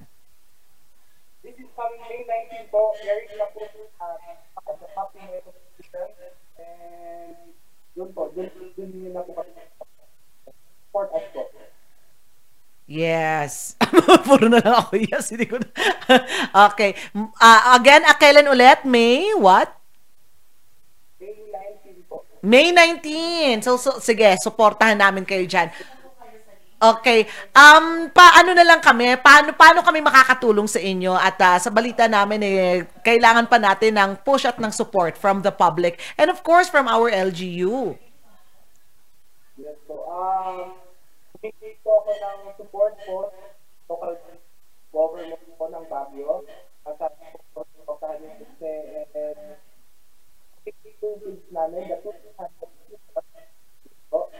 This 1.40 1.56
is 1.56 1.72
coming 1.72 2.04
May 2.04 2.20
19 2.52 2.68
po. 2.68 2.92
Airing 3.00 3.32
na 3.40 3.48
po 3.48 3.64
uh, 3.64 4.16
Happy 4.92 5.24
New 5.24 5.32
Year 5.32 5.40
competition. 5.40 6.08
And 6.60 7.56
yun 7.96 8.12
po, 8.12 8.28
dun, 8.36 8.52
dun 8.76 8.92
yun 8.92 9.16
na 9.16 9.24
po 9.24 9.40
kami. 9.40 9.56
Support 10.84 11.08
us 11.16 11.26
po. 11.32 11.48
Yes. 12.92 13.80
Puro 14.28 14.52
na 14.52 14.60
lang 14.60 14.76
ako 14.84 15.00
yes. 15.00 15.32
Hindi 15.32 15.48
ko 15.48 15.56
na. 15.56 15.68
okay. 16.68 16.92
Ah, 17.40 17.80
again, 17.80 18.04
ah, 18.04 18.20
kailan 18.20 18.52
ulit? 18.52 18.84
May 18.84 19.32
what? 19.40 19.72
May 21.16 21.32
19 21.88 22.04
po. 22.04 22.28
May 22.44 22.68
19. 22.68 23.64
So, 23.64 23.80
so 23.80 23.96
sige, 23.96 24.36
suportahan 24.36 25.00
namin 25.00 25.24
kayo 25.24 25.48
dyan. 25.48 25.72
Okay. 26.82 27.24
Um, 27.56 28.12
paano 28.12 28.52
na 28.52 28.66
lang 28.66 28.84
kami? 28.84 29.16
Paano, 29.24 29.56
paano 29.56 29.80
kami 29.80 30.04
makakatulong 30.04 30.68
sa 30.68 30.76
inyo? 30.76 31.16
At 31.16 31.40
ah, 31.40 31.56
sa 31.56 31.72
balita 31.72 32.04
namin, 32.04 32.44
eh, 32.44 32.84
kailangan 33.00 33.48
pa 33.48 33.56
natin 33.56 33.96
ng 33.96 34.20
push 34.20 34.44
at 34.44 34.60
ng 34.60 34.74
support 34.74 35.16
from 35.16 35.40
the 35.40 35.54
public. 35.54 35.96
And 36.20 36.28
of 36.28 36.44
course, 36.44 36.68
from 36.68 36.92
our 36.92 37.08
LGU. 37.08 37.96
Yes 39.56 39.80
po. 39.88 39.96
Um, 40.12 40.81
po 41.82 41.90
ako 42.02 42.10
ng 42.14 42.38
support 42.56 42.94
po 43.02 43.16
local 43.90 44.14
government 44.94 45.44
po 45.58 45.64
ng 45.66 45.84
Baguio. 45.90 46.46
At 46.86 46.98
sa 46.98 47.10
po 47.54 47.62
po 47.86 47.92
kami 47.98 48.26
kasi 48.38 48.70
and 49.14 49.58
page 50.62 51.42
namin, 51.50 51.90
200 51.90 52.06
po. 54.10 54.30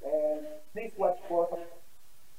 And 0.00 0.44
please 0.72 0.96
watch 0.96 1.20
po 1.28 1.48
sa 1.52 1.60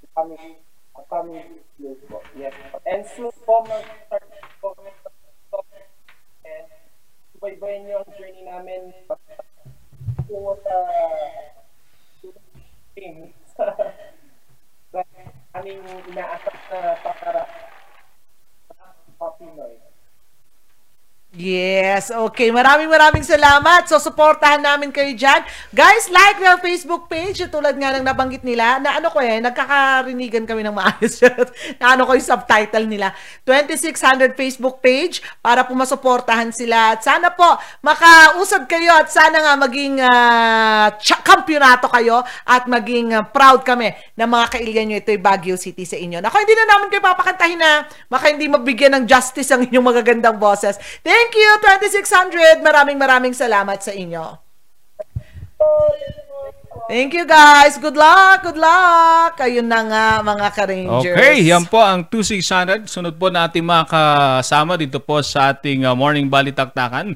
upcoming 0.10 0.58
upcoming 0.98 1.62
po. 2.10 2.20
Po. 2.22 2.78
And 2.86 3.06
soon 3.06 3.34
po 3.46 3.62
mag-start 3.66 4.26
po 4.58 4.74
sa 4.74 5.10
iba-ibahin 7.42 7.89
niyo 7.89 8.06
ang 8.06 8.14
journey 8.18 8.46
namin 8.46 8.94
tungo 10.30 10.54
sa 10.62 10.76
team 12.94 13.34
sa 14.92 15.02
aming 15.56 15.82
inaasap 16.12 16.56
na 16.70 17.00
para 17.00 17.44
sa 19.18 19.28
Pinoy. 19.39 19.81
Yes, 21.32 22.12
okay. 22.12 22.52
Maraming 22.52 22.92
maraming 22.92 23.24
salamat. 23.24 23.88
So, 23.88 24.04
supportahan 24.04 24.60
namin 24.60 24.92
kayo 24.92 25.16
dyan. 25.16 25.40
Guys, 25.72 26.12
like 26.12 26.44
our 26.44 26.60
Facebook 26.60 27.08
page. 27.08 27.40
Tulad 27.48 27.80
nga 27.80 27.96
ng 27.96 28.04
nabanggit 28.04 28.44
nila, 28.44 28.84
na 28.84 29.00
ano 29.00 29.08
ko 29.08 29.24
eh, 29.24 29.40
nagkakarinigan 29.40 30.44
kami 30.44 30.60
ng 30.68 30.76
maayos. 30.76 31.24
na 31.80 31.96
ano 31.96 32.04
ko 32.04 32.20
yung 32.20 32.28
subtitle 32.36 32.84
nila. 32.84 33.16
2600 33.48 34.36
Facebook 34.36 34.84
page 34.84 35.24
para 35.40 35.64
po 35.64 35.72
masuportahan 35.72 36.52
sila. 36.52 37.00
At 37.00 37.08
sana 37.08 37.32
po, 37.32 37.48
makausad 37.80 38.68
kayo 38.68 38.92
at 38.92 39.08
sana 39.08 39.40
nga 39.40 39.56
maging 39.56 40.04
uh, 40.04 40.92
kampyonato 41.24 41.88
kayo 41.96 42.28
at 42.44 42.68
maging 42.68 43.16
uh, 43.16 43.24
proud 43.24 43.64
kami 43.64 43.96
na 44.20 44.28
mga 44.28 44.60
kailyan 44.60 44.84
nyo 44.92 44.98
ito'y 45.00 45.16
Baguio 45.16 45.56
City 45.56 45.88
sa 45.88 45.96
inyo. 45.96 46.20
Ako, 46.20 46.44
hindi 46.44 46.60
na 46.60 46.76
namin 46.76 46.92
kayo 46.92 47.00
papakantahin 47.08 47.56
na 47.56 47.88
maka 48.12 48.36
hindi 48.36 48.52
mabigyan 48.52 49.00
ng 49.00 49.04
justice 49.08 49.48
ang 49.56 49.64
inyong 49.64 49.96
magagandang 49.96 50.36
boses. 50.36 50.76
Thank 51.00 51.21
Thank 51.22 51.38
you, 51.38 51.54
2600. 51.62 52.66
Maraming 52.66 52.98
maraming 52.98 53.30
salamat 53.38 53.78
sa 53.78 53.94
inyo. 53.94 54.42
Thank 56.90 57.14
you 57.14 57.30
guys. 57.30 57.78
Good 57.78 57.94
luck. 57.94 58.42
Good 58.42 58.58
luck. 58.58 59.38
Ayun 59.38 59.70
na 59.70 59.86
nga 59.86 60.06
mga 60.26 60.48
ka-rangers. 60.50 61.14
Okay, 61.14 61.46
yan 61.46 61.70
po 61.70 61.78
ang 61.78 62.10
2600. 62.10 62.90
Sunod 62.90 63.22
po 63.22 63.30
natin 63.30 63.70
mga 63.70 63.86
kasama 63.86 64.74
dito 64.82 64.98
po 64.98 65.22
sa 65.22 65.54
ating 65.54 65.86
uh, 65.86 65.94
Morning 65.94 66.26
Balitaktakan. 66.26 67.14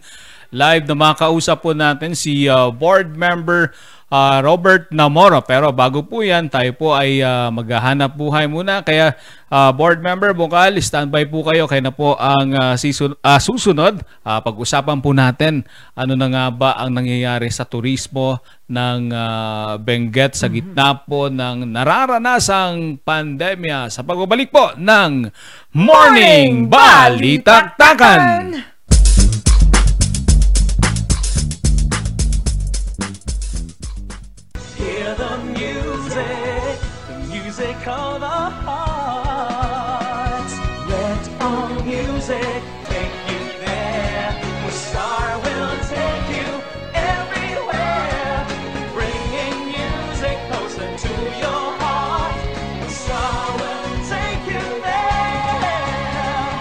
Live 0.54 0.86
na 0.86 0.94
makakausap 0.94 1.66
po 1.66 1.74
natin 1.74 2.14
si 2.14 2.46
uh, 2.46 2.70
board 2.70 3.18
member 3.18 3.74
uh, 4.10 4.40
Robert 4.44 4.90
Namoro. 4.94 5.42
Pero 5.46 5.72
bago 5.72 6.06
po 6.06 6.22
yan, 6.22 6.50
tayo 6.50 6.72
po 6.76 6.94
ay 6.94 7.22
uh, 7.22 7.50
maghahanap 7.50 8.14
buhay 8.14 8.46
muna. 8.46 8.86
Kaya 8.86 9.18
uh, 9.50 9.72
board 9.74 10.02
member 10.02 10.34
Bukal, 10.36 10.78
standby 10.82 11.26
po 11.30 11.46
kayo. 11.46 11.66
Kaya 11.66 11.90
na 11.90 11.94
po 11.94 12.18
ang 12.20 12.54
uh, 12.54 12.76
season, 12.78 13.18
uh, 13.22 13.40
susunod. 13.42 14.02
Uh, 14.26 14.40
pag-usapan 14.42 15.00
po 15.02 15.16
natin 15.16 15.66
ano 15.96 16.14
na 16.14 16.28
nga 16.30 16.46
ba 16.52 16.70
ang 16.78 16.94
nangyayari 16.94 17.50
sa 17.50 17.66
turismo 17.66 18.42
ng 18.66 19.14
uh, 19.14 19.78
Benguet 19.78 20.34
sa 20.34 20.50
gitna 20.50 21.06
po 21.06 21.30
ng 21.30 21.70
nararanasang 21.70 22.98
pandemya 23.06 23.94
sa 23.94 24.02
pagbabalik 24.02 24.50
po 24.50 24.74
ng 24.78 25.30
Morning 25.76 26.66
Balitaktakan! 26.66 28.75
music, 36.16 36.80
the 37.08 37.18
music 37.28 37.76
of 37.88 38.24
our 38.24 38.50
hearts. 38.50 40.54
Let 40.88 41.30
our 41.42 41.84
music 41.84 42.64
take 42.86 43.12
you 43.30 43.40
there. 43.60 44.42
Star 44.72 45.38
will 45.40 45.78
take 45.84 46.30
you 46.38 46.62
everywhere. 46.94 48.48
Bringing 48.94 49.66
music 49.76 50.38
closer 50.50 50.98
to 50.98 51.14
your 51.44 51.74
heart. 51.84 52.36
Star 52.90 53.58
will 53.60 53.98
take 54.08 54.46
you 54.54 54.66
there. 54.88 56.56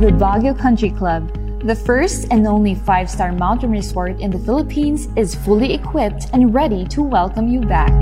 The 0.00 0.12
Baguio 0.12 0.54
Country 0.58 0.90
Club 0.90 1.39
the 1.64 1.74
first 1.74 2.26
and 2.30 2.46
only 2.46 2.74
five 2.74 3.10
star 3.10 3.32
mountain 3.32 3.70
resort 3.70 4.18
in 4.20 4.30
the 4.30 4.38
Philippines, 4.38 5.08
is 5.16 5.34
fully 5.34 5.74
equipped 5.74 6.26
and 6.32 6.54
ready 6.54 6.86
to 6.86 7.02
welcome 7.02 7.48
you 7.48 7.60
back. 7.60 7.92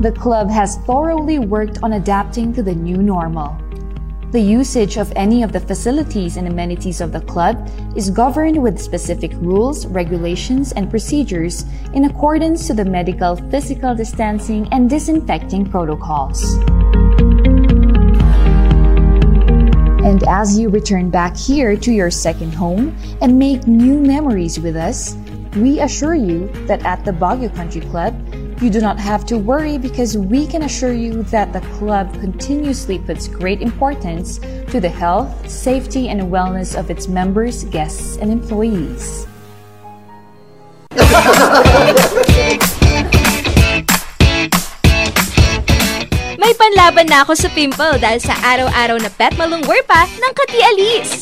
The 0.00 0.14
club 0.16 0.48
has 0.50 0.76
thoroughly 0.86 1.40
worked 1.40 1.82
on 1.82 1.94
adapting 1.94 2.52
to 2.54 2.62
the 2.62 2.74
new 2.74 2.98
normal. 2.98 3.58
The 4.30 4.40
usage 4.40 4.96
of 4.96 5.12
any 5.16 5.42
of 5.42 5.52
the 5.52 5.60
facilities 5.60 6.36
and 6.36 6.46
amenities 6.46 7.00
of 7.00 7.10
the 7.10 7.22
club 7.22 7.68
is 7.96 8.10
governed 8.10 8.62
with 8.62 8.78
specific 8.78 9.32
rules, 9.34 9.86
regulations, 9.86 10.72
and 10.72 10.90
procedures 10.90 11.64
in 11.94 12.04
accordance 12.04 12.66
to 12.68 12.74
the 12.74 12.84
medical 12.84 13.34
physical 13.50 13.94
distancing 13.94 14.68
and 14.70 14.88
disinfecting 14.88 15.68
protocols. 15.68 16.58
And 20.06 20.22
as 20.28 20.56
you 20.56 20.68
return 20.68 21.10
back 21.10 21.36
here 21.36 21.76
to 21.76 21.90
your 21.90 22.12
second 22.12 22.54
home 22.54 22.96
and 23.20 23.36
make 23.36 23.66
new 23.66 23.98
memories 23.98 24.60
with 24.60 24.76
us, 24.76 25.16
we 25.56 25.80
assure 25.80 26.14
you 26.14 26.46
that 26.68 26.86
at 26.86 27.04
the 27.04 27.10
Baguio 27.10 27.52
Country 27.56 27.80
Club, 27.80 28.14
you 28.62 28.70
do 28.70 28.80
not 28.80 29.00
have 29.00 29.26
to 29.26 29.36
worry 29.36 29.78
because 29.78 30.16
we 30.16 30.46
can 30.46 30.62
assure 30.62 30.92
you 30.92 31.24
that 31.24 31.52
the 31.52 31.60
club 31.74 32.14
continuously 32.20 33.00
puts 33.00 33.26
great 33.26 33.60
importance 33.60 34.38
to 34.70 34.78
the 34.78 34.88
health, 34.88 35.50
safety, 35.50 36.08
and 36.08 36.20
wellness 36.30 36.78
of 36.78 36.88
its 36.88 37.08
members, 37.08 37.64
guests, 37.64 38.16
and 38.18 38.30
employees. 38.30 39.26
May 46.46 46.54
panlaban 46.54 47.10
na 47.10 47.26
ako 47.26 47.34
sa 47.34 47.50
pimple 47.50 47.98
dahil 47.98 48.22
sa 48.22 48.38
araw-araw 48.38 49.02
na 49.02 49.10
pet 49.10 49.34
malungwer 49.34 49.82
pa 49.82 50.06
ng 50.06 50.30
Kati 50.30 50.58
Alice. 50.62 51.18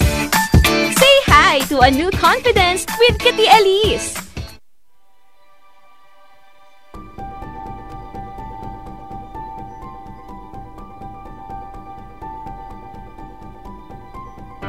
Say 1.01 1.17
hi 1.25 1.65
to 1.73 1.81
a 1.81 1.89
new 1.89 2.13
confidence 2.13 2.85
with 3.01 3.17
Kati 3.17 3.49
Alice. 3.49 4.21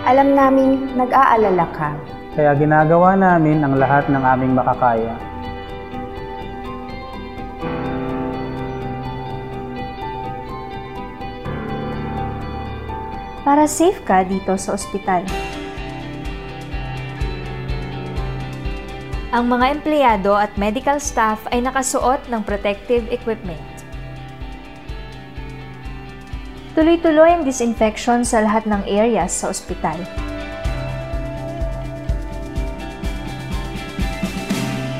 Alam 0.08 0.40
namin 0.40 0.96
nag-aalala 0.96 1.68
ka. 1.76 1.92
Kaya 2.32 2.56
ginagawa 2.56 3.20
namin 3.20 3.60
ang 3.60 3.76
lahat 3.76 4.08
ng 4.08 4.24
aming 4.24 4.56
makakaya 4.56 5.35
para 13.46 13.70
safe 13.70 14.02
ka 14.02 14.26
dito 14.26 14.58
sa 14.58 14.74
ospital. 14.74 15.22
Ang 19.30 19.46
mga 19.54 19.66
empleyado 19.78 20.34
at 20.34 20.50
medical 20.58 20.98
staff 20.98 21.46
ay 21.54 21.62
nakasuot 21.62 22.26
ng 22.26 22.42
protective 22.42 23.06
equipment. 23.14 23.62
Tuloy-tuloy 26.74 27.38
ang 27.38 27.44
disinfection 27.46 28.26
sa 28.26 28.42
lahat 28.42 28.66
ng 28.66 28.82
areas 28.90 29.32
sa 29.32 29.54
ospital. 29.54 29.96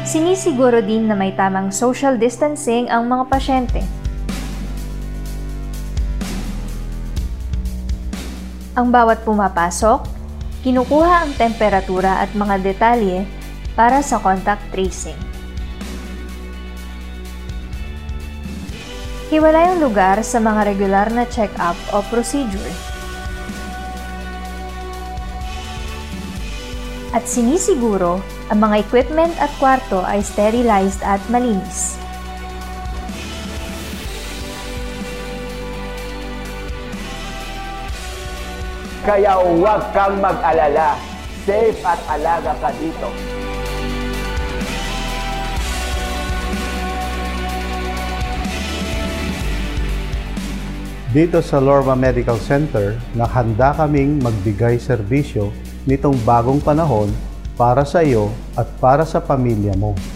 Sinisiguro 0.06 0.80
din 0.86 1.10
na 1.10 1.18
may 1.18 1.34
tamang 1.34 1.74
social 1.74 2.16
distancing 2.16 2.88
ang 2.94 3.10
mga 3.10 3.28
pasyente 3.28 4.05
Ang 8.76 8.92
bawat 8.92 9.24
pumapasok, 9.24 10.04
kinukuha 10.60 11.24
ang 11.24 11.32
temperatura 11.40 12.20
at 12.20 12.36
mga 12.36 12.60
detalye 12.60 13.24
para 13.72 14.04
sa 14.04 14.20
contact 14.20 14.68
tracing. 14.76 15.16
Hiwalay 19.32 19.72
ang 19.72 19.80
lugar 19.80 20.20
sa 20.28 20.44
mga 20.44 20.76
regular 20.76 21.08
na 21.16 21.24
check-up 21.24 21.80
o 21.96 22.04
procedure. 22.12 22.76
At 27.16 27.24
sinisiguro 27.32 28.20
ang 28.52 28.60
mga 28.60 28.84
equipment 28.84 29.32
at 29.40 29.56
kwarto 29.56 30.04
ay 30.04 30.20
sterilized 30.20 31.00
at 31.00 31.24
malinis. 31.32 31.96
Kaya 39.06 39.38
huwag 39.38 39.94
kang 39.94 40.18
mag-alala. 40.18 40.98
Safe 41.46 41.78
at 41.86 42.02
alaga 42.10 42.58
ka 42.58 42.74
dito. 42.74 43.06
Dito 51.14 51.38
sa 51.46 51.62
Lorma 51.62 51.94
Medical 51.94 52.42
Center, 52.42 52.98
nakahanda 53.14 53.78
kaming 53.78 54.18
magbigay 54.26 54.82
serbisyo 54.82 55.54
nitong 55.86 56.18
bagong 56.26 56.58
panahon 56.58 57.14
para 57.54 57.86
sa 57.86 58.02
iyo 58.02 58.34
at 58.58 58.66
para 58.82 59.06
sa 59.06 59.22
pamilya 59.22 59.78
mo.– 59.78 59.94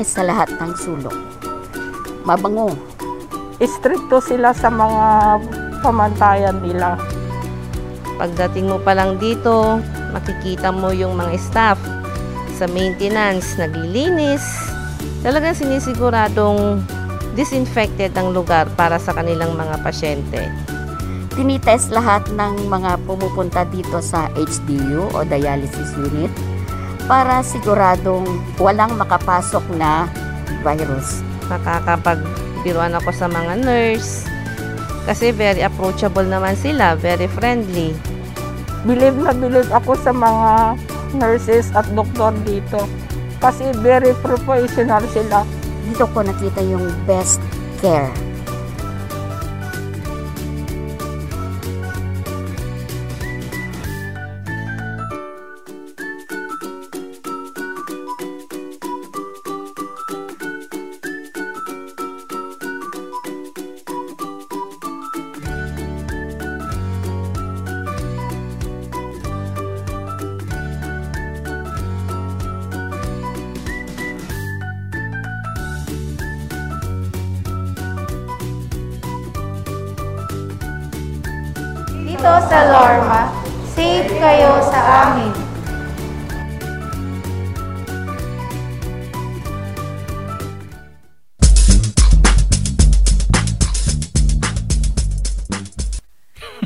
malinis 0.00 0.16
sa 0.16 0.24
lahat 0.24 0.48
ng 0.56 0.72
sulok. 0.80 1.18
Mabango. 2.24 2.72
Istrikto 3.60 4.24
sila 4.24 4.56
sa 4.56 4.72
mga 4.72 5.04
pamantayan 5.84 6.56
nila. 6.64 6.96
Pagdating 8.16 8.72
mo 8.72 8.80
pa 8.80 8.96
lang 8.96 9.20
dito, 9.20 9.76
makikita 10.16 10.72
mo 10.72 10.88
yung 10.88 11.20
mga 11.20 11.36
staff 11.36 11.76
sa 12.56 12.64
maintenance, 12.72 13.60
naglilinis. 13.60 14.40
Talagang 15.20 15.52
sinisiguradong 15.52 16.80
disinfected 17.36 18.16
ang 18.16 18.32
lugar 18.32 18.72
para 18.80 18.96
sa 18.96 19.12
kanilang 19.12 19.52
mga 19.52 19.84
pasyente. 19.84 20.48
Tinitest 21.36 21.92
lahat 21.92 22.24
ng 22.32 22.72
mga 22.72 23.04
pumupunta 23.04 23.68
dito 23.68 24.00
sa 24.00 24.32
HDU 24.32 25.12
o 25.12 25.24
dialysis 25.28 25.92
unit 26.00 26.32
para 27.10 27.42
siguradong 27.42 28.22
walang 28.62 28.94
makapasok 28.94 29.66
na 29.74 30.06
virus. 30.62 31.26
Nakakapagbiruan 31.50 32.94
ako 32.94 33.10
sa 33.10 33.26
mga 33.26 33.66
nurse 33.66 34.30
kasi 35.10 35.34
very 35.34 35.66
approachable 35.66 36.22
naman 36.22 36.54
sila, 36.54 36.94
very 36.94 37.26
friendly. 37.26 37.90
Believe 38.86 39.18
na 39.18 39.34
believe 39.34 39.66
ako 39.74 39.98
sa 39.98 40.14
mga 40.14 40.78
nurses 41.18 41.74
at 41.74 41.82
doktor 41.98 42.30
dito 42.46 42.86
kasi 43.42 43.74
very 43.82 44.14
professional 44.22 45.02
sila. 45.10 45.42
Dito 45.90 46.06
ko 46.14 46.22
nakita 46.22 46.62
yung 46.62 46.94
best 47.10 47.42
care. 47.82 48.29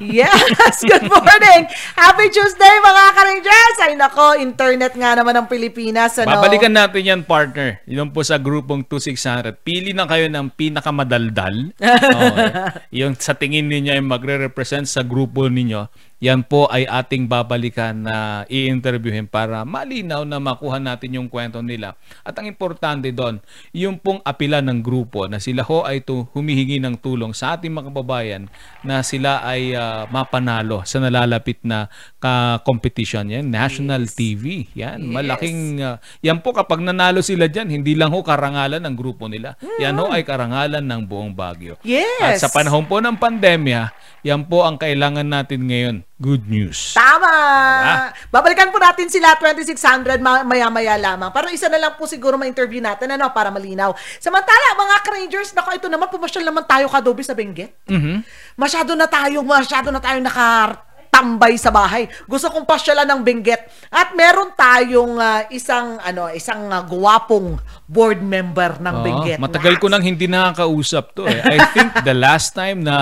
Yes! 0.05 0.85
Good 0.91 1.09
morning! 1.09 1.65
Happy 1.97 2.29
Tuesday 2.29 2.75
mga 2.85 3.05
ka-Rangers! 3.17 3.77
Ay 3.81 3.97
nako, 3.97 4.37
internet 4.37 4.93
nga 4.93 5.17
naman 5.17 5.33
ng 5.41 5.47
Pilipinas. 5.49 6.21
Ano? 6.21 6.37
Babalikan 6.37 6.77
natin 6.77 7.03
yan, 7.09 7.21
partner. 7.25 7.81
Yun 7.89 8.13
po 8.13 8.21
sa 8.21 8.37
grupong 8.37 8.85
2600. 8.85 9.65
Pili 9.65 9.97
na 9.97 10.05
kayo 10.05 10.29
ng 10.29 10.53
pinakamadaldal. 10.53 11.73
okay. 11.81 12.51
Yung 13.01 13.17
sa 13.17 13.33
tingin 13.33 13.65
ninyo 13.73 13.97
ay 13.97 14.05
magre-represent 14.05 14.85
sa 14.85 15.01
grupo 15.01 15.49
ninyo. 15.49 15.89
Yan 16.23 16.47
po 16.47 16.71
ay 16.71 16.87
ating 16.87 17.27
babalikan 17.27 18.07
na 18.07 18.47
i-interviewin 18.47 19.27
para 19.27 19.67
malinaw 19.67 20.23
na 20.23 20.39
makuha 20.39 20.79
natin 20.79 21.19
yung 21.19 21.29
kwento 21.29 21.59
nila. 21.61 21.99
At 22.23 22.39
ang 22.39 22.47
importante 22.47 23.11
doon, 23.11 23.43
yung 23.75 23.99
pong 23.99 24.23
apila 24.25 24.63
ng 24.63 24.85
grupo 24.85 25.27
na 25.27 25.41
sila 25.41 25.65
ho 25.65 25.83
ay 25.85 26.05
to 26.05 26.29
humihingi 26.37 26.81
ng 26.81 27.01
tulong 27.01 27.33
sa 27.33 27.57
ating 27.57 27.73
mga 27.73 27.89
kababayan 27.93 28.43
na 28.85 29.01
sila 29.01 29.41
ay 29.45 29.73
uh, 29.73 30.05
mapanalo 30.13 30.85
sa 30.85 31.01
nalalapit 31.01 31.61
na 31.65 31.89
ka 32.21 32.61
competition 32.65 33.29
yan 33.29 33.49
national 33.49 34.05
yes. 34.05 34.15
TV 34.17 34.69
yan 34.77 35.01
yes. 35.05 35.13
malaking 35.13 35.59
uh, 35.81 35.97
yan 36.21 36.41
po 36.41 36.53
kapag 36.53 36.81
nanalo 36.81 37.21
sila 37.21 37.49
diyan 37.49 37.69
hindi 37.81 37.97
lang 37.97 38.13
ho 38.13 38.21
karangalan 38.21 38.81
ng 38.81 38.95
grupo 38.97 39.29
nila 39.29 39.57
mm. 39.61 39.81
yan 39.81 39.97
ho 39.97 40.13
ay 40.13 40.25
karangalan 40.25 40.85
ng 40.85 41.03
buong 41.09 41.33
Baguio 41.33 41.81
yes. 41.85 42.21
at 42.21 42.33
sa 42.45 42.49
panahon 42.53 42.85
po 42.85 43.01
ng 43.01 43.17
pandemya 43.17 43.93
yan 44.25 44.49
po 44.49 44.65
ang 44.65 44.81
kailangan 44.81 45.29
natin 45.29 45.69
ngayon 45.69 45.97
good 46.25 46.49
news. 46.49 46.97
Tama! 46.97 47.37
Diba? 47.85 47.97
babalikan 48.33 48.73
po 48.73 48.81
natin 48.81 49.13
sila 49.13 49.37
2600 49.37 50.25
maya-maya 50.25 50.97
lamang. 50.97 51.29
Para 51.29 51.53
isa 51.53 51.69
na 51.69 51.77
lang 51.77 52.01
po 52.01 52.09
siguro 52.09 52.41
ma-interview 52.41 52.81
natin 52.81 53.13
ano 53.13 53.29
para 53.37 53.53
malinaw. 53.53 53.93
Samantala 54.17 54.73
mga 54.81 54.97
Rangers 55.05 55.53
nako 55.53 55.77
ito 55.77 55.89
naman 55.93 56.09
pumasyal 56.09 56.49
naman 56.49 56.65
tayo 56.65 56.89
kadobi 56.89 57.21
sa 57.21 57.37
Benguet. 57.37 57.77
Mm-hmm. 57.85 58.17
masyado 58.57 58.97
na 58.97 59.05
tayo 59.05 59.45
masyado 59.45 59.93
na 59.93 60.01
tayo 60.01 60.19
naka 60.25 60.81
tambay 61.15 61.55
sa 61.55 61.71
bahay. 61.71 62.11
Gusto 62.27 62.51
kong 62.51 62.67
pasyalan 62.67 63.07
ng 63.07 63.21
Benguet. 63.23 63.71
At 63.87 64.19
meron 64.19 64.51
tayong 64.59 65.15
uh, 65.15 65.47
isang 65.55 66.03
ano, 66.03 66.27
isang 66.35 66.67
uh, 66.67 66.83
guwapong 66.83 67.63
board 67.87 68.19
member 68.19 68.83
ng 68.83 68.95
oh, 68.99 69.05
Benguet. 69.07 69.39
Matagal 69.39 69.79
ko 69.79 69.87
nang 69.87 70.03
hindi 70.03 70.27
nakakausap 70.27 71.15
to 71.15 71.31
eh. 71.31 71.39
I 71.39 71.71
think 71.71 72.03
the 72.03 72.17
last 72.19 72.59
time 72.59 72.83
na 72.83 72.97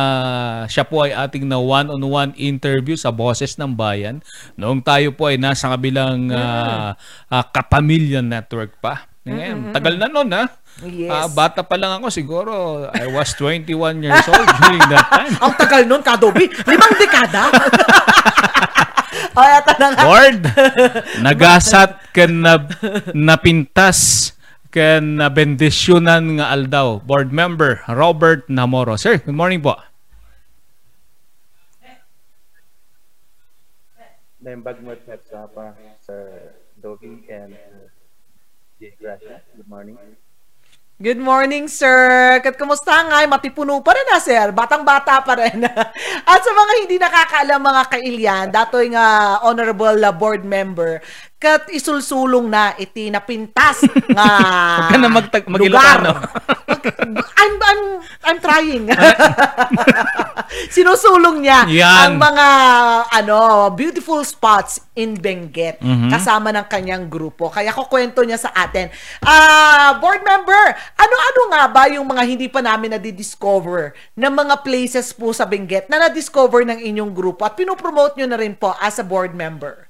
siya 0.68 0.84
po 0.84 1.08
ay 1.08 1.16
ating 1.16 1.48
na 1.48 1.56
one-on-one 1.56 2.36
interview 2.36 3.00
sa 3.00 3.08
Boses 3.08 3.56
ng 3.56 3.72
Bayan, 3.72 4.20
noong 4.60 4.84
tayo 4.84 5.16
po 5.16 5.32
ay 5.32 5.40
nasa 5.40 5.72
kabilang 5.72 6.28
uh, 6.28 6.92
uh, 7.32 7.44
Kapamilya 7.48 8.20
Network 8.20 8.76
pa. 8.84 9.08
Ngayon, 9.22 9.56
mm-hmm. 9.56 9.74
tagal 9.78 9.94
na 9.96 10.10
noon 10.10 10.30
ha. 10.34 10.44
Yes. 10.80 11.12
Uh, 11.12 11.28
bata 11.30 11.60
pa 11.60 11.76
lang 11.76 12.00
ako 12.00 12.08
siguro. 12.08 12.54
I 12.90 13.06
was 13.06 13.36
21 13.36 13.68
years 14.02 14.26
old 14.26 14.48
during 14.64 14.82
that 14.88 15.06
time. 15.12 15.34
Ang 15.38 15.52
tagal 15.60 15.82
nun, 15.84 16.00
Kadobi. 16.00 16.48
Limang 16.48 16.94
dekada. 16.96 17.52
o, 19.36 19.40
eto 19.44 19.72
na 19.76 19.86
nga. 19.92 20.02
Lord, 20.08 20.40
nagasat 21.26 22.10
ka 22.10 22.24
na 22.26 22.66
napintas 23.12 24.32
ka 24.72 24.98
na 24.98 25.28
bendisyonan 25.28 26.40
nga 26.40 26.50
aldaw. 26.50 26.98
Board 27.04 27.30
member 27.30 27.84
Robert 27.86 28.48
Namoro. 28.48 28.96
Sir, 28.96 29.20
good 29.20 29.36
morning 29.36 29.60
po. 29.60 29.76
Nembag 34.42 34.82
mo 34.82 34.90
sa 35.06 35.46
pa, 35.46 35.78
Sir 36.02 36.58
Dobby 36.82 37.22
and 37.30 37.54
Jay 38.82 38.90
Gracia. 38.98 39.38
Good 39.54 39.70
morning. 39.70 39.94
Good 41.02 41.18
morning, 41.18 41.66
sir. 41.66 42.38
Kat 42.46 42.54
kumusta 42.54 42.94
nga? 42.94 43.26
Matipuno 43.26 43.82
pa 43.82 43.90
rin 43.90 44.06
na, 44.06 44.22
sir. 44.22 44.54
Batang-bata 44.54 45.18
pa 45.26 45.34
rin. 45.34 45.66
At 46.30 46.40
sa 46.46 46.52
mga 46.54 46.72
hindi 46.78 46.94
nakakaalam 46.94 47.58
mga 47.58 47.82
kailyan, 47.90 48.46
datoy 48.54 48.94
nga 48.94 49.34
honorable 49.42 49.98
board 50.14 50.46
member, 50.46 51.02
kat 51.42 51.66
isulsulong 51.68 52.46
na 52.46 52.70
iti 52.76 53.10
napintas 53.10 53.82
nga 54.14 54.26
Huwag 54.78 54.88
ka 54.88 54.96
na 54.96 55.08
magtag 55.10 55.44
magilokano. 55.50 56.10
I'm, 57.34 57.54
I'm, 57.58 57.80
I'm 58.22 58.38
trying. 58.38 58.86
Sinusulong 60.74 61.42
niya 61.42 61.66
Yan. 61.66 61.98
ang 61.98 62.14
mga 62.16 62.46
ano 63.10 63.36
beautiful 63.72 64.22
spots 64.22 64.78
in 64.94 65.16
Benguet 65.16 65.80
Mhm. 65.80 66.10
kasama 66.10 66.52
ng 66.52 66.66
kanyang 66.66 67.08
grupo. 67.08 67.48
Kaya 67.48 67.72
ko 67.72 67.88
kwento 67.88 68.22
niya 68.22 68.38
sa 68.38 68.52
atin. 68.52 68.92
Ah, 69.20 69.96
board 69.96 70.22
member, 70.22 70.62
ano-ano 70.94 71.42
nga 71.50 71.62
ba 71.66 71.82
yung 71.88 72.04
mga 72.04 72.22
hindi 72.22 72.46
pa 72.46 72.60
namin 72.60 72.94
na-discover 72.94 73.90
na 74.14 74.28
mga 74.28 74.62
places 74.62 75.10
po 75.10 75.32
sa 75.32 75.42
Benguet 75.42 75.88
na 75.88 76.06
na-discover 76.06 76.62
ng 76.62 76.78
inyong 76.78 77.10
grupo 77.10 77.42
at 77.42 77.56
pinopromote 77.56 78.14
nyo 78.14 78.26
na 78.28 78.38
rin 78.38 78.54
po 78.54 78.76
as 78.78 78.98
a 78.98 79.04
board 79.04 79.32
member? 79.32 79.88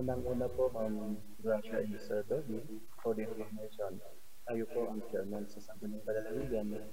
Unang-una 0.00 0.48
po, 0.48 0.72
Ma'am 0.72 1.12
Gracia 1.44 1.84
and 1.84 1.92
Sir 2.00 2.24
Dobby, 2.24 2.56
for 3.04 3.12
the 3.12 3.28
information, 3.28 4.00
tayo 4.48 4.64
po 4.72 4.88
ang 4.88 5.04
chairman 5.12 5.44
sa 5.44 5.60
Sangguniang 5.60 6.00
Palalawigan 6.08 6.72
ng 6.72 6.88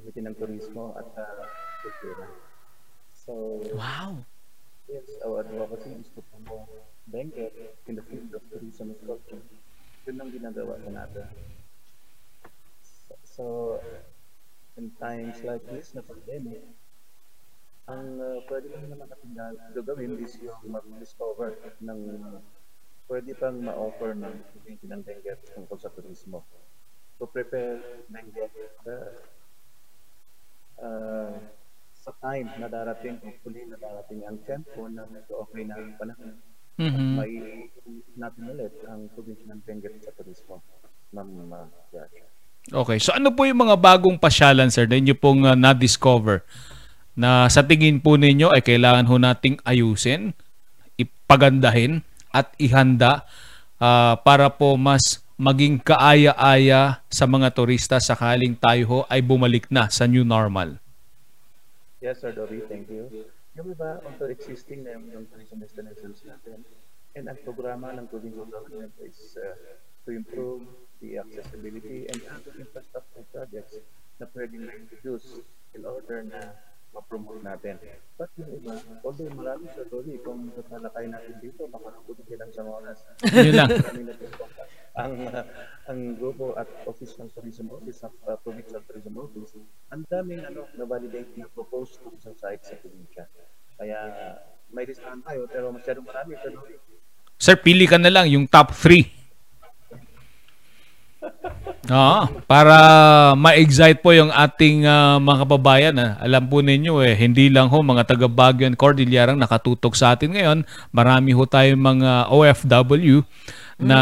Committee 0.00 0.24
ng 0.24 0.36
Turismo 0.40 0.96
at 0.96 1.12
uh, 1.12 1.44
Kultura. 1.84 2.32
So, 3.12 3.60
wow! 3.76 4.16
Yes, 4.88 5.12
our 5.20 5.44
advocacy 5.44 5.92
is 6.00 6.08
to 6.16 6.24
promote 6.32 6.72
Benguet 7.04 7.52
in 7.84 8.00
the 8.00 8.04
field 8.08 8.32
of 8.32 8.40
tourism 8.48 8.96
and 8.96 9.00
culture. 9.04 9.44
Yun 10.08 10.16
ang 10.16 10.32
ginagawa 10.32 10.80
ko 10.80 10.88
natin. 10.88 11.28
So, 12.80 13.12
so, 13.28 13.44
in 14.80 14.88
times 14.96 15.44
like 15.44 15.68
this 15.68 15.92
na 15.92 16.00
pandemic, 16.00 16.64
ang 17.90 18.04
uh, 18.22 18.38
pwede 18.46 18.70
lang 18.70 18.86
naman 18.94 19.10
natin 19.10 19.30
gagawin 19.74 20.14
is 20.22 20.38
yung 20.38 20.70
mag-discover 20.70 21.58
ng 21.82 21.98
pwede 23.10 23.34
pang 23.34 23.58
ma-offer 23.58 24.14
ng 24.14 24.34
community 24.54 24.86
ng 24.86 25.02
Benguet 25.02 25.40
tungkol 25.52 25.78
sa 25.82 25.90
turismo. 25.90 26.46
To 27.18 27.26
prepare 27.26 27.82
Benguet 28.06 28.54
uh, 28.86 29.10
uh, 30.78 31.34
sa 32.02 32.10
time 32.22 32.50
na 32.58 32.70
darating, 32.70 33.18
hopefully 33.18 33.66
na 33.66 33.78
darating 33.78 34.22
ang 34.30 34.38
tempo 34.46 34.86
na 34.86 35.02
medyo 35.10 35.42
okay 35.42 35.62
na 35.66 35.74
ang 35.78 35.94
panahon. 35.98 36.34
Mhm. 36.72 37.20
may 37.20 37.32
natin 38.16 38.48
ulit 38.48 38.72
ang 38.88 39.04
probinsya 39.12 39.52
ng 39.52 39.60
Benguet 39.66 40.00
sa 40.00 40.14
turismo. 40.14 40.62
Ma'am 41.12 41.50
uh, 41.50 41.68
Josh. 41.90 42.24
Okay. 42.70 42.96
So 43.02 43.10
ano 43.12 43.34
po 43.34 43.42
yung 43.42 43.58
mga 43.58 43.74
bagong 43.74 44.16
pasyalan, 44.16 44.70
sir, 44.70 44.86
na 44.86 44.96
inyo 44.96 45.18
pong 45.18 45.44
uh, 45.44 45.58
na-discover 45.58 46.46
na 47.12 47.48
sa 47.52 47.60
tingin 47.60 48.00
po 48.00 48.16
ninyo 48.16 48.52
ay 48.52 48.64
kailangan 48.64 49.08
ho 49.08 49.16
nating 49.20 49.60
ayusin, 49.68 50.32
ipagandahin 50.96 52.00
at 52.32 52.52
ihanda 52.56 53.28
ah, 53.76 54.16
para 54.20 54.48
po 54.48 54.80
mas 54.80 55.20
maging 55.36 55.82
kaaya-aya 55.82 57.02
sa 57.10 57.24
mga 57.26 57.50
turista 57.50 57.98
sakaling 57.98 58.54
tayo 58.54 58.82
ho 58.88 58.98
ay 59.10 59.20
bumalik 59.20 59.66
na 59.68 59.90
sa 59.90 60.06
new 60.06 60.22
normal. 60.22 60.78
Yes, 61.98 62.22
Sir 62.22 62.34
Dobby, 62.34 62.62
thank 62.66 62.90
you. 62.90 63.30
Yung 63.58 63.68
iba, 63.74 64.00
although 64.02 64.32
existing 64.32 64.86
na 64.86 64.96
yung, 64.96 65.28
tourism 65.28 65.60
destinations 65.60 66.24
natin, 66.24 66.64
and 67.12 67.28
ang 67.28 67.36
programa 67.44 67.92
ng 67.92 68.08
provincial 68.08 68.48
government 68.48 68.90
is 69.04 69.36
uh, 69.36 69.52
to 70.08 70.16
improve 70.16 70.64
the 71.04 71.20
accessibility 71.20 72.08
and 72.08 72.18
other 72.32 72.54
infrastructure 72.56 73.24
projects 73.34 73.76
na 74.16 74.24
pwedeng 74.32 74.64
na-introduce 74.64 75.44
in 75.76 75.84
order 75.84 76.24
na 76.24 76.56
ma-promote 76.92 77.40
natin. 77.40 77.80
But 78.20 78.30
yung 78.36 78.52
iba, 78.60 78.76
although 79.00 79.32
marami 79.32 79.64
Sir 79.72 79.88
Dobby, 79.88 80.20
kung 80.20 80.52
tatalakay 80.52 81.08
natin 81.08 81.34
dito, 81.40 81.64
baka 81.72 81.88
nakutin 81.96 82.36
lang 82.36 82.52
sa 82.52 82.62
oras. 82.68 82.98
Yun 83.32 83.56
lang. 83.56 83.70
Ang 84.92 85.14
uh, 85.24 85.44
ang 85.88 86.00
grupo 86.20 86.52
at 86.52 86.68
office 86.84 87.16
ng 87.16 87.32
tourism 87.32 87.72
office 87.72 88.04
ng 88.04 88.12
uh, 88.28 88.36
provincial 88.44 88.84
tourism 88.84 89.16
office 89.16 89.56
ang 89.88 90.04
daming 90.04 90.44
ano 90.44 90.68
na 90.76 90.84
validate 90.84 91.32
na 91.40 91.48
proposed 91.48 91.96
tourism 92.04 92.36
sites 92.36 92.68
sa 92.68 92.76
probinsya 92.76 93.24
kaya 93.80 93.98
may 94.68 94.84
listahan 94.84 95.24
tayo 95.24 95.48
pero 95.48 95.72
masyadong 95.72 96.04
marami 96.04 96.36
pero 96.44 96.60
Sir, 97.42 97.58
pili 97.58 97.90
ka 97.90 97.98
na 97.98 98.06
lang 98.06 98.30
yung 98.30 98.46
top 98.46 98.70
3. 98.70 99.21
Oo, 101.82 102.20
para 102.46 102.76
ma-excite 103.34 103.98
po 103.98 104.14
yung 104.14 104.30
ating 104.30 104.86
ah, 104.86 105.18
mga 105.18 105.42
kababayan. 105.42 105.94
ah. 105.98 106.14
Alam 106.22 106.46
po 106.46 106.62
ninyo 106.62 107.02
eh, 107.02 107.18
hindi 107.18 107.50
lang 107.50 107.66
ho 107.66 107.82
mga 107.82 108.06
taga 108.06 108.30
Baguio 108.30 108.70
and 108.70 108.78
Cordillera 108.78 109.34
ang 109.34 109.42
nakatutok 109.42 109.98
sa 109.98 110.14
atin 110.14 110.30
ngayon. 110.30 110.58
Marami 110.94 111.34
ho 111.34 111.42
tayong 111.42 111.82
mga 111.82 112.30
OFW 112.30 113.26
na 113.82 113.98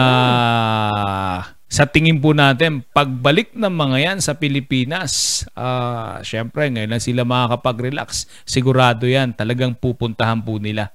sa 1.70 1.86
tingin 1.86 2.20
po 2.20 2.36
natin, 2.36 2.82
pagbalik 2.92 3.56
ng 3.56 3.70
mga 3.70 3.96
yan 4.02 4.18
sa 4.20 4.36
Pilipinas, 4.36 5.46
ah 5.54 6.18
syempre 6.20 6.68
ngayon 6.68 6.90
lang 6.90 7.00
sila 7.00 7.24
makakapag-relax. 7.24 8.28
Sigurado 8.44 9.08
yan, 9.08 9.32
talagang 9.32 9.72
pupuntahan 9.72 10.36
po 10.36 10.60
nila. 10.60 10.92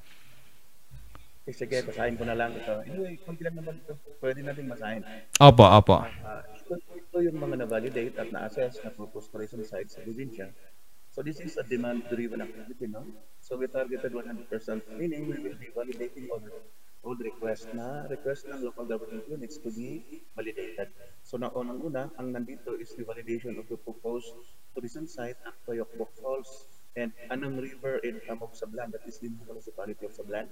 eh, 1.45 1.53
sige 1.53 1.77
basahin 1.85 2.17
ko 2.17 2.25
na 2.25 2.33
lang 2.33 2.57
ito 2.57 2.73
anyway 2.89 3.13
konti 3.21 3.45
lang 3.45 3.53
naman 3.53 3.77
ito 3.77 3.93
pwede 4.17 4.41
natin 4.41 4.65
basahin 4.65 5.05
Opo, 5.37 5.61
opo. 5.61 6.01
Ito, 7.15 7.31
yung 7.31 7.39
mga 7.39 7.63
na-validate 7.63 8.19
at 8.19 8.27
na-assess 8.27 8.83
na 8.83 8.91
proposed 8.91 9.31
tourism 9.31 9.63
sites 9.63 9.95
sa 9.95 10.03
probinsya. 10.03 10.51
So 11.15 11.23
this 11.23 11.39
is 11.39 11.55
a 11.55 11.63
demand-driven 11.63 12.43
activity, 12.43 12.91
no? 12.91 13.07
So 13.39 13.55
we 13.55 13.71
targeted 13.71 14.11
100%, 14.11 14.51
meaning 14.99 15.31
we 15.31 15.39
will 15.39 15.55
be 15.55 15.71
validating 15.71 16.27
all, 16.27 16.43
all 17.07 17.15
requests 17.15 17.71
na 17.71 18.03
request 18.11 18.51
ng 18.51 18.59
local 18.59 18.83
government 18.83 19.23
units 19.31 19.55
to 19.63 19.71
be 19.71 20.03
validated. 20.35 20.91
So 21.23 21.39
na 21.39 21.47
unang-una, 21.55 22.11
ang 22.19 22.35
nandito 22.35 22.75
is 22.75 22.91
the 22.99 23.07
validation 23.07 23.55
of 23.63 23.71
the 23.71 23.79
proposed 23.79 24.35
tourism 24.75 25.07
site 25.07 25.39
at 25.47 25.55
Toyokbok 25.63 26.11
Falls 26.19 26.67
and 26.99 27.15
Anang 27.31 27.63
River 27.63 28.03
in 28.03 28.19
Tamog 28.27 28.59
Sablan, 28.59 28.91
that 28.91 29.07
is 29.07 29.23
the 29.23 29.31
municipality 29.31 30.03
of 30.03 30.11
Sablan. 30.11 30.51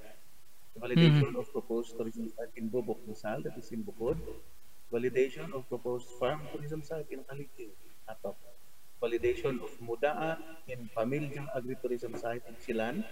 Validation 0.79 1.35
of 1.35 1.43
proposed 1.51 1.99
tourism 1.99 2.31
site 2.31 2.55
in 2.55 2.71
Bobok 2.71 3.03
Rizal, 3.03 3.43
that 3.43 3.59
is 3.59 3.67
in 3.75 3.83
Bukod. 3.83 4.15
Validation 4.93 5.49
of 5.57 5.67
proposed 5.69 6.05
farm 6.19 6.41
tourism 6.53 6.83
site 6.83 7.09
in 7.09 7.25
Aliting, 7.33 7.71
Atok. 8.07 8.35
Validation 9.01 9.57
of 9.65 9.73
Mudaan 9.81 10.37
in 10.67 10.87
Pamilyang 10.95 11.49
Agritourism 11.57 12.13
site 12.21 12.43
in 12.47 12.53
Silan, 12.61 13.03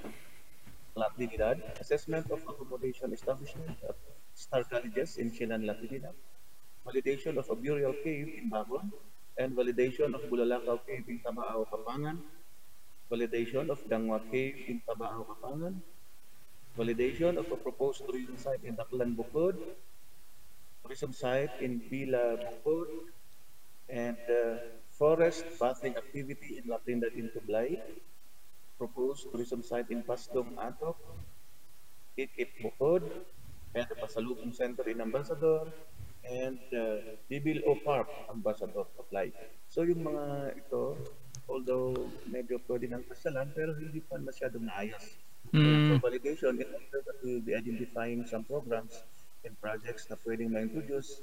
La 0.95 1.09
Trinidad. 1.09 1.57
Assessment 1.81 2.29
of 2.29 2.37
accommodation 2.47 3.11
establishment 3.13 3.73
at 3.89 3.97
Star 4.35 4.63
Colleges 4.63 5.17
in 5.17 5.31
Silan, 5.31 5.65
La 5.65 5.73
Trinidad. 5.73 6.13
Validation 6.85 7.35
of 7.37 7.49
a 7.49 7.55
burial 7.55 7.93
cave 8.03 8.29
in 8.29 8.51
Bagon. 8.51 8.91
And 9.39 9.57
validation 9.57 10.13
of 10.13 10.21
Bulalakaw 10.29 10.85
Cave 10.85 11.05
in 11.09 11.17
Tabao, 11.25 11.65
Kapangan. 11.65 12.21
Validation 13.09 13.71
of 13.71 13.81
Dangwa 13.89 14.21
Cave 14.29 14.65
in 14.67 14.81
Tabao, 14.87 15.25
Kapangan. 15.25 15.81
Validation 16.77 17.37
of 17.37 17.51
a 17.51 17.57
proposed 17.57 18.05
tourism 18.05 18.37
site 18.37 18.63
in 18.63 18.77
Daklan, 18.77 19.17
Bukod 19.17 19.57
tourism 20.81 21.13
site 21.13 21.53
in 21.61 21.81
Bila 21.85 22.37
Bukod, 22.41 22.89
and 23.89 24.17
uh, 24.29 24.57
forest 24.95 25.45
bathing 25.59 25.95
activity 25.95 26.59
in 26.59 26.69
La 26.69 26.77
Trinidad 26.81 27.13
in 27.13 27.29
Tublay, 27.29 27.79
proposed 28.77 29.29
tourism 29.31 29.61
site 29.61 29.89
in 29.91 30.01
Pastong 30.03 30.57
Atok, 30.57 30.97
Ikit 32.17 32.49
Bukod, 32.61 33.03
and 33.75 33.85
the 33.87 33.95
Pasalubong 33.95 34.53
Center 34.55 34.87
in 34.89 35.01
Ambassador, 35.01 35.67
and 36.25 36.59
uh, 36.73 37.17
Bibil 37.29 37.61
O 37.65 37.75
Park, 37.75 38.07
Ambassador 38.29 38.85
Tublay. 38.97 39.31
So 39.69 39.83
yung 39.83 40.03
mga 40.03 40.57
ito, 40.57 40.97
although 41.47 41.95
medyo 42.27 42.59
pwede 42.67 42.87
ng 42.91 43.03
pasyalan, 43.05 43.51
pero 43.51 43.75
hindi 43.75 43.99
pa 44.01 44.19
masyadong 44.19 44.65
naayos. 44.67 45.19
Mm. 45.51 45.99
For 45.99 46.07
validation, 46.07 46.55
we 46.55 46.65
will 47.27 47.43
be 47.43 47.51
identifying 47.51 48.23
some 48.23 48.47
programs 48.47 49.03
and 49.45 49.53
projects 49.59 50.07
na 50.09 50.15
pwedeng 50.25 50.53
ma-introduce 50.53 51.21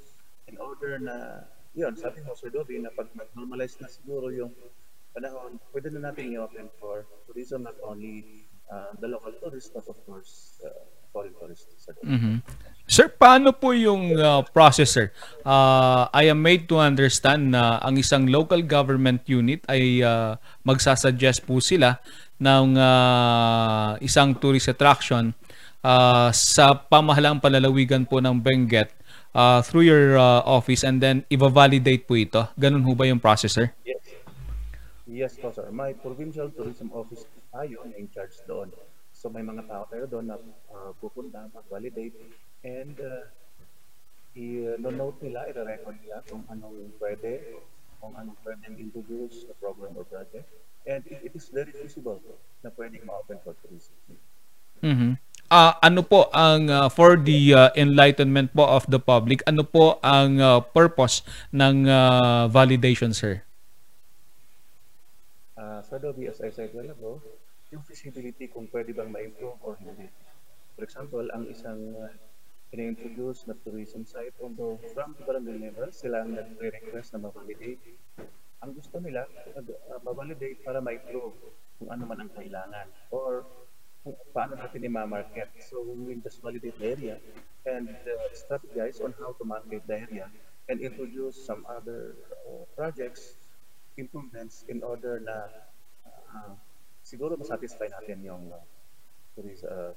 in 0.49 0.57
order 0.57 0.97
na, 0.99 1.45
yun, 1.77 1.93
sabi 1.95 2.19
mo, 2.25 2.33
Sir 2.33 2.49
Dobby, 2.49 2.81
na 2.81 2.91
pag 2.91 3.07
nag-normalize 3.13 3.77
na 3.79 3.87
siguro 3.87 4.33
yung 4.33 4.51
panahon, 5.13 5.61
pwede 5.71 5.93
na 5.93 6.09
natin 6.11 6.33
i-open 6.33 6.67
for 6.81 7.05
tourism, 7.29 7.63
not 7.63 7.77
only 7.85 8.45
uh, 8.69 8.93
the 8.97 9.07
local 9.07 9.33
tourists, 9.37 9.69
but 9.69 9.85
of 9.87 9.97
course, 10.05 10.57
uh, 10.65 10.73
foreign 11.13 11.33
tourists. 11.37 11.69
Sir. 11.81 11.93
Mhm. 12.05 12.41
Sir, 12.89 13.05
paano 13.13 13.53
po 13.53 13.69
yung 13.77 14.17
uh, 14.17 14.41
process, 14.49 14.89
sir? 14.89 15.13
Uh, 15.45 16.09
I 16.09 16.33
am 16.33 16.41
made 16.41 16.65
to 16.73 16.81
understand 16.81 17.53
na 17.53 17.77
ang 17.85 18.01
isang 18.01 18.25
local 18.25 18.65
government 18.65 19.29
unit 19.29 19.61
ay 19.69 20.01
uh, 20.01 20.41
magsasuggest 20.65 21.45
po 21.45 21.61
sila 21.61 22.01
ng 22.41 22.73
uh, 22.73 23.93
isang 24.01 24.33
tourist 24.33 24.73
attraction 24.73 25.37
uh, 25.83 26.29
sa 26.33 26.75
pamahalang 26.75 27.39
palalawigan 27.39 28.03
po 28.07 28.19
ng 28.19 28.39
Benguet 28.39 28.91
uh, 29.35 29.61
through 29.61 29.87
your 29.87 30.17
uh, 30.17 30.41
office 30.43 30.83
and 30.83 30.99
then 30.99 31.23
i-validate 31.31 32.07
po 32.07 32.15
ito. 32.19 32.47
Ganun 32.59 32.83
ho 32.83 32.91
ba 32.95 33.07
yung 33.07 33.21
process, 33.21 33.55
sir? 33.55 33.71
Yes. 33.85 34.03
Yes 35.09 35.33
po, 35.35 35.49
sir. 35.51 35.67
May 35.73 35.97
provincial 35.97 36.53
tourism 36.53 36.93
office 36.93 37.25
tayo 37.49 37.81
na 37.85 37.97
in 37.97 38.07
charge 38.13 38.37
doon. 38.45 38.69
So 39.11 39.27
may 39.27 39.43
mga 39.43 39.67
tao 39.67 39.83
tayo 39.89 40.05
doon 40.07 40.31
na 40.31 40.37
uh, 40.71 40.91
pupunta, 41.01 41.49
mag-validate, 41.51 42.15
and 42.63 42.95
uh, 43.03 43.27
i-note 44.37 45.19
nila, 45.19 45.49
i-record 45.51 45.97
nila 45.99 46.23
kung 46.29 46.45
anong 46.47 46.93
pwede, 47.01 47.59
kung 47.99 48.15
anong 48.15 48.37
pwedeng 48.47 48.79
introduce 48.79 49.43
sa 49.43 49.53
program 49.59 49.91
or 49.99 50.07
project. 50.07 50.47
And 50.87 51.03
it, 51.09 51.19
it 51.27 51.33
is 51.35 51.51
very 51.51 51.75
feasible 51.75 52.23
na 52.63 52.71
pwedeng 52.71 53.03
ma-open 53.03 53.43
for 53.43 53.57
tourism. 53.59 53.97
Mhm. 54.79 55.19
Ah, 55.49 55.81
ano 55.81 56.05
po 56.05 56.29
ang 56.29 56.69
uh, 56.69 56.93
for 56.93 57.17
the 57.17 57.57
uh, 57.57 57.73
enlightenment 57.73 58.53
po 58.53 58.69
of 58.69 58.85
the 58.85 59.01
public, 59.01 59.41
ano 59.49 59.65
po 59.65 59.97
ang 60.05 60.37
uh, 60.37 60.61
purpose 60.61 61.25
ng 61.49 61.89
uh, 61.89 62.45
validation, 62.53 63.09
sir? 63.09 63.41
Uh, 65.57 65.81
so 65.81 65.97
Adobe, 65.97 66.29
as 66.29 66.37
I 66.37 66.53
said 66.53 66.69
well 66.69 66.85
ago, 66.85 67.17
yung 67.73 67.81
feasibility 67.81 68.45
kung 68.45 68.69
pwede 68.69 68.93
bang 68.93 69.09
ma-improve 69.09 69.57
or 69.65 69.73
hindi. 69.81 70.05
For 70.77 70.85
example, 70.85 71.25
ang 71.33 71.49
isang 71.49 71.97
uh, 71.97 72.13
ina-introduce 72.69 73.49
na 73.49 73.57
tourism 73.65 74.05
site, 74.05 74.37
although 74.45 74.77
from 74.93 75.17
the 75.17 75.25
barangay 75.25 75.65
level, 75.65 75.89
sila 75.89 76.29
ang 76.29 76.37
nagre-request 76.37 77.17
na 77.17 77.25
ma-validate. 77.25 77.81
Ang 78.61 78.77
gusto 78.77 79.01
nila, 79.01 79.25
uh, 79.57 79.97
ma-validate 80.05 80.61
para 80.61 80.77
ma-improve 80.77 81.33
kung 81.81 81.89
ano 81.89 82.05
man 82.05 82.21
ang 82.21 82.31
kailangan 82.37 82.85
or 83.09 83.49
kung 84.09 84.33
paano 84.33 84.57
natin 84.57 84.81
i-market. 84.89 85.49
So 85.61 85.85
we 85.85 86.17
just 86.17 86.41
validate 86.41 86.77
the 86.81 86.87
area 86.97 87.15
and 87.69 87.89
uh, 87.89 88.25
strategize 88.33 88.97
on 89.03 89.13
how 89.21 89.37
to 89.37 89.43
market 89.45 89.85
the 89.85 90.01
area 90.01 90.25
and 90.69 90.81
introduce 90.81 91.37
some 91.37 91.65
other 91.69 92.17
uh, 92.49 92.65
projects 92.73 93.37
improvements 93.97 94.65
in 94.69 94.81
order 94.81 95.21
na 95.21 95.49
uh, 96.33 96.53
siguro 97.05 97.37
masatisfy 97.37 97.89
natin 97.91 98.25
yung 98.25 98.49
uh, 98.49 98.63
tourism, 99.35 99.69
uh, 99.69 99.93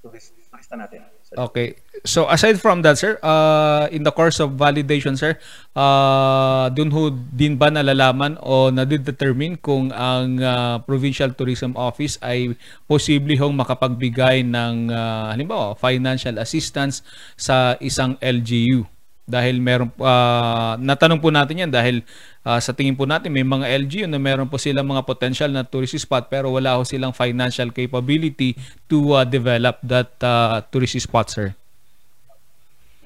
turista 0.00 0.74
natin. 0.74 1.04
Sa 1.22 1.52
Okay. 1.52 1.76
So 2.02 2.26
aside 2.26 2.56
from 2.56 2.80
that, 2.82 2.96
sir, 2.96 3.20
uh, 3.20 3.86
in 3.92 4.02
the 4.02 4.10
course 4.10 4.40
of 4.40 4.56
validation, 4.56 5.14
sir, 5.14 5.36
uh, 5.76 6.72
dun 6.72 6.90
ho 6.90 7.12
din 7.12 7.60
ba 7.60 7.68
nalalaman 7.68 8.40
o 8.40 8.72
nadidetermine 8.72 9.60
kung 9.60 9.92
ang 9.92 10.40
uh, 10.40 10.80
Provincial 10.82 11.36
Tourism 11.36 11.76
Office 11.76 12.16
ay 12.24 12.56
posible 12.88 13.36
hong 13.36 13.54
makapagbigay 13.60 14.42
ng 14.48 14.88
uh, 14.88 15.30
halimbawa 15.30 15.76
financial 15.76 16.40
assistance 16.40 17.04
sa 17.36 17.76
isang 17.78 18.16
LGU? 18.18 18.99
Dahil 19.30 19.62
meron 19.62 19.94
uh, 20.02 20.74
natanong 20.82 21.22
po 21.22 21.30
natin 21.30 21.62
yan 21.62 21.70
dahil 21.70 22.02
uh, 22.42 22.58
sa 22.58 22.74
tingin 22.74 22.98
po 22.98 23.06
natin 23.06 23.30
may 23.30 23.46
mga 23.46 23.70
LGU 23.86 24.10
na 24.10 24.18
meron 24.18 24.50
po 24.50 24.58
silang 24.58 24.90
mga 24.90 25.06
potential 25.06 25.54
na 25.54 25.62
tourist 25.62 25.94
spot 26.02 26.26
pero 26.26 26.50
wala 26.50 26.74
ho 26.74 26.82
silang 26.82 27.14
financial 27.14 27.70
capability 27.70 28.58
to 28.90 29.14
uh, 29.14 29.22
develop 29.22 29.78
that 29.86 30.10
uh, 30.26 30.58
tourist 30.74 30.98
spot, 30.98 31.30
sir. 31.30 31.54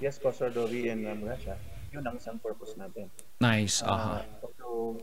Yes 0.00 0.18
po, 0.18 0.32
Sir 0.32 0.50
Dovi 0.50 0.90
and 0.90 1.06
um, 1.06 1.22
Rasha. 1.22 1.54
Yun 1.94 2.02
ang 2.02 2.18
isang 2.18 2.40
purpose 2.42 2.74
natin. 2.74 3.06
Nice. 3.38 3.84
Uh, 3.84 4.18
Aha. 4.18 4.26
so, 4.58 4.98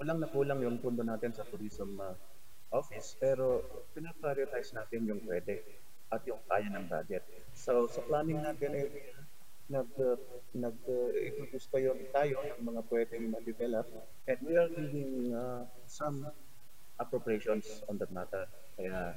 walang 0.00 0.18
na 0.18 0.26
kulang 0.30 0.58
yung 0.64 0.80
pundo 0.80 1.04
natin 1.04 1.36
sa 1.36 1.44
tourism 1.44 2.00
uh, 2.00 2.16
office, 2.72 3.14
pero 3.20 3.60
pinaprioritize 3.92 4.72
natin 4.72 5.04
yung 5.04 5.20
pwede 5.28 5.60
at 6.08 6.24
yung 6.24 6.40
kaya 6.48 6.68
ng 6.72 6.88
budget. 6.88 7.24
So, 7.52 7.86
sa 7.86 8.00
planning 8.08 8.40
natin 8.40 8.72
year, 8.72 8.90
nag 9.72 9.88
uh, 9.96 10.20
nag 10.52 10.76
uh, 10.84 11.08
introduce 11.16 11.64
tayo 11.72 11.96
tayo 12.12 12.36
ng 12.60 12.68
mga 12.68 12.82
pwedeng 12.92 13.24
ma-develop 13.32 13.88
and 14.28 14.38
we 14.44 14.52
are 14.52 14.68
giving 14.68 15.32
uh, 15.32 15.64
some 15.88 16.28
appropriations 17.00 17.80
on 17.88 17.96
that 17.96 18.12
matter. 18.12 18.44
Kaya 18.76 19.16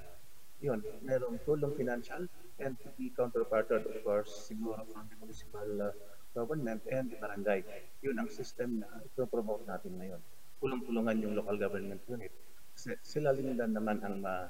yun, 0.63 0.79
merong 1.03 1.43
tulong 1.43 1.75
financial 1.75 2.23
and 2.63 2.79
to 2.79 2.87
be 2.95 3.11
counterparted 3.11 3.83
of 3.83 3.97
course 4.07 4.31
siguro 4.47 4.79
from 4.87 5.03
the 5.11 5.15
municipal 5.19 5.67
uh, 5.83 5.91
government 6.31 6.79
and 6.87 7.11
the 7.11 7.19
barangay. 7.19 7.59
Yun 7.99 8.15
ang 8.15 8.31
system 8.31 8.79
na 8.79 8.87
ito-promote 9.03 9.67
natin 9.67 9.99
ngayon. 9.99 10.21
Tulong-tulungan 10.63 11.19
yung 11.19 11.35
local 11.35 11.59
government 11.59 11.99
unit. 12.07 12.31
Kasi 12.71 12.95
sila 13.03 13.35
din 13.35 13.59
naman 13.59 13.99
ang 13.99 14.23
ma, 14.23 14.47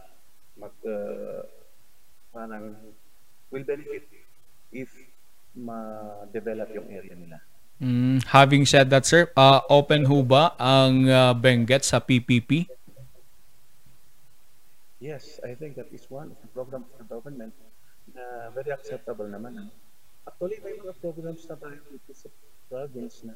mag, 0.53 0.75
uh, 0.85 1.41
parang 2.29 2.77
will 3.49 3.65
benefit 3.65 4.05
if 4.69 4.93
ma-develop 5.55 6.69
yung 6.75 6.87
area 6.91 7.15
nila. 7.15 7.39
Mm, 7.79 8.23
having 8.31 8.63
said 8.63 8.87
that, 8.91 9.03
sir, 9.03 9.27
uh, 9.35 9.59
open 9.67 10.07
ho 10.07 10.23
ba 10.23 10.55
ang 10.55 11.07
uh, 11.11 11.33
Benguet 11.35 11.83
sa 11.83 11.99
PPP? 11.99 12.71
Yes, 15.03 15.39
I 15.43 15.55
think 15.59 15.75
that 15.75 15.91
is 15.91 16.07
one 16.07 16.31
of 16.31 16.39
the 16.39 16.47
programs 16.55 16.87
of 16.95 17.03
the 17.03 17.07
government 17.07 17.51
na 18.15 18.49
very 18.55 18.71
acceptable 18.71 19.27
naman. 19.27 19.67
Actually, 20.23 20.57
may 20.63 20.79
mga 20.79 20.95
programs 21.03 21.43
na 21.51 21.55
tayo 21.59 21.77
dito 21.91 22.11
sa 22.15 22.31
province 22.71 23.27
na 23.27 23.35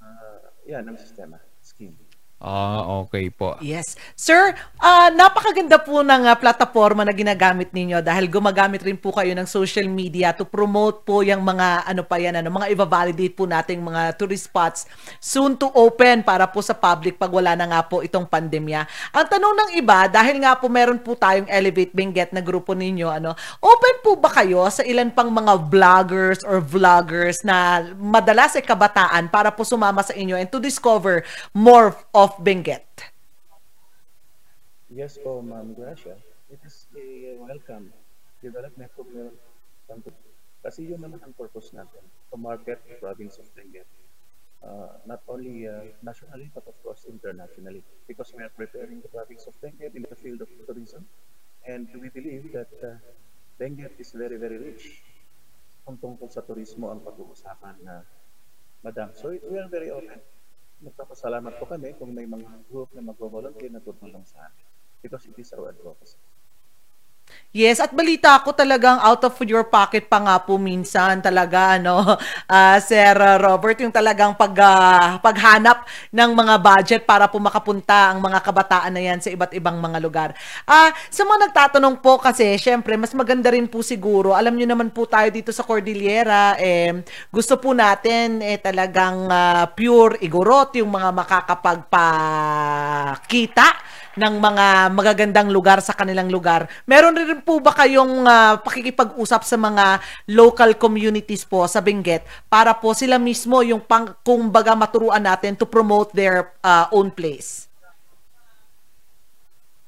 uh, 0.00 0.48
yan 0.64 0.86
ang 0.86 0.96
sistema, 0.96 1.42
scheme. 1.60 1.98
Ah, 2.38 3.02
okay 3.02 3.34
po. 3.34 3.58
Yes. 3.58 3.98
Sir, 4.14 4.54
uh, 4.78 5.10
napakaganda 5.10 5.74
po 5.82 6.06
ng 6.06 6.22
uh, 6.22 6.38
plataforma 6.38 7.02
na 7.02 7.10
ginagamit 7.10 7.74
ninyo 7.74 7.98
dahil 7.98 8.30
gumagamit 8.30 8.86
rin 8.86 8.94
po 8.94 9.10
kayo 9.10 9.34
ng 9.34 9.42
social 9.42 9.90
media 9.90 10.30
to 10.30 10.46
promote 10.46 11.02
po 11.02 11.26
yung 11.26 11.42
mga 11.42 11.82
ano 11.90 12.06
pa 12.06 12.14
yan, 12.22 12.38
ano, 12.38 12.46
mga 12.54 12.70
i-validate 12.70 13.34
po 13.34 13.42
nating 13.42 13.82
mga 13.82 14.14
tourist 14.14 14.46
spots 14.46 14.86
soon 15.18 15.58
to 15.58 15.66
open 15.74 16.22
para 16.22 16.46
po 16.46 16.62
sa 16.62 16.78
public 16.78 17.18
pag 17.18 17.34
wala 17.34 17.58
na 17.58 17.66
nga 17.66 17.82
po 17.82 18.06
itong 18.06 18.30
pandemya. 18.30 18.86
Ang 19.18 19.26
tanong 19.26 19.54
ng 19.58 19.70
iba, 19.74 20.06
dahil 20.06 20.38
nga 20.38 20.54
po 20.54 20.70
meron 20.70 21.02
po 21.02 21.18
tayong 21.18 21.50
Elevate 21.50 21.90
Benguet 21.90 22.30
na 22.30 22.38
grupo 22.38 22.70
ninyo, 22.70 23.10
ano, 23.10 23.34
open 23.58 23.96
po 24.06 24.14
ba 24.14 24.30
kayo 24.30 24.62
sa 24.70 24.86
ilan 24.86 25.10
pang 25.10 25.34
mga 25.34 25.66
vloggers 25.66 26.46
or 26.46 26.62
vloggers 26.62 27.42
na 27.42 27.82
madalas 27.98 28.54
ay 28.54 28.62
kabataan 28.62 29.26
para 29.26 29.50
po 29.50 29.66
sumama 29.66 30.06
sa 30.06 30.14
inyo 30.14 30.38
and 30.38 30.54
to 30.54 30.62
discover 30.62 31.26
more 31.50 31.98
of 32.14 32.27
of 32.28 32.44
Benguet? 32.44 32.84
Yes 34.92 35.16
po, 35.16 35.40
Ma'am 35.40 35.72
Gracia. 35.72 36.20
It 36.52 36.60
is 36.60 36.84
a 36.92 37.40
welcome 37.40 37.88
development 38.44 38.92
of 39.00 39.08
meron 39.08 39.36
kasi 40.60 40.84
yun 40.84 41.00
naman 41.00 41.24
ang 41.24 41.32
purpose 41.32 41.72
natin 41.72 42.04
to 42.28 42.36
market 42.36 42.84
the 42.84 43.00
province 43.00 43.40
of 43.40 43.48
Benguet. 43.56 43.88
Uh, 44.60 45.00
not 45.08 45.24
only 45.24 45.64
uh, 45.64 45.88
nationally 46.04 46.52
but 46.52 46.66
of 46.68 46.76
course 46.84 47.08
internationally 47.08 47.80
because 48.04 48.28
we 48.36 48.44
are 48.44 48.52
preparing 48.52 49.00
the 49.00 49.08
province 49.08 49.48
of 49.48 49.56
Benguet 49.64 49.96
in 49.96 50.04
the 50.04 50.18
field 50.18 50.44
of 50.44 50.50
tourism 50.68 51.08
and 51.64 51.88
we 51.96 52.12
believe 52.12 52.52
that 52.52 52.68
uh, 52.84 53.00
Benguet 53.56 53.96
is 53.96 54.12
very 54.12 54.36
very 54.36 54.60
rich 54.60 55.00
kung 55.88 55.96
tungkol 55.96 56.28
sa 56.28 56.44
turismo 56.44 56.92
ang 56.92 57.00
pag-uusapan 57.00 57.80
na 57.80 58.04
madam. 58.84 59.16
So 59.16 59.32
we 59.32 59.56
are 59.56 59.70
very 59.72 59.88
open 59.88 60.20
Nagpapasalamat 60.78 61.58
po 61.58 61.64
kami 61.66 61.90
kung 61.98 62.14
may 62.14 62.26
mga 62.26 62.46
group 62.70 62.94
na 62.94 63.02
mag-volunteer 63.02 63.70
na 63.70 63.82
tutulong 63.82 64.22
sa 64.22 64.46
amin 64.46 64.66
because 65.02 65.26
it 65.26 65.34
is 65.34 65.50
our 65.58 65.74
advocacy. 65.74 66.18
Yes, 67.48 67.80
at 67.80 67.96
balita 67.96 68.44
ko 68.44 68.52
talagang 68.52 69.00
out 69.00 69.24
of 69.24 69.32
your 69.48 69.64
pocket 69.66 70.04
pa 70.04 70.20
nga 70.20 70.36
po 70.36 70.60
minsan 70.60 71.24
talaga 71.24 71.80
ano 71.80 72.04
uh, 72.44 72.78
Sir 72.86 73.16
Robert 73.40 73.80
yung 73.80 73.88
talagang 73.88 74.36
pag 74.36 74.52
uh, 74.52 75.16
paghanap 75.18 75.88
ng 76.12 76.30
mga 76.36 76.54
budget 76.60 77.08
para 77.08 77.24
po 77.24 77.40
makapunta 77.40 78.12
ang 78.12 78.20
mga 78.20 78.44
kabataan 78.44 78.92
na 78.92 79.00
yan 79.00 79.24
sa 79.24 79.32
iba't 79.32 79.56
ibang 79.56 79.80
mga 79.80 79.96
lugar. 79.96 80.36
Uh, 80.68 80.92
sa 81.08 81.24
mga 81.24 81.48
nagtatanong 81.48 82.04
po 82.04 82.20
kasi 82.20 82.52
syempre 82.60 83.00
mas 83.00 83.16
maganda 83.16 83.48
rin 83.48 83.64
po 83.64 83.80
siguro. 83.80 84.36
Alam 84.36 84.60
niyo 84.60 84.68
naman 84.68 84.92
po 84.92 85.08
tayo 85.08 85.32
dito 85.32 85.48
sa 85.48 85.64
Cordillera 85.64 86.60
eh 86.60 87.00
gusto 87.32 87.56
po 87.56 87.72
natin 87.72 88.44
eh 88.44 88.60
talagang 88.60 89.24
uh, 89.24 89.64
pure 89.72 90.20
igorot 90.20 90.76
yung 90.76 90.92
mga 90.92 91.16
makakapagpakita 91.16 93.96
ng 94.18 94.34
mga 94.42 94.66
magagandang 94.90 95.48
lugar 95.48 95.78
sa 95.78 95.94
kanilang 95.94 96.26
lugar. 96.26 96.66
Meron 96.84 97.14
rin 97.14 97.40
po 97.46 97.62
ba 97.62 97.70
kayong 97.70 98.26
uh, 98.26 98.58
pakikipag-usap 98.60 99.46
sa 99.46 99.54
mga 99.54 100.02
local 100.34 100.74
communities 100.74 101.46
po 101.46 101.64
sa 101.70 101.78
Benguet 101.78 102.26
para 102.50 102.74
po 102.74 102.92
sila 102.92 103.16
mismo 103.16 103.62
yung 103.62 103.80
pang, 103.80 104.18
kung 104.26 104.50
baga 104.50 104.74
maturuan 104.74 105.22
natin 105.22 105.54
to 105.54 105.64
promote 105.64 106.10
their 106.10 106.50
uh, 106.66 106.90
own 106.90 107.14
place? 107.14 107.70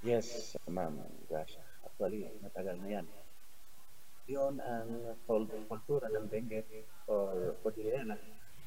Yes, 0.06 0.54
ma'am. 0.70 0.96
Gracia. 1.26 1.60
Actually, 1.84 2.30
matagal 2.40 2.78
na 2.80 2.88
yan. 2.88 3.06
Yun 4.30 4.62
ang 4.62 4.88
kultura 5.66 6.06
ng 6.14 6.30
Benguet 6.30 6.66
or 7.10 7.58
Cordillera 7.66 8.14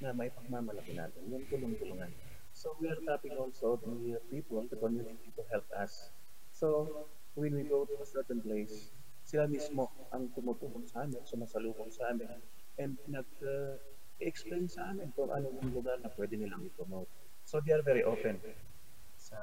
na 0.04 0.12
may 0.12 0.28
pagmamalaki 0.28 0.92
natin, 0.92 1.24
yung 1.32 1.48
tulong-tulungan. 1.48 2.12
So 2.52 2.76
we 2.84 2.92
are 2.92 3.00
tapping 3.08 3.40
also 3.40 3.80
the 3.80 4.20
people, 4.28 4.62
the 4.68 4.76
community 4.76 5.23
help 5.54 5.70
us. 5.78 6.10
So 6.50 7.06
when 7.38 7.54
we 7.54 7.64
go 7.70 7.86
to 7.86 7.96
a 8.02 8.08
certain 8.10 8.42
place, 8.42 8.90
sila 9.24 9.46
mismo 9.46 9.94
ang 10.10 10.34
tumutulong 10.34 10.90
sa 10.90 11.06
amin, 11.06 11.22
sumasalubong 11.24 11.94
sa 11.94 12.12
amin, 12.12 12.30
and 12.82 12.98
nag-explain 13.06 14.66
uh, 14.68 14.74
sa 14.74 14.82
amin 14.92 15.14
kung 15.14 15.30
ano 15.30 15.54
yung 15.62 15.72
lugar 15.72 16.02
na 16.02 16.10
pwede 16.18 16.36
nilang 16.36 16.66
i-promote. 16.66 17.08
So 17.46 17.62
they 17.62 17.72
are 17.72 17.86
very 17.86 18.04
open 18.04 18.42
sa 19.16 19.38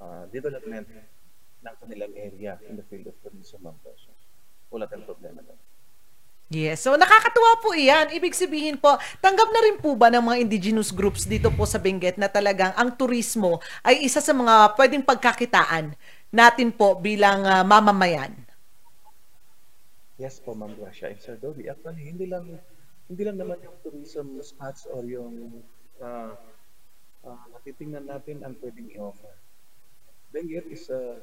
uh, 0.00 0.24
development 0.32 0.88
ng 1.60 1.74
kanilang 1.76 2.14
area 2.16 2.56
in 2.64 2.80
the 2.80 2.86
field 2.88 3.10
of 3.10 3.16
tourism. 3.20 3.68
Wala 4.70 4.86
tayong 4.88 5.04
problema 5.04 5.44
doon. 5.44 5.60
Yes. 6.50 6.82
So 6.82 6.98
nakakatuwa 6.98 7.62
po 7.62 7.70
iyan. 7.78 8.10
Ibig 8.10 8.34
sabihin 8.34 8.74
po, 8.74 8.98
tanggap 9.22 9.54
na 9.54 9.62
rin 9.70 9.78
po 9.78 9.94
ba 9.94 10.10
ng 10.10 10.18
mga 10.18 10.38
indigenous 10.42 10.90
groups 10.90 11.22
dito 11.22 11.46
po 11.54 11.62
sa 11.62 11.78
Benguet 11.78 12.18
na 12.18 12.26
talagang 12.26 12.74
ang 12.74 12.90
turismo 12.98 13.62
ay 13.86 14.02
isa 14.02 14.18
sa 14.18 14.34
mga 14.34 14.74
pwedeng 14.74 15.06
pagkakitaan 15.06 15.94
natin 16.34 16.74
po 16.74 16.98
bilang 16.98 17.46
uh, 17.46 17.62
mamamayan? 17.62 18.34
Yes 20.18 20.42
po, 20.42 20.58
Ma'am 20.58 20.74
Gracia. 20.74 21.14
Sir 21.22 21.38
Dobby, 21.38 21.70
actually, 21.70 22.02
hindi 22.02 22.26
lang 22.26 22.58
hindi 23.06 23.22
lang 23.22 23.38
naman 23.38 23.62
yung 23.62 23.78
tourism 23.86 24.42
spots 24.42 24.90
or 24.90 25.06
yung 25.06 25.62
uh, 26.02 26.34
uh, 27.30 27.44
natitingnan 27.54 28.10
natin 28.10 28.42
ang 28.42 28.58
pwedeng 28.58 28.90
i-offer. 28.90 29.38
Benguet 30.34 30.66
is 30.66 30.90
a 30.90 31.14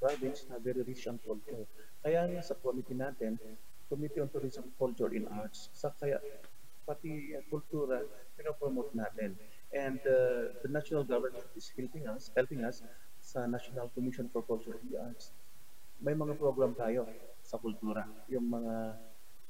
province 0.00 0.48
na 0.48 0.56
very 0.56 0.80
rich 0.80 1.04
ang 1.04 1.20
culture. 1.20 1.68
Kaya 2.00 2.24
nga 2.24 2.40
sa 2.40 2.56
committee 2.56 2.96
natin, 2.96 3.36
Committee 3.88 4.20
on 4.20 4.28
Tourism, 4.28 4.70
Culture 4.78 5.10
and 5.14 5.26
Arts. 5.30 5.70
Sa 5.72 5.90
kaya 5.94 6.18
pati 6.82 7.34
uh, 7.34 7.42
kultura 7.46 8.02
pinopromote 8.34 8.94
natin. 8.94 9.38
And 9.72 9.98
uh, 10.04 10.52
the 10.60 10.68
national 10.68 11.08
government 11.08 11.48
is 11.56 11.72
helping 11.72 12.04
us, 12.04 12.28
helping 12.36 12.60
us 12.66 12.84
sa 13.22 13.46
National 13.48 13.88
Commission 13.94 14.28
for 14.28 14.44
Culture 14.44 14.76
and 14.76 14.92
Arts. 14.98 15.32
May 16.02 16.12
mga 16.12 16.36
program 16.36 16.74
tayo 16.74 17.08
sa 17.40 17.56
kultura. 17.56 18.04
Yung 18.28 18.50
mga 18.50 18.98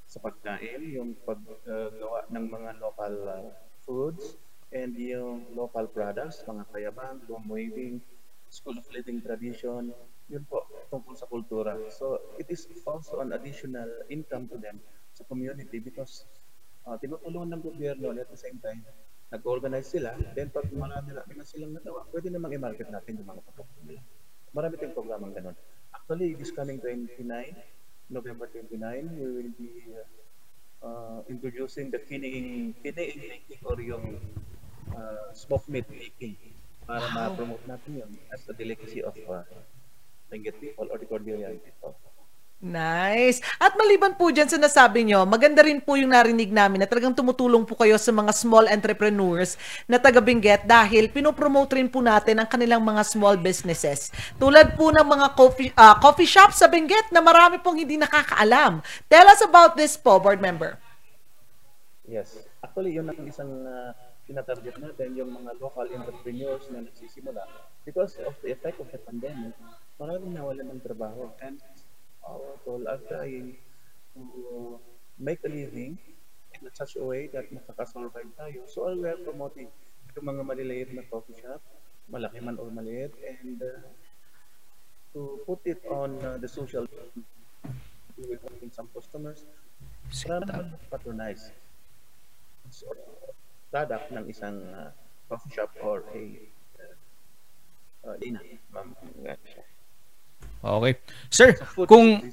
sa 0.07 0.21
pagkain, 0.21 0.93
yung 0.93 1.17
paggawa 1.25 2.21
uh, 2.21 2.29
ng 2.29 2.45
mga 2.45 2.69
local 2.77 3.15
uh, 3.25 3.49
foods, 3.81 4.37
and 4.73 4.97
yung 4.97 5.45
local 5.53 5.85
products, 5.85 6.41
mga 6.45 6.65
kayabang, 6.73 7.21
loom 7.29 7.45
weaving, 7.45 8.01
school 8.49 8.77
of 8.77 8.85
living 8.89 9.21
tradition, 9.21 9.93
yun 10.31 10.43
po, 10.47 10.63
tungkol 10.87 11.15
sa 11.17 11.27
kultura. 11.27 11.75
So, 11.91 12.35
it 12.39 12.47
is 12.49 12.67
also 12.87 13.19
an 13.19 13.33
additional 13.35 13.89
income 14.07 14.47
to 14.51 14.57
them 14.59 14.79
sa 15.13 15.23
community 15.27 15.79
because 15.79 16.25
uh, 16.87 16.95
tinutulungan 16.97 17.59
ng 17.59 17.61
gobyerno 17.63 18.11
and 18.11 18.19
at 18.23 18.29
the 18.31 18.39
same 18.39 18.57
time, 18.63 18.83
nag-organize 19.33 19.89
sila, 19.89 20.13
then 20.37 20.53
pag 20.53 20.69
marami 20.69 21.13
na, 21.17 21.25
na 21.25 21.45
silang 21.45 21.73
nagawa, 21.73 22.05
pwede 22.13 22.29
namang 22.29 22.53
i-market 22.53 22.87
natin 22.93 23.17
yung 23.17 23.29
mga 23.33 23.41
produkto 23.49 23.79
nila. 23.81 24.01
Marami 24.53 24.73
tayong 24.77 24.93
programang 24.93 25.33
ganun. 25.33 25.57
Actually, 25.89 26.37
this 26.37 26.53
coming 26.53 26.77
29, 26.77 27.17
November 28.13 28.45
29, 28.45 28.77
we 29.17 29.25
will 29.25 29.53
be 29.57 29.71
uh, 30.85 31.25
introducing 31.25 31.89
the 31.89 31.97
kining, 31.97 32.77
kining 32.85 33.17
making 33.25 33.61
or 33.65 33.77
yung 33.81 34.21
uh, 34.93 35.33
smoked 35.33 35.69
meat 35.69 35.89
making 35.89 36.37
para 36.83 37.01
Wow. 37.09 37.15
ma-promote 37.15 37.63
natin 37.65 37.91
yun 38.03 38.11
as 38.29 38.43
the 38.43 38.53
delicacy 38.53 38.99
of 38.99 39.15
uh, 39.31 39.47
Benguet 40.33 40.57
people 40.57 40.89
or 40.89 40.97
the 40.97 41.05
Cordilleran 41.05 41.61
people. 41.61 41.93
Nice. 42.63 43.43
At 43.59 43.75
maliban 43.75 44.15
po 44.15 44.31
dyan 44.31 44.47
sa 44.47 44.55
nasabi 44.55 45.03
nyo, 45.03 45.27
maganda 45.27 45.59
rin 45.67 45.83
po 45.83 45.99
yung 45.99 46.15
narinig 46.15 46.47
namin 46.47 46.79
na 46.79 46.87
talagang 46.87 47.11
tumutulong 47.11 47.67
po 47.67 47.75
kayo 47.75 47.99
sa 47.99 48.15
mga 48.15 48.31
small 48.31 48.71
entrepreneurs 48.71 49.59
na 49.83 49.99
taga 49.99 50.23
Benguet 50.23 50.63
dahil 50.63 51.11
pinopromote 51.11 51.75
rin 51.75 51.91
po 51.91 51.99
natin 51.99 52.39
ang 52.39 52.47
kanilang 52.47 52.79
mga 52.79 53.03
small 53.03 53.35
businesses. 53.35 54.15
Tulad 54.39 54.79
po 54.79 54.95
ng 54.95 55.03
mga 55.03 55.27
coffee, 55.35 55.75
ah, 55.75 55.99
coffee 55.99 56.23
shop 56.23 56.55
sa 56.55 56.71
Benguet 56.71 57.11
na 57.11 57.19
marami 57.19 57.59
pong 57.59 57.83
hindi 57.83 57.99
nakakaalam. 57.99 58.79
Tell 59.11 59.27
us 59.27 59.43
about 59.43 59.75
this 59.75 59.99
po, 59.99 60.23
board 60.23 60.39
member. 60.39 60.79
Yes. 62.07 62.47
Actually, 62.63 62.95
yun 62.95 63.11
ang 63.11 63.27
isang 63.27 63.51
uh, 63.67 63.91
tinatarget 64.23 64.79
natin, 64.79 65.19
yung 65.19 65.35
mga 65.35 65.59
local 65.59 65.83
entrepreneurs 65.91 66.63
na 66.71 66.87
nagsisimula. 66.87 67.43
Because 67.83 68.15
of 68.23 68.39
the 68.39 68.55
effect 68.55 68.79
of 68.79 68.87
the 68.87 69.03
pandemic, 69.03 69.51
maraming 70.03 70.35
nawalan 70.35 70.67
ng 70.75 70.81
trabaho. 70.83 71.31
And 71.39 71.63
our 72.27 72.59
people 72.59 72.83
are 72.91 72.99
trying 73.07 73.55
to 74.15 74.21
make 75.15 75.39
a 75.47 75.51
living 75.51 75.95
in 76.51 76.61
such 76.75 76.99
a 76.99 77.03
way 77.03 77.31
that 77.31 77.47
makakasurvive 77.55 78.35
tayo. 78.35 78.67
So 78.67 78.91
all 78.91 78.99
we 78.99 79.07
are 79.07 79.19
promoting 79.23 79.71
yung 80.19 80.27
mga 80.27 80.43
maliliit 80.43 80.89
na 80.91 81.07
coffee 81.07 81.39
shop, 81.39 81.63
malaki 82.11 82.43
man 82.43 82.59
or 82.59 82.67
maliit, 82.69 83.15
and 83.23 83.57
uh, 83.63 83.87
to 85.15 85.39
put 85.47 85.63
it 85.65 85.81
on 85.87 86.19
uh, 86.21 86.37
the 86.37 86.47
social 86.47 86.85
we 88.17 88.23
will 88.29 88.41
have 88.45 88.73
some 88.73 88.89
customers 88.93 89.45
para 90.21 90.69
patronize 90.93 91.49
so, 92.69 92.85
product 93.73 94.13
ng 94.13 94.25
isang 94.29 94.61
uh, 94.69 94.93
coffee 95.25 95.49
shop 95.49 95.73
or 95.81 96.05
a 96.13 96.21
uh, 96.77 98.13
uh, 98.13 98.15
ina. 98.21 98.41
Ma'am, 98.69 98.93
Okay. 100.63 100.93
Sir, 101.27 101.59
kung 101.83 102.23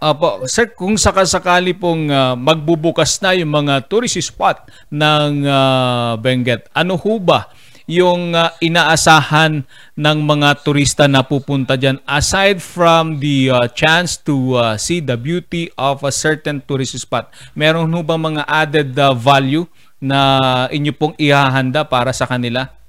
Apo, 0.00 0.48
sir, 0.48 0.72
kung 0.72 0.96
sakasakali 0.96 1.76
pong 1.76 2.08
ah, 2.08 2.32
magbubukas 2.32 3.20
na 3.20 3.36
yung 3.36 3.52
mga 3.52 3.84
tourist 3.84 4.16
spot 4.16 4.64
ng 4.88 5.44
ah, 5.44 6.16
Benguet, 6.16 6.72
ano 6.72 6.96
ho 6.96 7.20
ba 7.20 7.52
yung 7.90 8.32
ah, 8.38 8.54
inaasahan 8.62 9.66
ng 9.98 10.18
mga 10.22 10.48
turista 10.62 11.04
na 11.10 11.26
pupunta 11.26 11.74
dyan 11.74 11.98
aside 12.06 12.62
from 12.62 13.18
the 13.18 13.52
ah, 13.52 13.66
chance 13.66 14.14
to 14.16 14.54
ah, 14.56 14.78
see 14.78 15.02
the 15.02 15.18
beauty 15.18 15.68
of 15.74 16.06
a 16.06 16.14
certain 16.14 16.62
tourist 16.62 16.96
spot? 16.96 17.28
Meron 17.52 17.90
ho 17.90 18.00
ba 18.00 18.16
mga 18.16 18.48
added 18.48 18.96
ah, 18.96 19.12
value 19.12 19.66
na 20.00 20.64
inyo 20.72 20.96
pong 20.96 21.14
ihahanda 21.20 21.84
para 21.84 22.14
sa 22.16 22.24
kanila? 22.24 22.79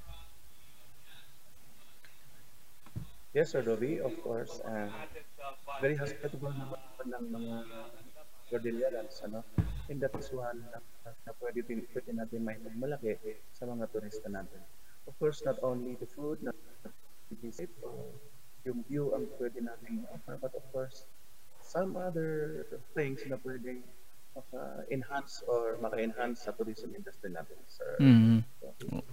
Yes, 3.32 3.56
Sir 3.56 3.64
Dobby, 3.64 3.96
of 3.96 4.12
course. 4.20 4.60
Uh, 4.60 4.92
very 5.80 5.96
hospitable 5.96 6.52
naman 6.52 6.76
ng 7.08 7.24
mga 7.32 7.56
Cordillerans, 8.52 9.24
ano? 9.24 9.40
And 9.88 9.96
that 10.04 10.12
is 10.20 10.28
one 10.36 10.60
na, 10.68 10.84
na 11.08 11.32
pwede, 11.40 11.64
pwede 11.64 12.10
natin 12.12 12.44
may 12.44 12.60
malaki 12.76 13.16
sa 13.56 13.64
mga 13.64 13.88
turista 13.88 14.28
natin. 14.28 14.60
Of 15.08 15.16
course, 15.16 15.40
not 15.48 15.56
only 15.64 15.96
the 15.96 16.04
food 16.04 16.44
na 16.44 16.52
visit 17.40 17.72
or 17.80 17.96
yung 18.68 18.84
view 18.84 19.16
ang 19.16 19.24
pwede 19.40 19.64
natin 19.64 20.04
offer, 20.12 20.36
but 20.36 20.52
of 20.52 20.64
course, 20.68 21.08
some 21.64 21.96
other 21.96 22.68
things 22.92 23.24
na 23.24 23.40
pwede 23.40 23.80
maka-enhance 24.36 25.40
or 25.48 25.80
maka-enhance 25.80 26.44
sa 26.44 26.52
tourism 26.52 26.92
industry 26.92 27.32
natin, 27.32 27.56
sir. 27.64 27.96
Mhm. 27.96 28.44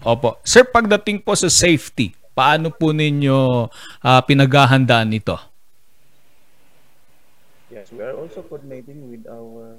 Opo. 0.03 0.43
Sir, 0.43 0.67
pagdating 0.67 1.23
po 1.23 1.39
sa 1.39 1.47
safety, 1.47 2.18
paano 2.39 2.71
po 2.71 2.95
ninyo 2.95 3.67
ah, 3.99 4.23
pinaghahandaan 4.23 5.11
ito? 5.11 5.35
Yes, 7.67 7.91
we 7.91 7.99
are 7.99 8.15
also 8.15 8.39
coordinating 8.47 9.11
with 9.11 9.27
our 9.27 9.75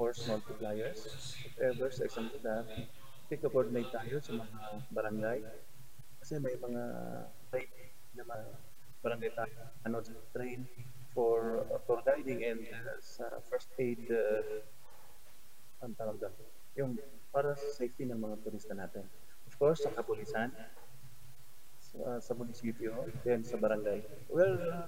force 0.00 0.24
multipliers. 0.24 1.04
If 1.44 1.60
ever, 1.60 1.92
sa 1.92 2.08
example 2.08 2.40
na, 2.40 2.64
tika-coordinate 3.28 3.92
tayo 3.92 4.16
sa 4.24 4.32
mga 4.32 4.58
barangay. 4.90 5.38
Kasi 6.24 6.40
may 6.40 6.56
mga 6.56 6.82
train 7.52 7.68
na 8.16 8.24
mga 8.24 8.46
barangay 9.04 9.30
tayo, 9.36 9.56
ano, 9.84 9.96
train 10.32 10.64
for 11.12 11.68
uh, 11.68 11.78
for 11.84 12.00
guiding 12.00 12.40
and 12.42 12.64
uh, 12.64 12.96
sa 12.98 13.28
first 13.44 13.70
aid, 13.76 14.00
uh, 14.08 14.64
ang 15.84 15.92
tawag 16.00 16.16
doon, 16.16 16.34
yung 16.74 16.92
para 17.28 17.54
sa 17.54 17.84
safety 17.84 18.08
ng 18.08 18.18
mga 18.18 18.40
turista 18.42 18.72
natin. 18.72 19.04
Of 19.46 19.54
course, 19.60 19.84
sa 19.84 19.94
kapulisan, 19.94 20.50
sa, 21.90 22.22
sa 22.22 22.32
munisipyo, 22.38 22.94
then 23.26 23.42
sa 23.42 23.58
barangay. 23.58 24.06
Well, 24.30 24.54
uh, 24.62 24.86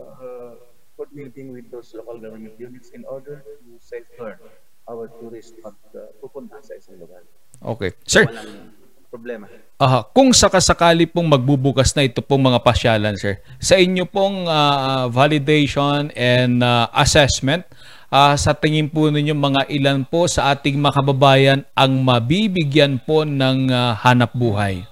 uh, 0.00 0.52
coordinating 0.96 1.52
with 1.52 1.68
those 1.68 1.92
local 1.92 2.16
government 2.16 2.56
units 2.56 2.90
in 2.96 3.04
order 3.04 3.44
to 3.44 3.68
safeguard 3.76 4.40
our 4.88 5.08
tourists 5.20 5.56
pag 5.60 5.76
uh, 5.92 6.08
pupunta 6.24 6.60
sa 6.64 6.72
isang 6.76 6.96
lugar. 6.96 7.24
Okay. 7.60 7.92
Sir, 8.08 8.24
Walang 8.24 8.72
problema. 9.14 9.46
Aha, 9.78 10.02
kung 10.10 10.34
sakasakali 10.34 11.06
pong 11.06 11.30
magbubukas 11.30 11.94
na 11.94 12.02
ito 12.02 12.18
pong 12.18 12.50
mga 12.50 12.58
pasyalan, 12.66 13.14
sir, 13.14 13.38
sa 13.62 13.78
inyo 13.78 14.10
pong 14.10 14.50
ah, 14.50 15.06
validation 15.06 16.10
and 16.18 16.58
ah, 16.66 16.90
assessment, 16.98 17.62
ah, 18.10 18.34
sa 18.34 18.54
tingin 18.58 18.90
po 18.90 19.06
ninyo 19.10 19.34
mga 19.34 19.70
ilan 19.70 20.02
po 20.02 20.26
sa 20.26 20.50
ating 20.50 20.82
mga 20.82 20.94
kababayan 20.98 21.60
ang 21.78 22.02
mabibigyan 22.02 22.98
po 22.98 23.22
ng 23.22 23.70
ah, 23.70 23.94
hanap 24.02 24.34
buhay? 24.34 24.82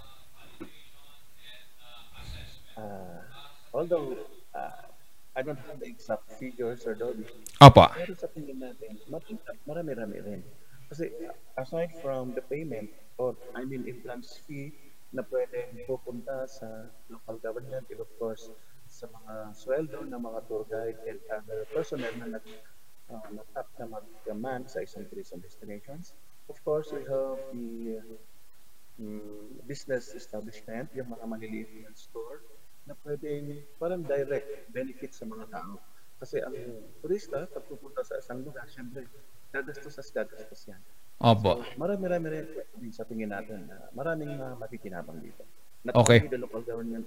Although 3.73 4.17
uh, 4.55 4.87
I 5.35 5.41
don't 5.41 5.59
have 5.67 5.81
the 5.81 5.89
exact 5.89 6.29
figures 6.37 6.85
or 6.85 6.95
Dolby, 6.95 7.25
Apa. 7.61 7.97
pero 7.97 8.13
sa 8.13 8.29
tingin 8.29 8.61
natin, 8.61 9.01
marami-rami 9.65 10.21
rin. 10.21 10.41
Kasi 10.93 11.09
aside 11.57 11.89
from 12.05 12.37
the 12.37 12.45
payment 12.45 12.93
or 13.17 13.33
I 13.57 13.65
mean 13.65 13.89
entrance 13.89 14.37
fee 14.45 14.77
na 15.17 15.25
pwede 15.25 15.89
pupunta 15.89 16.45
sa 16.45 16.89
local 17.09 17.41
government 17.41 17.89
and 17.89 18.01
of 18.01 18.13
course 18.21 18.53
sa 18.93 19.09
mga 19.09 19.57
sweldo 19.57 20.05
ng 20.05 20.21
mga 20.21 20.41
tour 20.53 20.69
guide 20.69 21.01
and 21.09 21.17
other 21.33 21.65
personnel 21.73 22.13
na 22.21 22.37
nag 22.37 22.45
uh, 23.09 23.29
natap 23.33 23.73
na 23.81 23.89
mag-man 23.89 24.69
sa 24.69 24.85
isang 24.85 25.09
tourism 25.09 25.41
destinations. 25.41 26.13
Of 26.53 26.61
course, 26.61 26.93
we 26.93 27.09
have 27.09 27.41
the 27.57 28.05
mm, 29.01 29.65
business 29.65 30.13
establishment, 30.13 30.93
yung 30.93 31.09
mga 31.09 31.25
maliliit 31.25 31.73
na 31.89 31.93
store 31.97 32.45
na 32.87 32.95
pwedeng 33.07 33.63
parang 33.79 34.03
direct 34.03 34.71
benefit 34.71 35.13
sa 35.15 35.25
mga 35.27 35.47
tao. 35.51 35.79
Kasi 36.23 36.39
ang 36.39 36.55
turista, 37.03 37.47
pag 37.51 37.65
pupunta 37.67 38.07
sa 38.07 38.19
isang 38.19 38.47
lugar, 38.47 38.67
syempre, 38.71 39.07
gagastos 39.51 39.99
at 39.99 40.09
gagastos 40.15 40.71
yan. 40.71 40.79
Opo. 41.23 41.63
So, 41.63 41.79
marami-rami 41.79 42.27
rin 42.31 42.47
din 42.79 42.95
sa 42.95 43.07
tingin 43.07 43.31
natin 43.31 43.71
na 43.71 43.91
maraming 43.95 44.39
uh, 44.39 44.55
makikinabang 44.59 45.23
dito. 45.23 45.43
Not 45.83 45.99
Okay. 45.99 46.31
the 46.31 46.39
local 46.39 46.63
government, 46.63 47.07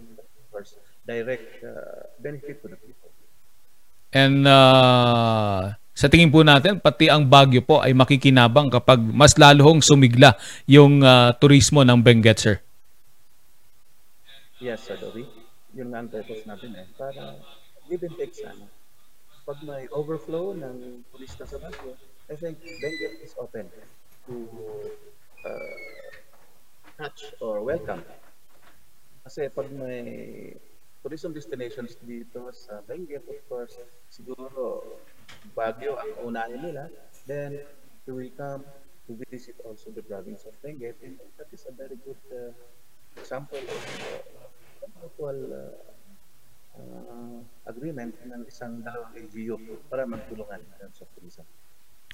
course, 0.56 0.80
direct 1.04 1.60
uh, 1.68 2.08
benefit 2.24 2.64
to 2.64 2.72
the 2.72 2.80
people. 2.80 3.12
And 4.16 4.48
ah, 4.48 5.76
sa 5.92 6.08
tingin 6.08 6.32
po 6.32 6.48
natin, 6.48 6.80
pati 6.80 7.12
ang 7.12 7.28
Baguio 7.28 7.60
po 7.60 7.84
ay 7.84 7.92
makikinabang 7.92 8.72
kapag 8.72 9.04
mas 9.04 9.36
lalo 9.36 9.68
hong 9.68 9.84
sumigla 9.84 10.40
yung 10.64 11.04
ah, 11.04 11.36
turismo 11.36 11.84
ng 11.84 12.00
Benguet, 12.00 12.40
sir. 12.40 12.56
Yes, 14.64 14.88
Sir 14.88 14.96
Dobby. 14.96 15.28
Yun 15.76 15.92
nga 15.92 16.00
ang 16.00 16.08
purpose 16.08 16.48
natin 16.48 16.72
eh. 16.80 16.88
Para 16.96 17.36
give 17.92 18.08
and 18.08 18.16
take 18.16 18.32
sana. 18.32 18.64
Pag 19.44 19.60
may 19.62 19.86
overflow 19.92 20.56
ng 20.56 21.04
turista 21.12 21.44
sa 21.44 21.60
Baguio, 21.60 22.00
I 22.32 22.36
think 22.40 22.58
Benguet 22.64 23.22
is 23.22 23.36
open 23.38 23.70
to 24.26 24.36
uh, 25.46 25.76
touch 26.98 27.36
or 27.44 27.62
welcome. 27.62 28.02
Kasi 29.22 29.52
pag 29.52 29.70
may 29.70 30.56
tourism 31.04 31.36
destinations 31.36 32.00
dito 32.02 32.50
sa 32.56 32.82
Benguet, 32.88 33.22
of 33.28 33.38
course, 33.52 33.76
siguro 34.10 34.82
Baguio 35.54 36.00
ang 36.00 36.12
unahin 36.26 36.72
nila. 36.72 36.90
Then, 37.28 37.62
they 38.08 38.14
will 38.16 38.34
come 38.34 38.66
to 39.06 39.12
visit 39.30 39.60
also 39.62 39.92
the 39.94 40.02
province 40.02 40.48
of 40.48 40.56
Benguet. 40.64 40.98
And 41.04 41.20
that 41.38 41.52
is 41.54 41.68
a 41.70 41.74
very 41.76 42.00
good 42.02 42.18
uh, 42.32 42.56
example 43.20 43.62
of 43.62 43.82
uh, 43.86 44.45
mutual 44.94 45.38
uh, 45.50 45.74
uh, 46.78 47.38
agreement 47.66 48.14
ng 48.26 48.42
isang 48.46 48.82
dalawang 48.86 49.14
LGU 49.16 49.58
para 49.90 50.06
magtulungan 50.06 50.62
sa 50.94 51.04
tourism. 51.16 51.46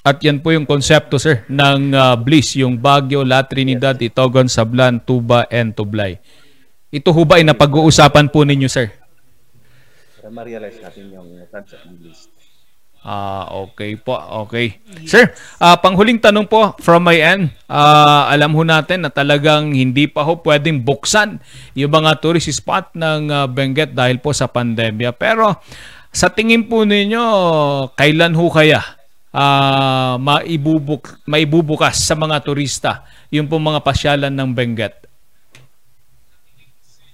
At 0.02 0.18
yan 0.26 0.42
po 0.42 0.50
yung 0.50 0.66
konsepto, 0.66 1.22
sir, 1.22 1.46
ng 1.46 1.94
uh, 1.94 2.18
BLIS, 2.18 2.58
yung 2.58 2.82
Baguio, 2.82 3.22
La 3.22 3.46
Trinidad, 3.46 3.94
yes. 4.02 4.10
Itogon, 4.10 4.50
Sablan, 4.50 4.98
Tuba, 5.06 5.46
and 5.54 5.78
Tublay. 5.78 6.18
Ito 6.90 7.14
ho 7.14 7.22
ba 7.22 7.38
ay 7.38 7.46
napag-uusapan 7.46 8.34
po 8.34 8.42
ninyo, 8.42 8.66
sir? 8.66 8.90
Para 10.18 10.34
ma-realize 10.34 10.82
natin 10.82 11.14
yung 11.14 11.30
concept 11.54 11.86
ng 11.86 12.02
BLIS. 12.02 12.41
Ah, 13.02 13.50
uh, 13.50 13.66
okay 13.66 13.98
po. 13.98 14.14
Okay. 14.46 14.78
Sir, 15.10 15.34
uh, 15.58 15.74
panghuling 15.82 16.22
tanong 16.22 16.46
po 16.46 16.78
from 16.78 17.02
my 17.02 17.18
end. 17.18 17.50
Uh, 17.66 18.30
alam 18.30 18.54
ho 18.54 18.62
natin 18.62 19.02
na 19.02 19.10
talagang 19.10 19.74
hindi 19.74 20.06
pa 20.06 20.22
ho 20.22 20.38
pwedeng 20.38 20.86
buksan 20.86 21.42
yung 21.74 21.90
mga 21.90 22.22
tourist 22.22 22.54
spot 22.54 22.94
ng 22.94 23.34
uh, 23.34 23.50
Benguet 23.50 23.98
dahil 23.98 24.22
po 24.22 24.38
sa 24.38 24.46
pandemya. 24.46 25.18
Pero 25.18 25.58
sa 26.14 26.30
tingin 26.30 26.70
po 26.70 26.86
ninyo, 26.86 27.26
kailan 27.98 28.38
ho 28.38 28.46
kaya 28.54 28.86
uh, 29.34 30.22
maibubuk 30.22 31.26
maibubukas 31.26 32.06
sa 32.06 32.14
mga 32.14 32.38
turista 32.46 33.02
yung 33.34 33.50
po 33.50 33.58
mga 33.58 33.82
pasyalan 33.82 34.30
ng 34.30 34.50
Benguet? 34.54 35.10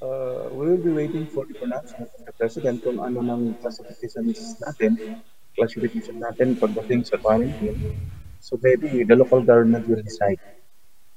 Uh, 0.03 0.51
we 0.51 0.75
will 0.75 0.83
be 0.83 0.91
waiting 0.91 1.23
for 1.31 1.47
the 1.47 1.55
pronouncement 1.55 2.11
of 2.11 2.21
the 2.27 2.33
President 2.35 2.83
kung 2.83 2.99
ano 2.99 3.23
ng 3.23 3.55
classifications 3.63 4.59
natin 4.59 5.23
classification 5.57 6.21
natin 6.21 6.53
pagdating 6.53 7.01
sa 7.01 7.17
quarantine. 7.17 7.97
So 8.37 8.61
maybe 8.61 9.01
the 9.01 9.17
local 9.17 9.41
government 9.41 9.89
will 9.89 10.05
decide. 10.05 10.37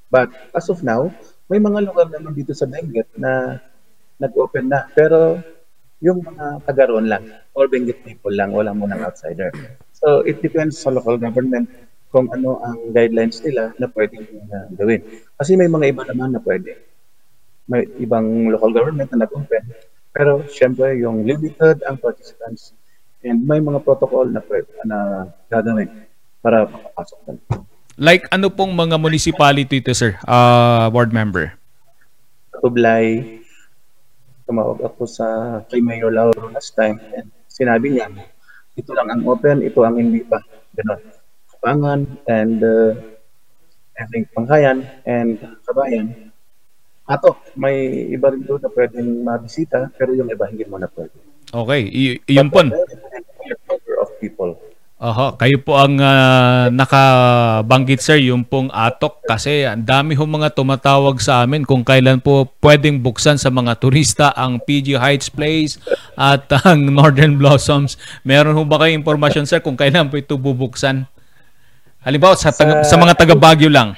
But 0.09 0.33
as 0.57 0.67
of 0.73 0.81
now, 0.83 1.13
may 1.47 1.61
mga 1.61 1.87
lugar 1.87 2.09
naman 2.09 2.35
dito 2.35 2.57
sa 2.57 2.67
Benguet 2.67 3.07
na 3.15 3.61
nag-open 4.19 4.73
na. 4.73 4.89
Pero 4.97 5.39
yung 6.01 6.25
mga 6.25 6.65
taga 6.65 6.89
lang, 6.97 7.29
or 7.53 7.69
Benguet 7.69 8.01
people 8.03 8.33
lang, 8.33 8.51
wala 8.57 8.73
mo 8.73 8.89
ng 8.89 8.99
outsider. 9.05 9.53
So 9.93 10.25
it 10.25 10.41
depends 10.41 10.81
sa 10.81 10.91
local 10.91 11.21
government 11.21 11.69
kung 12.11 12.27
ano 12.35 12.59
ang 12.65 12.91
guidelines 12.91 13.39
nila 13.45 13.71
na 13.79 13.87
pwedeng 13.93 14.27
uh, 14.51 14.67
gawin. 14.75 15.05
Kasi 15.39 15.55
may 15.55 15.71
mga 15.71 15.95
iba 15.95 16.03
naman 16.09 16.35
na 16.35 16.43
pwede. 16.43 16.75
May 17.71 17.87
ibang 18.03 18.51
local 18.51 18.75
government 18.75 19.15
na 19.15 19.29
nag-open. 19.29 19.63
Pero 20.11 20.43
syempre 20.51 20.99
yung 20.99 21.23
limited 21.23 21.87
ang 21.87 22.03
participants 22.03 22.75
And 23.21 23.45
may 23.45 23.61
mga 23.61 23.85
protocol 23.85 24.33
na 24.33 24.41
na 24.89 24.99
gagawin 25.53 25.89
para 26.41 26.65
makapasok 26.65 27.19
na. 27.29 27.33
Like 28.01 28.25
ano 28.33 28.49
pong 28.49 28.73
mga 28.73 28.97
municipality 28.97 29.85
ito, 29.85 29.93
sir? 29.93 30.17
Uh, 30.25 30.89
board 30.89 31.13
member? 31.13 31.53
Tublay. 32.65 33.41
Tumawag 34.49 34.81
ako 34.81 35.05
sa 35.05 35.27
kay 35.69 35.85
Mayor 35.85 36.09
Lauro 36.09 36.49
last 36.49 36.73
time 36.73 36.97
and 37.13 37.29
sinabi 37.45 37.93
niya, 37.93 38.09
ito 38.73 38.91
lang 38.97 39.13
ang 39.13 39.23
open, 39.29 39.61
ito 39.61 39.85
ang 39.85 40.01
hindi 40.01 40.25
pa. 40.25 40.41
Ganon. 40.73 41.01
Kapangan 41.53 42.01
and 42.25 42.59
uh, 42.65 42.97
I 44.01 44.09
think 44.09 44.33
Pangkayan 44.33 44.81
and 45.05 45.37
Kabayan. 45.69 46.33
Ato, 47.05 47.37
may 47.53 48.09
iba 48.09 48.33
rin 48.33 48.49
doon 48.49 48.65
na 48.65 48.73
pwedeng 48.73 49.11
mabisita 49.21 49.93
pero 49.93 50.17
yung 50.17 50.33
iba 50.33 50.49
hindi 50.49 50.65
mo 50.65 50.81
na 50.81 50.89
pwede. 50.89 51.30
Okay, 51.51 51.83
y- 51.91 52.21
yun 52.31 52.47
po. 52.47 52.63
of 54.01 54.11
people. 54.23 54.55
Aha, 55.01 55.33
kayo 55.33 55.57
po 55.65 55.81
ang 55.81 55.97
uh, 55.97 56.69
nakabanggit 56.69 58.05
sir 58.05 58.21
yung 58.21 58.45
pong 58.45 58.69
atok 58.69 59.25
kasi 59.25 59.65
ang 59.65 59.81
dami 59.81 60.13
ho 60.13 60.29
mga 60.29 60.53
tumatawag 60.53 61.17
sa 61.17 61.41
amin 61.41 61.65
kung 61.65 61.81
kailan 61.81 62.21
po 62.21 62.53
pwedeng 62.61 63.01
buksan 63.01 63.41
sa 63.41 63.49
mga 63.49 63.81
turista 63.81 64.29
ang 64.37 64.61
PG 64.61 65.01
Heights 65.01 65.33
Place 65.33 65.81
at 66.21 66.45
ang 66.69 66.93
Northern 66.93 67.41
Blossoms. 67.41 67.97
Meron 68.29 68.53
ho 68.53 68.63
ba 68.69 68.77
kayong 68.77 69.01
impormasyon 69.01 69.49
sir 69.49 69.65
kung 69.65 69.73
kailan 69.73 70.13
po 70.13 70.21
ito 70.21 70.37
bubuksan? 70.37 71.09
Halimbawa 72.05 72.37
sa, 72.37 72.53
taga, 72.53 72.85
sa, 72.85 72.93
sa 72.93 73.01
mga 73.01 73.17
taga 73.17 73.33
Baguio 73.33 73.73
lang. 73.73 73.97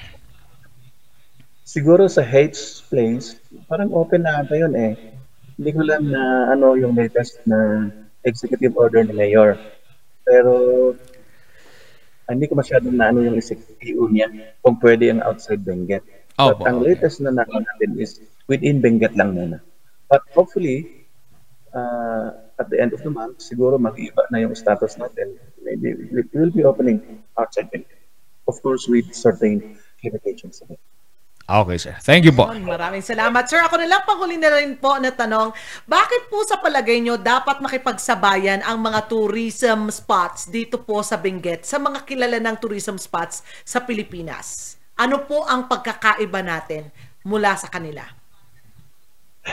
Siguro 1.67 2.07
sa 2.07 2.23
Heights 2.23 2.87
Place, 2.87 3.35
parang 3.67 3.91
open 3.91 4.23
na 4.23 4.39
ata 4.39 4.55
yun 4.55 4.71
eh. 4.79 5.12
Hindi 5.59 5.71
ko 5.73 5.83
lang 5.85 6.09
na 6.09 6.53
ano 6.53 6.75
yung 6.79 6.97
latest 6.97 7.43
na 7.45 7.91
executive 8.25 8.75
order 8.79 9.05
ni 9.05 9.13
Mayor. 9.13 9.59
Pero 10.25 10.53
hindi 12.31 12.49
ko 12.49 12.55
masyadong 12.57 12.97
na 12.97 13.13
ano 13.13 13.21
yung 13.21 13.37
executive 13.37 14.09
niya 14.09 14.29
kung 14.65 14.79
pwede 14.81 15.13
yung 15.13 15.21
outside 15.21 15.61
Benguet. 15.61 16.03
Oh, 16.41 16.57
But 16.57 16.65
ang 16.65 16.81
latest 16.81 17.21
na 17.21 17.35
nakuha 17.35 17.61
natin 17.61 18.01
is 18.01 18.23
within 18.49 18.81
Benguet 18.81 19.13
lang 19.19 19.37
muna. 19.37 19.61
But 20.09 20.25
hopefully, 20.33 21.07
uh, 21.77 22.33
at 22.57 22.73
the 22.73 22.81
end 22.81 22.97
of 22.97 23.05
the 23.05 23.13
month, 23.13 23.45
siguro 23.45 23.77
mag-iba 23.77 24.25
na 24.33 24.41
yung 24.41 24.57
status 24.57 24.97
natin. 24.97 25.37
Maybe 25.61 25.93
we 26.09 26.25
will 26.33 26.55
be 26.55 26.65
opening 26.65 27.23
outside 27.37 27.69
Benguet. 27.69 28.01
Of 28.49 28.59
course, 28.65 28.89
with 28.89 29.13
certain 29.13 29.77
limitations. 30.01 30.65
Okay, 31.53 31.77
sir. 31.77 31.93
Thank 32.01 32.25
you 32.25 32.33
po. 32.33 32.49
Maraming 32.49 33.05
salamat. 33.05 33.45
Sir, 33.45 33.61
ako 33.61 33.77
na 33.77 33.85
lang 33.85 34.09
panghuli 34.09 34.41
na 34.41 34.49
rin 34.57 34.73
po 34.81 34.97
na 34.97 35.13
tanong, 35.13 35.53
bakit 35.85 36.33
po 36.33 36.41
sa 36.49 36.57
palagay 36.57 37.05
nyo 37.05 37.21
dapat 37.21 37.61
makipagsabayan 37.61 38.65
ang 38.65 38.81
mga 38.81 39.05
tourism 39.05 39.93
spots 39.93 40.49
dito 40.49 40.81
po 40.81 41.05
sa 41.05 41.21
Benguet 41.21 41.69
sa 41.69 41.77
mga 41.77 42.09
kilala 42.09 42.41
ng 42.41 42.57
tourism 42.57 42.97
spots 42.97 43.45
sa 43.69 43.85
Pilipinas? 43.85 44.81
Ano 44.97 45.29
po 45.29 45.45
ang 45.45 45.69
pagkakaiba 45.69 46.41
natin 46.41 46.89
mula 47.21 47.53
sa 47.61 47.69
kanila? 47.69 48.01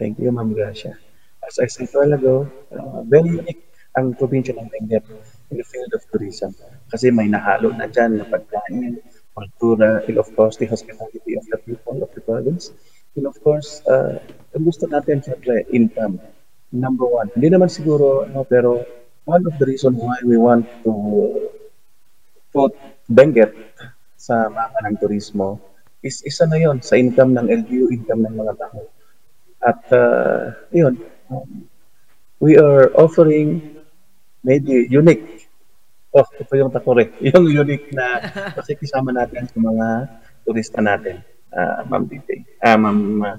Thank 0.00 0.20
you, 0.20 0.28
Ma'am 0.28 0.52
Gracia. 0.52 1.00
As 1.40 1.56
I 1.56 1.64
said 1.72 1.88
a 1.88 1.96
while 1.96 2.12
ago, 2.12 2.34
uh, 2.76 3.00
very 3.08 3.40
unique 3.40 3.72
ang 3.96 4.12
probinsya 4.12 4.52
ng 4.52 4.68
Benguet 4.68 5.08
in 5.48 5.56
the 5.56 5.64
field 5.64 5.96
of 5.96 6.04
tourism. 6.12 6.52
Kasi 6.92 7.08
may 7.08 7.32
nahalo 7.32 7.72
na 7.72 7.88
dyan 7.88 8.20
na 8.20 8.28
pagkain, 8.28 9.00
kultura, 9.36 10.02
and 10.06 10.18
of 10.18 10.28
course, 10.36 10.56
the 10.56 10.66
hospitality 10.66 11.36
of 11.36 11.46
the 11.48 11.58
people 11.58 12.02
of 12.02 12.10
the 12.14 12.20
province. 12.20 12.72
And 13.16 13.26
of 13.26 13.36
course, 13.42 13.82
uh, 13.86 14.18
gusto 14.54 14.86
natin, 14.86 15.22
syempre, 15.22 15.66
income. 15.70 16.20
Number 16.70 17.06
one. 17.06 17.34
Hindi 17.34 17.50
naman 17.50 17.66
siguro, 17.66 18.30
no, 18.30 18.46
pero 18.46 18.86
one 19.26 19.42
of 19.46 19.58
the 19.58 19.66
reason 19.66 19.98
why 19.98 20.14
we 20.22 20.38
want 20.38 20.66
to 20.86 20.92
put 22.54 22.74
Benguet 23.10 23.50
sa 24.14 24.46
mapa 24.46 24.78
ng 24.86 24.94
turismo 25.02 25.58
is 26.00 26.22
isa 26.22 26.46
na 26.46 26.62
yon 26.62 26.78
sa 26.78 26.94
income 26.94 27.34
ng 27.34 27.50
LGU, 27.50 27.90
income 27.90 28.22
ng 28.22 28.34
mga 28.38 28.54
tao. 28.54 28.80
At 29.60 29.82
uh, 29.90 30.54
yun, 30.70 30.96
um, 31.28 31.66
we 32.38 32.54
are 32.56 32.94
offering 32.96 33.76
maybe 34.46 34.88
unique 34.88 35.39
Oh, 36.10 36.26
ito 36.26 36.52
yung 36.58 36.74
takore. 36.74 37.14
Yung 37.30 37.46
unique 37.46 37.94
na 37.94 38.18
kasi 38.58 38.74
kasama 38.74 39.14
natin 39.14 39.46
sa 39.46 39.58
mga 39.62 39.86
turista 40.42 40.82
natin. 40.82 41.22
Uh, 41.54 41.86
Ma'am 41.86 42.02
Dite. 42.10 42.58
Ah, 42.58 42.74
uh, 42.74 42.78
Ma'am 42.82 42.98
uh, 43.22 43.38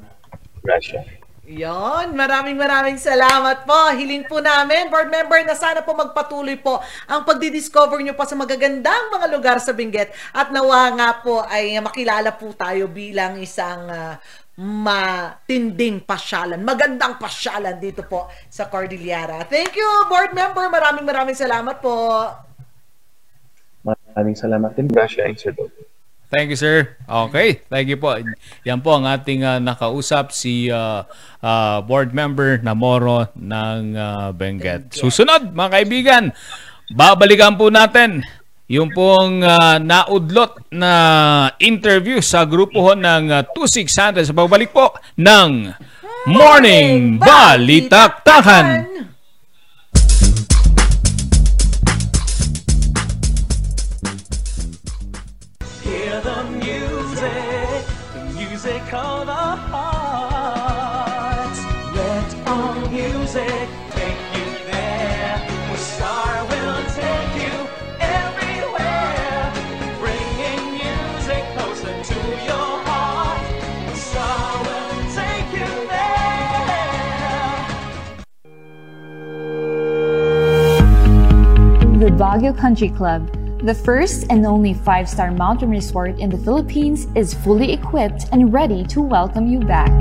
Russia. 0.64 1.04
Yon, 1.52 2.16
maraming 2.16 2.56
maraming 2.56 2.96
salamat 2.96 3.68
po. 3.68 3.92
Hiling 3.92 4.24
po 4.24 4.40
namin, 4.40 4.88
board 4.88 5.12
member, 5.12 5.44
na 5.44 5.52
sana 5.52 5.84
po 5.84 5.92
magpatuloy 5.92 6.56
po 6.64 6.80
ang 7.12 7.28
pagdi-discover 7.28 8.00
nyo 8.00 8.16
pa 8.16 8.24
sa 8.24 8.40
magagandang 8.40 9.12
mga 9.12 9.28
lugar 9.28 9.58
sa 9.60 9.76
Benguet 9.76 10.16
at 10.32 10.48
nawa 10.56 10.96
nga 10.96 11.20
po 11.20 11.44
ay 11.44 11.76
makilala 11.84 12.32
po 12.40 12.56
tayo 12.56 12.88
bilang 12.88 13.36
isang 13.42 13.84
uh, 13.90 14.16
matinding 14.62 16.08
pasyalan, 16.08 16.62
magandang 16.64 17.20
pasyalan 17.20 17.76
dito 17.82 18.08
po 18.08 18.32
sa 18.48 18.72
Cordillera. 18.72 19.44
Thank 19.44 19.76
you, 19.76 19.90
board 20.08 20.32
member. 20.32 20.72
Maraming 20.72 21.04
maraming 21.04 21.36
salamat 21.36 21.84
po. 21.84 22.32
Maraming 23.86 24.38
salamat 24.38 24.72
din. 24.78 24.88
Gracia 24.92 25.26
Sir 25.38 25.56
Thank 26.32 26.56
you, 26.56 26.56
sir. 26.56 26.96
Okay, 27.04 27.60
thank 27.68 27.92
you 27.92 28.00
po. 28.00 28.16
Yan 28.64 28.80
po 28.80 28.96
ang 28.96 29.04
ating 29.04 29.44
uh, 29.44 29.60
nakausap, 29.60 30.32
si 30.32 30.72
uh, 30.72 31.04
uh, 31.44 31.78
board 31.84 32.16
member 32.16 32.64
na 32.64 32.72
Moro 32.72 33.28
ng 33.36 34.00
uh, 34.00 34.32
Benguet. 34.32 34.96
Susunod, 34.96 35.52
mga 35.52 35.70
kaibigan, 35.76 36.24
babalikan 36.96 37.60
po 37.60 37.68
natin 37.68 38.24
yung 38.72 38.96
pong 38.96 39.44
uh, 39.44 39.76
naudlot 39.84 40.72
na 40.72 40.94
interview 41.60 42.24
sa 42.24 42.48
grupo 42.48 42.80
ho 42.80 42.96
ng 42.96 43.28
uh, 43.28 43.44
2600 43.52 44.32
sa 44.32 44.32
pagbalik 44.32 44.72
po 44.72 44.96
ng 45.20 45.76
Morning 46.32 47.20
Balitaktakan. 47.20 48.88
Baguio 82.32 82.58
Country 82.58 82.88
Club, 82.88 83.28
the 83.66 83.76
first 83.76 84.26
and 84.30 84.46
only 84.46 84.74
five 84.74 85.10
star 85.10 85.32
mountain 85.32 85.70
resort 85.70 86.18
in 86.18 86.30
the 86.30 86.38
Philippines, 86.38 87.06
is 87.14 87.34
fully 87.34 87.74
equipped 87.74 88.28
and 88.32 88.54
ready 88.54 88.86
to 88.86 89.02
welcome 89.02 89.48
you 89.48 89.60
back. 89.60 89.92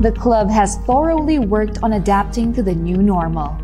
The 0.00 0.14
club 0.16 0.48
has 0.48 0.76
thoroughly 0.86 1.40
worked 1.40 1.82
on 1.82 1.94
adapting 1.94 2.52
to 2.52 2.62
the 2.62 2.72
new 2.72 2.98
normal. 2.98 3.58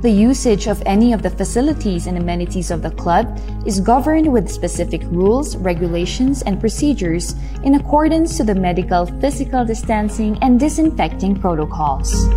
The 0.00 0.10
usage 0.10 0.66
of 0.66 0.82
any 0.86 1.12
of 1.12 1.20
the 1.20 1.28
facilities 1.28 2.06
and 2.06 2.16
amenities 2.16 2.70
of 2.70 2.80
the 2.80 2.92
club 2.92 3.38
is 3.66 3.80
governed 3.80 4.32
with 4.32 4.48
specific 4.48 5.02
rules, 5.12 5.58
regulations, 5.58 6.40
and 6.40 6.58
procedures 6.58 7.34
in 7.64 7.74
accordance 7.74 8.38
to 8.38 8.44
the 8.44 8.54
medical 8.54 9.04
physical 9.20 9.66
distancing 9.66 10.38
and 10.40 10.58
disinfecting 10.58 11.38
protocols. 11.38 12.30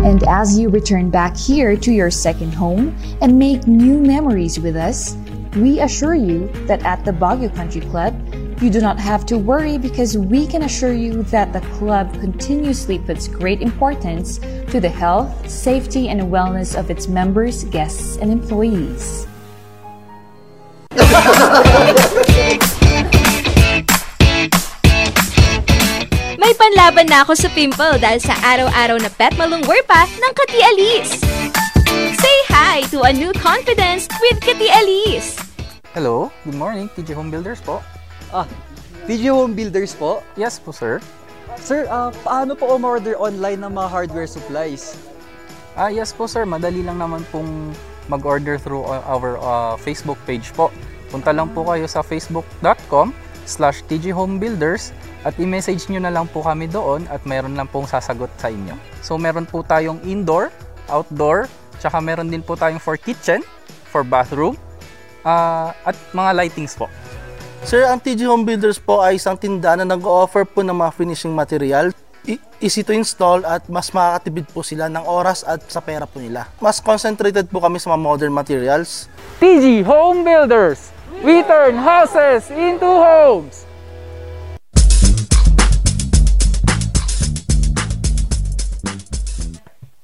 And 0.00 0.22
as 0.28 0.58
you 0.58 0.68
return 0.68 1.10
back 1.10 1.36
here 1.36 1.76
to 1.76 1.92
your 1.92 2.10
second 2.10 2.54
home 2.54 2.96
and 3.20 3.38
make 3.38 3.66
new 3.66 3.98
memories 3.98 4.58
with 4.58 4.76
us, 4.76 5.16
we 5.56 5.80
assure 5.80 6.14
you 6.14 6.48
that 6.66 6.84
at 6.84 7.04
the 7.04 7.10
Baguio 7.10 7.54
Country 7.54 7.80
Club, 7.80 8.14
you 8.62 8.70
do 8.70 8.80
not 8.80 8.98
have 8.98 9.26
to 9.26 9.38
worry 9.38 9.76
because 9.76 10.16
we 10.16 10.46
can 10.46 10.62
assure 10.62 10.92
you 10.92 11.22
that 11.24 11.52
the 11.52 11.60
club 11.78 12.12
continuously 12.20 12.98
puts 12.98 13.28
great 13.28 13.60
importance 13.60 14.38
to 14.38 14.80
the 14.80 14.88
health, 14.88 15.48
safety, 15.48 16.08
and 16.08 16.20
wellness 16.22 16.78
of 16.78 16.90
its 16.90 17.08
members, 17.08 17.64
guests, 17.64 18.16
and 18.18 18.30
employees. 18.32 19.26
Panlaban 26.68 27.08
na 27.08 27.24
ako 27.24 27.32
sa 27.32 27.48
pimple 27.56 27.96
dahil 27.96 28.20
sa 28.20 28.36
araw-araw 28.44 29.00
na 29.00 29.08
pet 29.08 29.32
malungwer 29.40 29.80
pa 29.88 30.04
ng 30.04 30.32
Kati 30.36 30.60
Alice. 30.60 31.16
Say 32.12 32.36
hi 32.52 32.84
to 32.92 33.08
a 33.08 33.12
new 33.16 33.32
confidence 33.40 34.04
with 34.20 34.36
Kati 34.44 34.68
Alice. 34.68 35.40
Hello, 35.96 36.28
good 36.44 36.60
morning, 36.60 36.92
TJ 36.92 37.16
Home 37.16 37.32
Builders 37.32 37.64
po. 37.64 37.80
Ah, 38.36 38.44
TJ 39.08 39.32
Home 39.32 39.56
Builders 39.56 39.96
po? 39.96 40.20
Yes 40.36 40.60
po, 40.60 40.76
sir. 40.76 41.00
Sir, 41.56 41.88
ah, 41.88 42.12
paano 42.20 42.52
po 42.52 42.76
umorder 42.76 43.16
online 43.16 43.64
ng 43.64 43.72
mga 43.72 43.88
hardware 43.88 44.28
supplies? 44.28 45.00
Ah, 45.72 45.88
yes 45.88 46.12
po, 46.12 46.28
sir. 46.28 46.44
Madali 46.44 46.84
lang 46.84 47.00
naman 47.00 47.24
pong 47.32 47.72
mag-order 48.12 48.60
through 48.60 48.84
uh, 48.84 49.00
our 49.08 49.40
uh, 49.40 49.72
Facebook 49.80 50.20
page 50.28 50.52
po. 50.52 50.68
Punta 51.08 51.32
lang 51.32 51.48
po 51.48 51.64
kayo 51.64 51.88
sa 51.88 52.04
facebook.com 52.04 53.16
slash 53.48 53.80
tghomebuilders 53.88 54.92
at 55.26 55.34
i-message 55.38 55.90
nyo 55.90 56.00
na 56.02 56.12
lang 56.14 56.26
po 56.30 56.42
kami 56.46 56.70
doon 56.70 57.06
at 57.10 57.22
meron 57.26 57.58
lang 57.58 57.66
pong 57.66 57.90
sasagot 57.90 58.30
sa 58.38 58.50
inyo. 58.50 58.74
So 59.02 59.18
meron 59.18 59.46
po 59.46 59.66
tayong 59.66 60.02
indoor, 60.06 60.54
outdoor, 60.86 61.50
tsaka 61.82 61.98
meron 61.98 62.30
din 62.30 62.42
po 62.42 62.54
tayong 62.54 62.82
for 62.82 62.94
kitchen, 62.94 63.42
for 63.90 64.06
bathroom, 64.06 64.54
uh, 65.26 65.74
at 65.82 65.96
mga 66.14 66.30
lightings 66.34 66.74
po. 66.78 66.86
Sir, 67.66 67.84
ang 67.90 67.98
TG 67.98 68.24
Home 68.30 68.46
Builders 68.46 68.78
po 68.78 69.02
ay 69.02 69.18
isang 69.18 69.34
tindahan 69.34 69.82
na 69.82 69.98
nag-offer 69.98 70.46
po 70.46 70.62
ng 70.62 70.74
mga 70.74 70.94
finishing 70.94 71.34
material. 71.34 71.90
I- 72.24 72.40
easy 72.62 72.86
to 72.86 72.94
install 72.94 73.42
at 73.42 73.66
mas 73.66 73.90
makakatibid 73.90 74.46
po 74.54 74.62
sila 74.62 74.86
ng 74.86 75.02
oras 75.02 75.42
at 75.42 75.60
sa 75.66 75.82
pera 75.82 76.06
po 76.06 76.22
nila. 76.22 76.46
Mas 76.62 76.78
concentrated 76.78 77.50
po 77.50 77.58
kami 77.58 77.82
sa 77.82 77.92
mga 77.92 78.00
modern 78.00 78.34
materials. 78.34 79.10
TG 79.42 79.82
Home 79.84 80.22
Builders. 80.22 80.94
We 81.18 81.42
turn 81.42 81.74
houses 81.74 82.46
into 82.54 82.86
homes. 82.86 83.67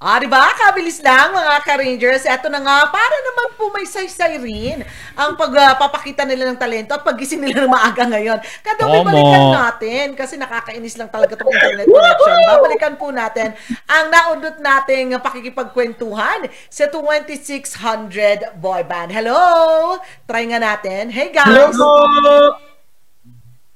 Ah, 0.05 0.21
di 0.21 0.29
ba? 0.29 0.53
Kabilis 0.53 1.01
lang 1.01 1.33
mga 1.33 1.65
ka-Rangers. 1.65 2.29
Eto 2.29 2.53
na 2.53 2.61
nga, 2.61 2.93
para 2.93 3.17
naman 3.25 3.57
po 3.57 3.73
may 3.73 3.89
saysay 3.89 4.37
rin 4.37 4.85
ang 5.17 5.33
pagpapakita 5.33 6.29
nila 6.29 6.53
ng 6.53 6.61
talento 6.61 6.93
at 6.93 7.01
paggising 7.01 7.41
nila 7.41 7.65
ng 7.65 7.73
maaga 7.73 8.05
ngayon. 8.13 8.37
Kada 8.61 8.85
may 8.85 9.01
balikan 9.01 9.49
natin 9.57 10.13
kasi 10.13 10.37
nakakainis 10.37 11.01
lang 11.01 11.09
talaga 11.09 11.41
itong 11.41 11.49
internet 11.49 11.89
connection. 11.89 12.37
Babalikan 12.53 12.95
po 13.01 13.09
natin 13.09 13.57
ang 13.89 14.13
naundot 14.13 14.61
nating 14.61 15.17
pakikipagkwentuhan 15.25 16.53
sa 16.69 16.85
2600 16.93 18.61
boy 18.61 18.85
band. 18.85 19.09
Hello! 19.09 19.97
Try 20.29 20.53
nga 20.53 20.61
natin. 20.61 21.09
Hey 21.09 21.33
guys! 21.33 21.49
Hello 21.73 22.74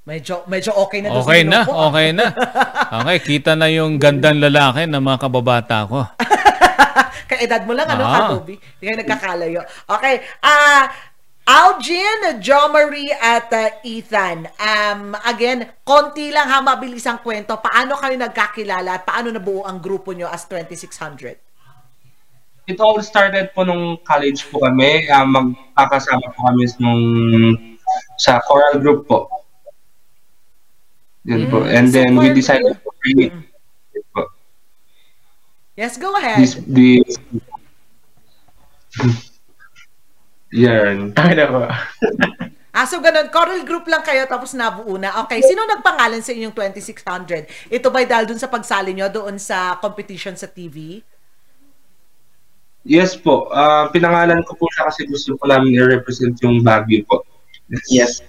Medyo, 0.09 0.49
medyo 0.49 0.73
okay 0.73 1.05
na. 1.05 1.13
Okay 1.21 1.45
na, 1.45 1.69
ah. 1.69 1.93
okay 1.93 2.09
na. 2.17 2.33
Okay, 3.05 3.19
kita 3.21 3.53
na 3.53 3.69
yung 3.69 4.01
gandang 4.01 4.41
lalaki 4.41 4.89
ng 4.89 5.05
mga 5.05 5.19
kababata 5.21 5.85
ko. 5.85 6.01
Kaedad 7.31 7.69
mo 7.69 7.77
lang, 7.77 7.93
ano, 7.93 8.09
Ah. 8.09 8.17
Katobi? 8.33 8.57
Hindi 8.57 8.85
kayo 8.89 8.97
nagkakalayo. 9.05 9.61
Okay. 9.85 10.25
Ah, 10.41 10.89
Algin, 11.45 12.41
Jo 12.41 12.73
Marie 12.73 13.13
at 13.13 13.53
uh, 13.53 13.85
Ethan. 13.85 14.49
Um, 14.57 15.13
again, 15.29 15.77
konti 15.85 16.33
lang 16.33 16.49
ha, 16.49 16.65
mabilis 16.65 17.05
ang 17.05 17.21
kwento. 17.21 17.61
Paano 17.61 18.01
kayo 18.01 18.17
nagkakilala 18.17 19.01
at 19.01 19.05
paano 19.05 19.29
nabuo 19.29 19.69
ang 19.69 19.77
grupo 19.77 20.17
nyo 20.17 20.33
as 20.33 20.49
2600? 20.49 21.37
It 22.65 22.81
all 22.81 22.97
started 23.05 23.53
po 23.53 23.65
nung 23.65 24.01
college 24.09 24.49
po 24.49 24.65
kami. 24.65 25.05
Uh, 25.05 25.29
magkakasama 25.29 26.33
po 26.33 26.49
kami 26.49 26.65
nung 26.81 27.03
sa 28.17 28.41
choral 28.41 28.81
group 28.81 29.05
po. 29.05 29.38
Yun 31.29 31.53
po. 31.53 31.61
Mm, 31.61 31.77
And 31.77 31.87
then 31.93 32.11
we 32.17 32.33
decided 32.33 32.73
to 32.81 32.91
create 33.05 33.37
po. 34.17 34.25
Yes, 35.77 36.01
go 36.01 36.17
ahead. 36.17 36.41
This, 36.41 36.57
this, 36.65 37.21
yan. 40.65 41.13
Tama 41.13 41.45
po. 41.47 41.61
Ah, 42.79 42.87
so 42.87 43.03
ganun, 43.03 43.27
choral 43.35 43.67
group 43.67 43.91
lang 43.91 44.07
kayo 44.07 44.23
tapos 44.31 44.55
nabuo 44.55 44.95
na. 45.03 45.11
Okay, 45.27 45.43
sino 45.43 45.67
nagpangalan 45.67 46.23
sa 46.23 46.31
inyong 46.31 46.55
2600? 46.55 47.75
Ito 47.75 47.91
ba 47.91 48.07
dahil 48.07 48.31
dun 48.31 48.39
sa 48.39 48.47
pagsali 48.47 48.95
nyo 48.95 49.11
doon 49.11 49.35
sa 49.35 49.83
competition 49.83 50.39
sa 50.39 50.47
TV? 50.47 51.03
Yes 52.87 53.19
po. 53.19 53.51
Ah, 53.51 53.91
pinangalan 53.91 54.47
ko 54.47 54.55
po 54.55 54.71
siya 54.71 54.87
kasi 54.87 55.11
gusto 55.11 55.35
ko 55.35 55.51
namin 55.51 55.75
i-represent 55.75 56.39
yung 56.47 56.63
Baguio 56.63 57.03
po. 57.03 57.27
Yes. 57.91 58.23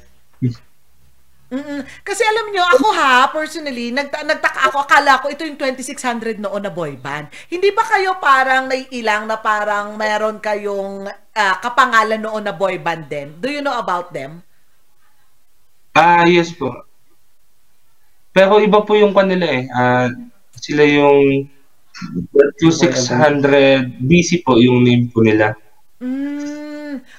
Mm-mm. 1.49 1.81
Kasi 2.05 2.21
alam 2.21 2.53
nyo, 2.53 2.61
ako 2.77 2.87
ha, 2.93 3.25
personally, 3.33 3.89
nagta- 3.89 4.21
nagtaka 4.21 4.69
ako, 4.69 4.85
akala 4.85 5.17
ko 5.17 5.33
ito 5.33 5.41
yung 5.41 5.57
2600 5.57 6.37
noon 6.37 6.61
na 6.61 6.69
boy 6.69 6.93
band. 6.93 7.25
Hindi 7.49 7.73
ba 7.73 7.81
kayo 7.89 8.21
parang 8.21 8.69
naiilang 8.69 9.25
na 9.25 9.41
parang 9.41 9.97
meron 9.97 10.37
kayong 10.37 11.09
ah, 11.33 11.57
kapangalan 11.57 12.21
noon 12.21 12.45
na 12.45 12.53
boy 12.53 12.77
band 12.77 13.09
din? 13.09 13.33
Do 13.41 13.49
you 13.49 13.65
know 13.65 13.73
about 13.73 14.13
them? 14.13 14.45
Ah, 15.97 16.29
yes 16.29 16.53
po. 16.53 16.85
Pero 18.29 18.61
iba 18.61 18.85
po 18.85 18.93
yung 18.93 19.17
kanila 19.17 19.49
eh. 19.49 19.65
Ah, 19.73 20.05
sila 20.53 20.85
yung 20.85 21.49
2600 22.61 24.05
BC 24.05 24.45
po 24.45 24.53
yung 24.61 24.85
name 24.85 25.09
po 25.09 25.25
nila. 25.25 25.57
Mm. 25.97 26.58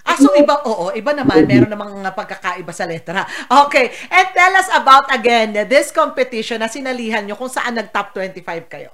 Ah, 0.02 0.18
so 0.18 0.32
iba, 0.34 0.54
oo, 0.66 0.90
iba 0.92 1.12
naman. 1.14 1.46
Meron 1.46 1.70
namang 1.70 1.92
mga 2.02 2.12
pagkakaiba 2.16 2.72
sa 2.74 2.88
letra. 2.88 3.22
Okay. 3.66 3.94
And 4.10 4.26
tell 4.34 4.54
us 4.58 4.68
about, 4.74 5.06
again, 5.10 5.54
this 5.70 5.94
competition 5.94 6.60
na 6.60 6.68
sinalihan 6.68 7.24
nyo 7.24 7.38
kung 7.38 7.52
saan 7.52 7.78
nag-top 7.78 8.12
25 8.16 8.66
kayo. 8.66 8.90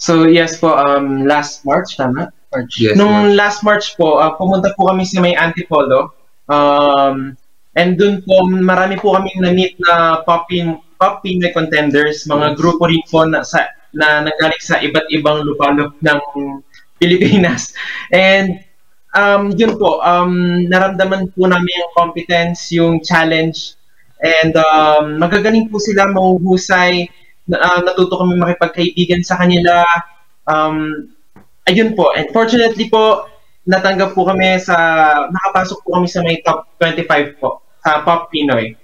So 0.00 0.24
yes 0.24 0.56
po, 0.56 0.72
um, 0.72 1.28
last 1.28 1.68
March, 1.68 2.00
tama? 2.00 2.32
March. 2.50 2.72
Yes, 2.80 2.96
Nung 2.96 3.36
last 3.36 3.60
March 3.60 3.94
po, 4.00 4.16
uh, 4.16 4.32
pumunta 4.34 4.72
po 4.74 4.88
kami 4.88 5.04
sa 5.04 5.20
may 5.20 5.36
Antipolo. 5.36 6.16
Um, 6.48 7.36
and 7.76 8.00
dun 8.00 8.24
po, 8.24 8.48
marami 8.48 8.96
po 8.96 9.14
kami 9.14 9.28
na-meet 9.36 9.76
na 9.84 10.24
pop, 10.24 10.48
pin, 10.48 10.80
pop 10.96 11.20
Pinoy 11.20 11.52
contenders, 11.52 12.24
mga 12.24 12.56
grupo 12.56 12.88
rin 12.88 13.04
po 13.12 13.28
na, 13.28 13.44
sa, 13.44 13.68
na 13.92 14.24
nagaling 14.24 14.64
sa 14.64 14.80
iba't 14.80 15.06
ibang 15.12 15.44
lupalop 15.44 15.92
ng 16.00 16.18
Pilipinas. 17.00 17.76
And 18.12 18.60
um, 19.16 19.50
yun 19.54 19.74
po, 19.78 19.98
um, 20.02 20.64
naramdaman 20.66 21.30
po 21.34 21.46
namin 21.46 21.80
yung 21.82 21.92
competence, 21.96 22.70
yung 22.74 23.02
challenge, 23.02 23.74
and 24.20 24.54
um, 24.56 25.18
magagaling 25.18 25.70
po 25.70 25.80
sila, 25.80 26.10
mahuhusay, 26.10 27.08
na, 27.50 27.56
ah, 27.58 27.80
natuto 27.82 28.14
kami 28.20 28.38
makipagkaibigan 28.38 29.26
sa 29.26 29.40
kanila. 29.40 29.82
Um, 30.46 31.10
ayun 31.66 31.98
po, 31.98 32.14
and 32.14 32.30
fortunately 32.30 32.86
po, 32.86 33.26
natanggap 33.66 34.14
po 34.14 34.26
kami 34.26 34.58
sa, 34.62 34.76
nakapasok 35.30 35.78
po 35.82 35.88
kami 35.98 36.06
sa 36.06 36.20
may 36.22 36.38
top 36.46 36.70
25 36.78 37.40
po, 37.42 37.62
sa 37.82 38.04
Pop 38.06 38.30
Pinoy. 38.30 38.76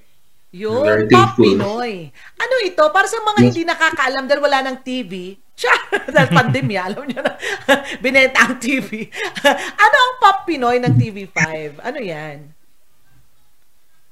Yun, 0.56 1.04
Pop. 1.12 1.36
Pinoy. 1.36 2.08
Ano 2.40 2.54
ito? 2.64 2.84
Para 2.88 3.04
sa 3.04 3.20
mga 3.20 3.38
hindi 3.44 3.62
nakakaalam 3.68 4.24
dahil 4.24 4.40
wala 4.40 4.64
ng 4.64 4.76
TV, 4.80 5.36
siya, 5.56 5.74
dahil 6.14 6.30
pandemya, 6.30 6.80
alam 6.92 7.02
niyo 7.08 7.20
na, 7.24 7.32
binenta 8.04 8.44
ang 8.44 8.60
TV. 8.60 9.08
ano 9.84 9.96
ang 9.96 10.14
Pop 10.20 10.44
Pinoy 10.44 10.76
ng 10.84 10.94
TV5? 10.94 11.40
Ano 11.80 11.98
yan? 11.98 12.52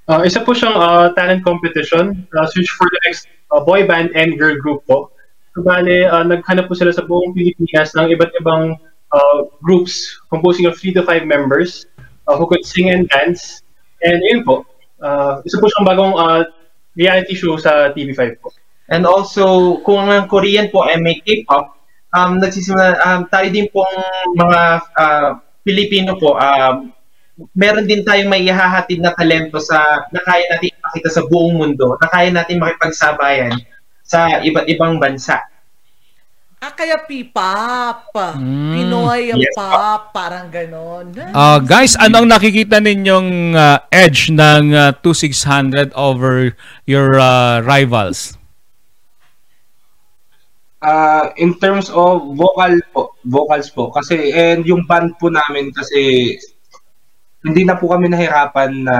Uh, 0.09 0.25
isa 0.25 0.41
po 0.41 0.57
siyang 0.57 0.77
uh, 0.77 1.13
talent 1.13 1.45
competition. 1.45 2.25
Uh, 2.33 2.49
search 2.49 2.69
for 2.77 2.89
the 2.89 3.01
next 3.09 3.29
uh, 3.53 3.61
boy 3.61 3.85
band 3.85 4.13
and 4.17 4.41
girl 4.41 4.57
group 4.61 4.81
po. 4.89 5.13
So, 5.53 5.63
bale, 5.63 6.09
uh, 6.09 6.25
naghanap 6.25 6.67
po 6.67 6.75
sila 6.75 6.91
sa 6.93 7.05
buong 7.05 7.37
Pilipinas 7.37 7.95
ng 7.95 8.11
iba't 8.11 8.33
ibang 8.41 8.75
uh, 9.13 9.39
groups 9.63 10.19
composing 10.33 10.67
of 10.67 10.77
3 10.77 10.97
to 10.99 11.03
5 11.07 11.29
members 11.29 11.87
uh, 12.27 12.35
who 12.37 12.49
could 12.49 12.65
sing 12.65 12.91
and 12.91 13.07
dance. 13.13 13.63
And 14.03 14.21
yun 14.25 14.45
po, 14.45 14.65
uh, 15.01 15.45
isa 15.45 15.61
po 15.61 15.69
siyang 15.69 15.89
bagong 15.89 16.15
uh, 16.17 16.43
reality 16.97 17.37
show 17.37 17.57
sa 17.61 17.93
TV5 17.93 18.41
po. 18.41 18.53
And 18.89 19.09
also, 19.09 19.79
kung 19.81 20.13
ang 20.13 20.29
Korean 20.29 20.69
po 20.69 20.85
ay 20.85 21.01
may 21.01 21.17
K-pop, 21.25 21.73
um, 22.13 22.37
nagsisimula, 22.37 23.01
um, 23.01 23.21
tayo 23.33 23.49
din 23.49 23.69
pong 23.73 23.97
mga 24.37 24.61
uh, 24.93 25.29
Pilipino 25.65 26.21
po, 26.21 26.37
um, 26.37 26.93
meron 27.57 27.89
din 27.89 28.05
tayong 28.05 28.31
may 28.31 28.45
ihahatid 28.47 29.01
na 29.01 29.17
talento 29.17 29.59
sa 29.59 30.07
na 30.13 30.21
kaya 30.23 30.47
natin 30.53 30.71
ipakita 30.71 31.09
sa 31.11 31.25
buong 31.27 31.57
mundo, 31.57 31.97
na 31.99 32.07
kaya 32.13 32.29
natin 32.31 32.61
makipagsabayan 32.61 33.57
sa 34.05 34.45
iba't 34.45 34.69
ibang 34.69 35.01
bansa. 35.01 35.41
Ah, 36.65 36.73
kaya 36.73 36.97
P-pop. 37.05 38.09
Mm. 38.41 38.73
Pinoy 38.73 39.37
ang 39.37 39.43
Yes, 39.43 39.53
pop. 39.53 40.17
Parang 40.17 40.49
ganon. 40.49 41.13
Ah, 41.37 41.61
guys, 41.61 41.93
ano 42.01 42.25
ang 42.25 42.29
nakikita 42.33 42.81
ninyong 42.81 43.53
ah, 43.53 43.85
edge 43.93 44.33
ng 44.33 44.73
ah, 44.73 44.97
2600 44.97 45.93
over 45.93 46.57
your 46.89 47.21
ah, 47.21 47.61
rivals? 47.61 48.41
Uh, 50.85 51.33
in 51.41 51.57
terms 51.57 51.89
of 51.89 52.37
vocal 52.37 52.77
po, 52.93 53.17
vocals 53.25 53.73
po 53.73 53.89
kasi 53.89 54.29
and 54.37 54.69
yung 54.69 54.85
band 54.85 55.17
po 55.17 55.33
namin 55.33 55.73
kasi 55.73 56.37
hindi 57.41 57.65
na 57.65 57.81
po 57.81 57.89
kami 57.89 58.13
nahirapan 58.13 58.85
na 58.85 58.97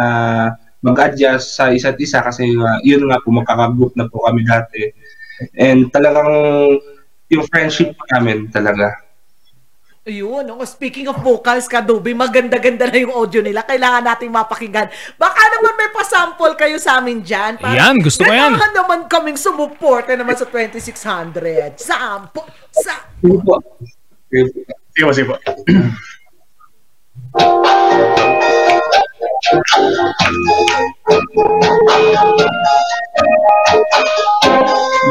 mag-adjust 0.81 1.61
sa 1.61 1.69
isa't 1.69 2.01
isa 2.01 2.25
kasi 2.25 2.57
uh, 2.57 2.81
yun 2.81 3.05
nga 3.09 3.21
po 3.21 3.29
magkaka-group 3.37 3.93
na 4.01 4.09
po 4.09 4.25
kami 4.25 4.49
dati. 4.49 4.89
And 5.61 5.93
talagang 5.93 6.33
yung 7.29 7.45
friendship 7.53 7.97
namin 8.13 8.49
talaga. 8.49 9.04
Ayun, 10.05 10.45
oh, 10.53 10.61
speaking 10.69 11.09
of 11.09 11.17
vocals, 11.25 11.65
Kadubi, 11.65 12.13
maganda-ganda 12.13 12.93
na 12.93 13.01
yung 13.01 13.17
audio 13.17 13.41
nila. 13.41 13.65
Kailangan 13.65 14.05
nating 14.05 14.29
mapakinggan. 14.29 14.93
Baka 15.17 15.43
naman 15.57 15.73
may 15.81 15.89
pasample 15.97 16.53
kayo 16.61 16.77
sa 16.77 17.01
amin 17.01 17.25
dyan. 17.25 17.57
Yan, 17.65 17.97
gusto 18.05 18.21
ko 18.21 18.29
yan. 18.29 18.53
Kailangan 18.53 18.73
naman 18.77 18.99
kaming 19.09 19.41
sumuporta 19.41 20.13
naman 20.13 20.37
sa 20.37 20.45
2600. 20.45 21.81
Sample. 21.81 22.45
Sa... 22.69 23.01
Sige 23.25 23.41
po. 23.49 23.57
Sige 24.93 25.05
po, 25.09 25.13
sige 25.17 25.25
po. 25.25 25.37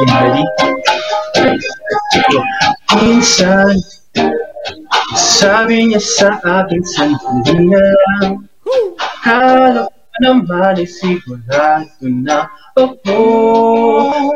Yari. 0.06 0.44
Minsan, 3.02 3.74
sabi 5.16 5.92
niya 5.92 6.02
sa 6.02 6.40
akin, 6.40 6.82
sandali 6.86 7.68
na 7.68 7.82
lang. 7.82 8.48
Kala 9.24 9.88
ko 9.88 10.16
naman 10.22 10.78
ay 10.78 10.86
sigurado 10.86 12.06
na 12.06 12.46
ako 12.74 13.22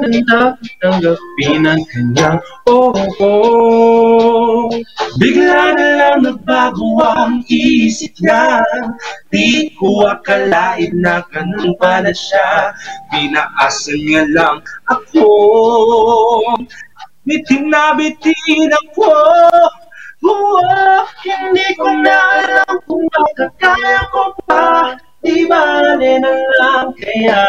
na 0.05 0.19
dapat 0.25 0.69
tanggapin 0.81 1.65
ang 1.65 1.81
kanyang 1.89 2.39
oo. 2.69 3.33
Bigla 5.17 5.73
na 5.73 5.87
lang 5.97 6.19
nagbago 6.21 7.01
ang 7.01 7.41
isip 7.49 8.13
niya 8.21 8.61
Di 9.33 9.73
ko 9.73 10.05
akalain 10.05 10.93
na 11.01 11.25
ganun 11.33 11.73
pala 11.81 12.13
siya 12.13 12.73
Pinaasan 13.09 13.97
niya 14.05 14.23
lang 14.29 14.61
ako 14.85 15.25
Bitin 17.27 17.67
na 17.67 17.91
bitin 17.99 18.71
ako. 18.71 19.11
Oo, 20.23 20.63
hindi 21.27 21.67
ko 21.75 21.91
na 21.99 22.15
alam 22.39 22.73
kung 22.87 23.03
makakaya 23.03 23.99
ko 24.15 24.31
pa. 24.47 24.95
Di 25.19 25.43
bale 25.43 26.23
na 26.23 26.31
lang 26.31 26.95
kaya? 26.95 27.43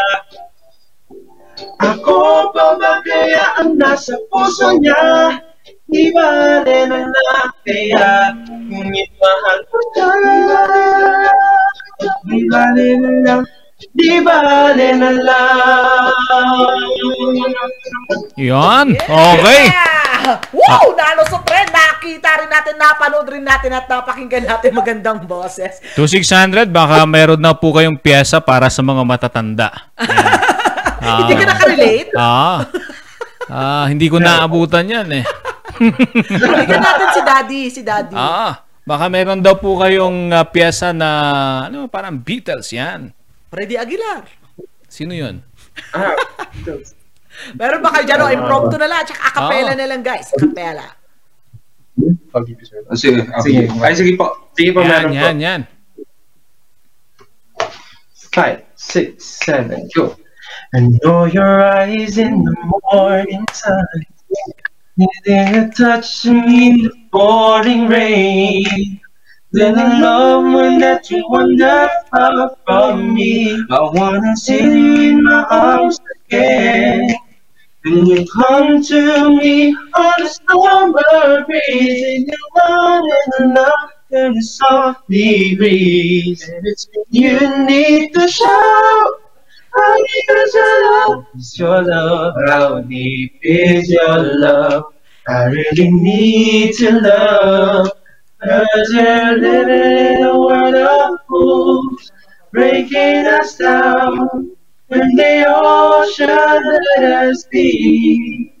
Ako 1.79 2.51
pa 2.51 2.75
ba 2.75 2.99
kaya 3.07 3.55
ang 3.63 3.79
nasa 3.79 4.19
puso 4.27 4.75
niya? 4.83 5.39
Di 5.87 6.11
bale 6.11 6.77
na 6.91 7.07
lang 7.07 7.51
kaya? 7.63 8.35
Ngunit 8.67 9.09
mahal 9.15 9.59
ko 9.71 9.77
siya. 9.95 10.07
Di 12.27 12.39
bale 12.51 12.87
na 12.99 13.11
lang 13.23 13.43
Di 13.79 14.19
bale 14.19 14.91
na 14.99 15.09
lang 15.15 16.11
Yan. 18.35 18.87
Okay. 18.91 19.61
Yeah! 19.71 20.43
Wow! 20.51 20.91
Nalo 20.99 21.23
sa 21.31 21.39
trend. 21.47 21.71
Nakita 21.71 22.29
rin 22.43 22.51
natin, 22.51 22.75
napanood 22.75 23.27
rin 23.31 23.43
natin 23.47 23.71
at 23.71 23.87
napakinggan 23.87 24.43
natin 24.43 24.75
magandang 24.75 25.23
boses. 25.23 25.79
2600, 25.95 26.67
baka 26.67 27.07
meron 27.07 27.39
na 27.39 27.55
po 27.55 27.71
kayong 27.71 27.95
pyesa 27.95 28.43
para 28.43 28.67
sa 28.67 28.83
mga 28.83 29.03
matatanda. 29.07 29.71
Yan. 30.99 31.19
Hindi 31.23 31.33
ka 31.39 31.45
nakarelate? 31.47 32.11
Ah. 32.19 32.67
Ah, 33.49 33.89
hindi 33.89 34.05
ko 34.13 34.21
naabutan 34.21 34.85
yan 34.85 35.09
eh. 35.09 35.25
Bigyan 35.81 36.81
natin 36.85 37.07
si 37.17 37.21
Daddy, 37.25 37.61
si 37.73 37.81
Daddy. 37.81 38.13
Ah, 38.13 38.61
baka 38.85 39.09
meron 39.09 39.41
daw 39.41 39.57
po 39.57 39.73
kayong 39.81 40.29
uh, 40.29 40.45
pyesa 40.45 40.93
na 40.93 41.09
ano, 41.65 41.89
parang 41.89 42.21
Beatles 42.21 42.69
yan. 42.69 43.09
Freddy 43.49 43.75
Aguilar. 43.77 44.25
Sino 44.89 45.13
yun? 45.13 45.41
Meron 47.55 47.79
ba 47.81 47.89
kayo 47.93 48.05
dyan? 48.05 48.19
O, 48.21 48.29
impromptu 48.29 48.75
na 48.77 48.87
lang. 48.89 49.05
Tsaka 49.05 49.21
acapella 49.31 49.73
Ah. 49.73 49.77
na 49.77 49.85
lang, 49.85 50.01
guys. 50.01 50.29
Acapella. 50.33 50.85
Sige, 52.95 53.25
Sige. 53.43 53.61
Ay, 53.81 53.93
sige 53.95 54.11
po. 54.15 54.27
Sige 54.55 54.71
po, 54.71 54.81
Yan, 54.81 54.89
meron 54.89 55.11
po. 55.11 55.17
yan, 55.17 55.37
yan. 55.39 55.61
Five, 58.29 58.61
six, 58.77 59.25
seven, 59.25 59.89
go. 59.97 60.13
I 60.77 60.85
know 61.01 61.25
your 61.25 61.65
eyes 61.65 62.21
in 62.21 62.45
the 62.45 62.55
morning 62.93 63.41
time. 63.49 64.05
Then 65.25 65.45
you 65.55 65.63
touch 65.73 66.27
me 66.29 66.45
in 66.69 66.75
the 66.85 66.93
pouring 67.09 67.89
rain. 67.89 69.01
Then 69.51 69.79
I 69.79 69.99
love 69.99 70.53
when 70.53 70.79
that 70.79 71.09
you 71.09 71.25
wander 71.27 71.89
far 72.11 72.55
from 72.67 73.15
me. 73.15 73.65
I 73.71 73.79
wanna 73.81 74.35
see 74.35 74.61
you 74.61 75.09
in 75.09 75.23
my 75.23 75.43
arms 75.49 75.99
again. 76.27 77.09
And 77.85 78.07
you 78.07 78.27
come 78.27 78.83
to 78.83 79.35
me 79.35 79.73
on 79.73 80.13
a 80.21 80.29
summer 80.29 81.45
breeze, 81.45 82.03
and 82.03 82.27
you 82.27 82.37
run 82.57 83.09
and 83.39 83.53
love 83.55 83.89
and 84.11 84.35
you 84.35 84.41
softly 84.43 85.55
breeze. 85.55 86.47
And 86.47 86.67
it's 86.67 86.87
you 87.09 87.39
need 87.65 88.13
to 88.13 88.27
shout. 88.27 89.11
Deep 89.97 90.29
is 90.29 90.53
your 90.53 90.91
love? 90.91 91.25
Is 91.35 91.57
your 91.57 91.81
love? 91.83 92.33
How 92.47 92.81
deep 92.81 93.39
is 93.41 93.89
your 93.89 94.37
love? 94.37 94.83
I 95.27 95.45
really 95.45 95.89
need 95.89 96.73
to 96.75 96.99
love. 96.99 97.91
Cause 98.41 98.93
you're 98.93 99.37
living 99.37 100.15
in 100.17 100.23
a 100.23 100.39
world 100.39 100.75
of 100.75 101.19
fools, 101.27 102.11
breaking 102.53 103.27
us 103.27 103.57
down. 103.57 104.55
When 104.87 105.15
the 105.15 105.45
ocean 105.47 106.63
let 106.97 107.27
us 107.27 107.43
be, 107.51 108.53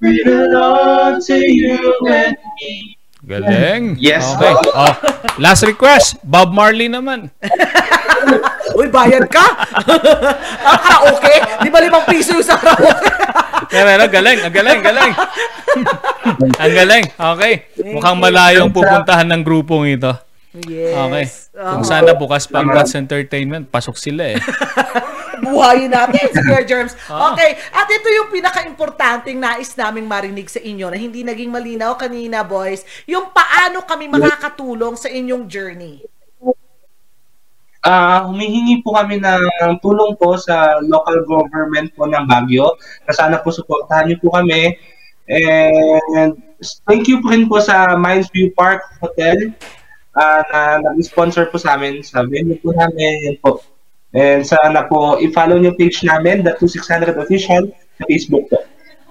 we 0.00 0.22
belong 0.24 1.20
to 1.22 1.36
you 1.36 2.06
and 2.08 2.36
me. 2.60 2.96
Galing. 3.24 3.96
Yes, 3.96 4.20
Okay. 4.36 4.52
Oh, 4.76 4.92
last 5.40 5.64
request, 5.64 6.20
Bob 6.20 6.52
Marley 6.52 6.92
naman. 6.92 7.32
Uy, 8.78 8.88
bayad 8.92 9.24
ka? 9.32 9.44
ah, 10.68 10.78
karaoke? 10.80 11.34
Di 11.64 11.68
ba 11.72 11.78
limang 11.80 12.04
piso 12.04 12.36
yung 12.36 12.44
sa 12.44 12.60
karaoke? 12.60 13.08
Pero 13.72 13.88
ano, 13.88 14.04
galing, 14.12 14.38
ang 14.44 14.54
galing, 14.54 14.80
galing. 14.84 15.12
ang 16.60 16.72
galing. 16.72 17.04
Okay. 17.16 17.54
Mukhang 17.96 18.18
malayo 18.20 18.68
ang 18.68 18.72
pupuntahan 18.74 19.28
ng 19.30 19.42
grupong 19.42 19.88
ito. 19.88 20.12
Yes. 20.68 20.94
Okay. 20.94 21.24
Kung 21.56 21.82
Oo. 21.82 21.88
sana 21.88 22.12
bukas 22.14 22.46
pag 22.46 22.66
Rats 22.68 22.94
Entertainment, 22.94 23.66
pasok 23.72 23.96
sila 23.96 24.36
eh. 24.36 24.38
Buhayin 25.44 25.92
natin 25.92 26.24
si 26.34 26.40
Kuya 26.40 26.64
Germs. 26.64 26.96
Okay, 27.06 27.56
at 27.72 27.88
ito 27.88 28.08
yung 28.08 28.28
pinaka-importanting 28.32 29.36
nais 29.36 29.72
naming 29.76 30.08
marinig 30.08 30.48
sa 30.48 30.60
inyo 30.60 30.88
na 30.88 30.98
hindi 30.98 31.20
naging 31.20 31.52
malinaw 31.52 31.94
kanina, 32.00 32.40
boys, 32.42 32.82
yung 33.04 33.30
paano 33.30 33.84
kami 33.84 34.08
makakatulong 34.08 34.96
sa 34.96 35.12
inyong 35.12 35.44
journey. 35.46 36.04
Ah, 37.84 38.24
humihingi 38.24 38.80
po 38.80 38.96
kami 38.96 39.20
ng 39.20 39.76
tulong 39.84 40.16
po 40.16 40.40
sa 40.40 40.80
local 40.80 41.20
government 41.28 41.92
po 41.92 42.08
ng 42.08 42.24
Baguio. 42.24 42.80
Na 43.04 43.12
sana 43.12 43.36
po 43.44 43.52
suportahan 43.52 44.08
niyo 44.08 44.16
po 44.24 44.32
kami. 44.32 44.72
And 45.28 46.40
thank 46.88 47.12
you 47.12 47.20
po 47.20 47.28
rin 47.28 47.44
po 47.44 47.60
sa 47.60 47.92
Mines 48.00 48.32
View 48.32 48.56
Park 48.56 48.88
Hotel 49.04 49.52
ah, 50.16 50.40
na 50.80 50.96
nag-sponsor 50.96 51.52
po 51.52 51.60
sa 51.60 51.76
amin 51.76 52.00
sa 52.00 52.24
venue 52.24 52.56
po 52.56 52.72
namin. 52.72 53.28
Yan 53.28 53.36
po. 53.44 53.60
And 54.14 54.46
sana 54.46 54.86
po 54.86 55.18
i-follow 55.18 55.58
niyo 55.58 55.74
page 55.74 56.06
namin, 56.06 56.46
the 56.46 56.54
2600 56.62 57.18
official 57.18 57.66
sa 57.98 58.04
Facebook 58.06 58.46
po. 58.46 58.62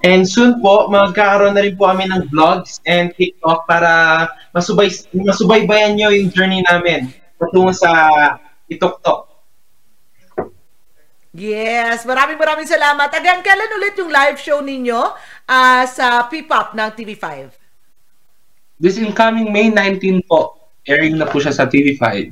And 0.03 0.27
soon 0.27 0.59
po, 0.59 0.91
magkakaroon 0.91 1.55
na 1.55 1.63
rin 1.63 1.79
po 1.79 1.87
kami 1.87 2.07
ng 2.11 2.27
vlogs 2.31 2.83
and 2.87 3.15
TikTok 3.15 3.67
para 3.67 4.27
masubay, 4.51 4.91
masubaybayan 5.15 5.95
nyo 5.95 6.11
yung 6.11 6.27
journey 6.31 6.59
namin 6.67 7.11
patungo 7.39 7.71
sa 7.71 7.91
ituktok. 8.67 9.31
Yes, 11.33 12.05
maraming 12.05 12.37
maraming 12.37 12.69
salamat. 12.69 13.09
Again, 13.09 13.41
kailan 13.41 13.79
ulit 13.79 13.95
yung 13.97 14.11
live 14.11 14.37
show 14.37 14.61
ninyo 14.61 15.01
ah, 15.49 15.83
sa 15.89 16.29
P-Pop 16.29 16.77
ng 16.77 16.89
TV5? 16.93 17.27
This 18.77 18.99
incoming 18.99 19.49
May 19.49 19.71
19 19.71 20.29
po, 20.29 20.59
airing 20.85 21.17
na 21.17 21.25
po 21.25 21.41
siya 21.41 21.55
sa 21.55 21.65
TV5. 21.65 22.29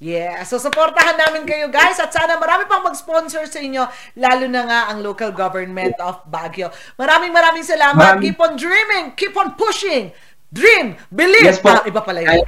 Yeah, 0.00 0.48
so 0.48 0.56
supportahan 0.56 1.20
namin 1.20 1.44
kayo 1.44 1.68
guys 1.68 2.00
at 2.00 2.08
sana 2.08 2.40
marami 2.40 2.64
pang 2.64 2.80
mag-sponsor 2.80 3.44
sa 3.44 3.60
inyo 3.60 3.84
lalo 4.16 4.48
na 4.48 4.64
nga 4.64 4.80
ang 4.88 5.04
local 5.04 5.28
government 5.28 5.92
of 6.00 6.24
Baguio. 6.24 6.72
Maraming 6.96 7.28
maraming 7.28 7.60
salamat. 7.60 8.16
Maraming- 8.16 8.32
Keep 8.32 8.40
on 8.40 8.52
dreaming, 8.56 9.04
keep 9.12 9.36
on 9.36 9.52
pushing. 9.60 10.08
Dream, 10.48 10.96
believe. 11.12 11.44
Yes 11.44 11.60
po. 11.60 11.68
Ah, 11.70 11.84
iba 11.84 12.00
pala 12.00 12.24
yun. 12.24 12.40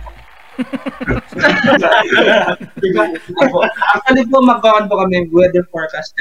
Actually 3.95 4.25
po, 4.29 4.39
magkakan 4.41 4.89
po 4.89 4.95
kami 5.05 5.29
weather 5.29 5.65
forecast. 5.69 6.13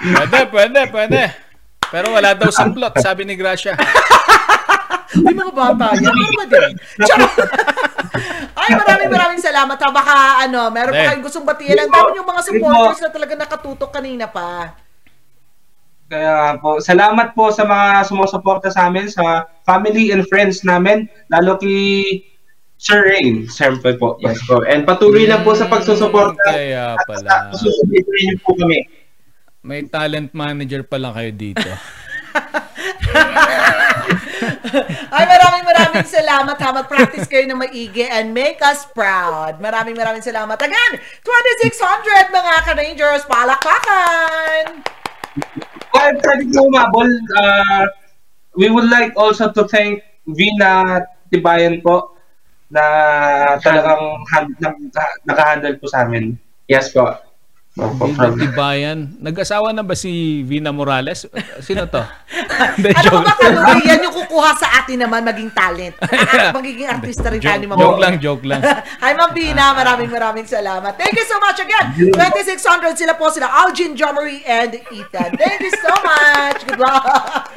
Pwede, 0.00 0.38
pwede, 0.48 0.80
pwede. 0.90 1.20
Pero 1.88 2.10
wala 2.10 2.32
daw 2.34 2.48
samplot, 2.50 2.96
sabi 2.98 3.24
ni 3.24 3.36
Gracia. 3.36 3.76
Uy, 5.14 5.30
mga 5.30 5.52
bata 5.54 5.94
yan. 5.94 6.10
Ano 6.10 6.30
ba 6.34 6.44
din? 6.48 6.72
Charot. 7.06 7.32
Ay, 8.64 8.72
maraming 8.80 9.12
maraming 9.12 9.42
salamat. 9.44 9.76
Ha, 9.76 9.88
baka 9.92 10.14
ano, 10.48 10.72
meron 10.72 10.96
pa 10.96 10.96
Hindi. 10.96 11.08
kayong 11.12 11.24
gustong 11.28 11.44
batiin. 11.44 11.76
Ang 11.76 11.92
dami 11.92 12.16
yung 12.16 12.28
mga 12.28 12.42
supporters 12.48 13.00
na 13.04 13.12
talaga 13.12 13.34
nakatutok 13.36 13.92
kanina 13.92 14.24
pa. 14.24 14.72
Kaya 16.08 16.56
po, 16.60 16.80
salamat 16.80 17.36
po 17.36 17.52
sa 17.52 17.64
mga 17.64 18.04
sumusuporta 18.08 18.72
sa 18.72 18.88
amin, 18.88 19.08
sa 19.08 19.48
family 19.64 20.12
and 20.12 20.28
friends 20.28 20.64
namin, 20.64 21.08
lalo 21.32 21.56
kay 21.60 22.20
Sir 22.76 23.04
Rain, 23.04 23.48
siyempre 23.48 23.96
po. 23.96 24.20
Yes 24.20 24.40
po. 24.44 24.60
And 24.64 24.84
patuloy 24.84 25.24
lang 25.24 25.44
po 25.44 25.56
sa 25.56 25.68
pagsusuporta. 25.68 26.52
Kaya 26.52 26.96
pala. 27.08 27.52
Susubitin 27.56 28.20
niyo 28.28 28.36
po 28.44 28.52
kami. 28.56 28.84
May 29.64 29.88
talent 29.88 30.36
manager 30.36 30.84
pa 30.84 31.00
lang 31.00 31.16
kayo 31.16 31.32
dito. 31.32 31.64
Ay, 35.14 35.24
maraming 35.24 35.64
maraming 35.64 36.06
salamat 36.08 36.56
ha. 36.56 36.68
Mag-practice 36.74 37.26
kayo 37.28 37.44
na 37.46 37.56
maigi 37.58 38.04
and 38.06 38.32
make 38.32 38.60
us 38.64 38.84
proud. 38.90 39.58
Maraming 39.60 39.96
maraming 39.96 40.24
salamat. 40.24 40.56
Again, 40.56 40.92
2,600 41.22 42.30
mga 42.32 42.52
ka-Rangers, 42.64 43.22
palakpakan! 43.28 44.84
While 45.94 46.16
pwede 46.22 46.42
ko 46.50 46.58
umabol, 46.70 47.10
uh, 47.38 47.84
we 48.58 48.70
would 48.70 48.90
like 48.90 49.14
also 49.14 49.50
to 49.50 49.66
thank 49.66 50.02
Vina 50.26 51.04
Tibayan 51.30 51.82
po 51.82 52.14
na 52.70 52.82
talagang 53.60 54.22
hand, 54.30 54.50
na, 54.58 54.70
naka-handle 55.26 55.76
po 55.78 55.86
sa 55.86 56.06
amin. 56.06 56.34
Yes 56.66 56.90
po. 56.90 57.06
Vina. 57.74 58.30
Tibayan. 58.38 59.18
Nag-asawa 59.18 59.74
na 59.74 59.82
ba 59.82 59.98
si 59.98 60.42
Vina 60.46 60.70
Morales? 60.70 61.26
Sino 61.58 61.90
to? 61.90 61.98
Ano 63.02 63.26
ba 63.26 63.34
kaluwi? 63.34 63.82
Yan 63.82 64.06
yung 64.06 64.14
kukuha 64.14 64.54
sa 64.54 64.82
atin 64.82 65.02
naman 65.02 65.26
maging 65.26 65.50
talent. 65.50 65.94
Ah, 66.34 66.50
magiging 66.50 66.88
artista 66.90 67.30
rin 67.30 67.38
tayo 67.38 67.62
ni 67.62 67.66
Joke, 67.66 67.78
Ma'am 67.78 67.78
joke 67.78 68.00
lang, 68.02 68.14
joke 68.18 68.44
lang. 68.46 68.60
Hi, 68.98 69.14
Ma'am 69.14 69.30
Bina. 69.30 69.70
Maraming 69.70 70.10
maraming 70.10 70.46
salamat. 70.50 70.98
Thank 70.98 71.14
you 71.14 71.26
so 71.26 71.38
much 71.38 71.58
again. 71.62 71.94
2,600 72.10 72.98
sila 72.98 73.14
po 73.14 73.30
sila. 73.30 73.46
Algin, 73.62 73.94
Jomery, 73.94 74.42
and 74.46 74.74
Ethan. 74.90 75.30
Thank 75.38 75.62
you 75.62 75.74
so 75.78 75.94
much. 76.02 76.58
Good 76.66 76.80
luck. 76.82 77.50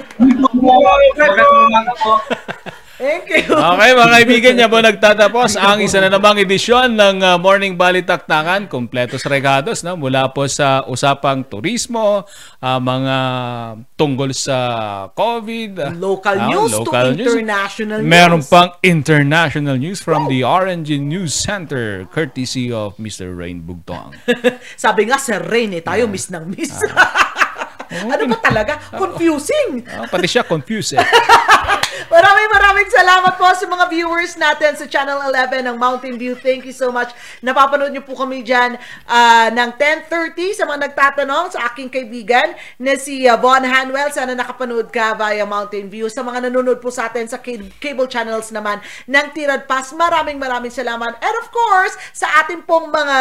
Thank 2.98 3.30
you. 3.30 3.54
Okay 3.54 3.94
mga 3.94 4.10
kaibigan 4.10 4.54
niya 4.58 4.68
po 4.74 4.82
nagtatapos 4.82 5.54
ang 5.54 5.86
isa 5.86 6.02
na 6.02 6.10
namang 6.10 6.42
edisyon 6.42 6.98
ng 6.98 7.22
uh, 7.22 7.38
Morning 7.38 7.78
Balitaktakan, 7.78 8.66
kompletos 8.66 9.22
regados 9.30 9.86
no? 9.86 9.94
mula 9.94 10.34
po 10.34 10.50
sa 10.50 10.82
usapang 10.90 11.46
turismo, 11.46 12.26
uh, 12.58 12.80
mga 12.82 13.18
tungkol 13.94 14.34
sa 14.34 14.58
COVID, 15.14 15.94
Local 16.02 16.38
ah, 16.42 16.50
news 16.50 16.74
to 16.74 16.90
local 16.90 17.08
news. 17.14 17.38
international 17.38 18.00
news. 18.02 18.10
Meron 18.10 18.42
pang 18.42 18.74
international 18.82 19.78
news 19.78 20.02
from 20.02 20.26
the 20.26 20.42
RNG 20.42 20.98
News 20.98 21.38
Center 21.38 22.10
courtesy 22.10 22.74
of 22.74 22.98
Mr. 22.98 23.30
Rain 23.30 23.62
Bugtong. 23.62 24.18
Sabi 24.74 25.06
nga, 25.06 25.22
Sir 25.22 25.46
Rain, 25.46 25.70
eh, 25.78 25.86
tayo 25.86 26.10
miss 26.10 26.34
ng 26.34 26.50
miss. 26.50 26.74
Ano 27.90 28.24
ba 28.30 28.38
talaga? 28.40 28.74
Confusing. 28.92 29.84
Ah, 29.88 30.08
pati 30.08 30.28
siya 30.28 30.44
confused 30.44 30.96
eh. 30.96 31.04
Maraming 32.08 32.50
maraming 32.54 32.90
salamat 32.94 33.34
po 33.42 33.50
sa 33.58 33.66
mga 33.66 33.86
viewers 33.90 34.38
natin 34.38 34.78
sa 34.78 34.86
Channel 34.86 35.34
11 35.34 35.66
ng 35.66 35.76
Mountain 35.82 36.16
View. 36.22 36.38
Thank 36.38 36.70
you 36.70 36.76
so 36.76 36.94
much. 36.94 37.10
Napapanood 37.42 37.90
niyo 37.90 38.06
po 38.06 38.14
kami 38.14 38.46
dyan 38.46 38.78
ah, 39.10 39.50
ng 39.50 39.74
10.30 39.76 40.62
sa 40.62 40.64
mga 40.70 40.88
nagtatanong 40.88 41.58
sa 41.58 41.68
aking 41.74 41.90
kaibigan 41.90 42.54
na 42.78 42.94
si 42.96 43.26
ah, 43.26 43.36
Von 43.36 43.66
Hanwell. 43.66 44.14
Sana 44.14 44.38
nakapanood 44.38 44.94
ka 44.94 45.18
via 45.18 45.42
Mountain 45.44 45.90
View. 45.90 46.06
Sa 46.08 46.22
mga 46.22 46.48
nanonood 46.48 46.78
po 46.80 46.94
sa 46.94 47.10
atin 47.10 47.26
sa 47.26 47.42
ca- 47.42 47.72
cable 47.82 48.08
channels 48.08 48.54
naman 48.54 48.78
ng 49.10 49.28
Tirad 49.34 49.66
Pass, 49.66 49.90
maraming 49.92 50.38
maraming 50.38 50.72
salamat. 50.72 51.18
And 51.18 51.36
of 51.42 51.50
course, 51.50 51.98
sa 52.14 52.46
ating 52.46 52.70
pong 52.70 52.94
mga 52.94 53.18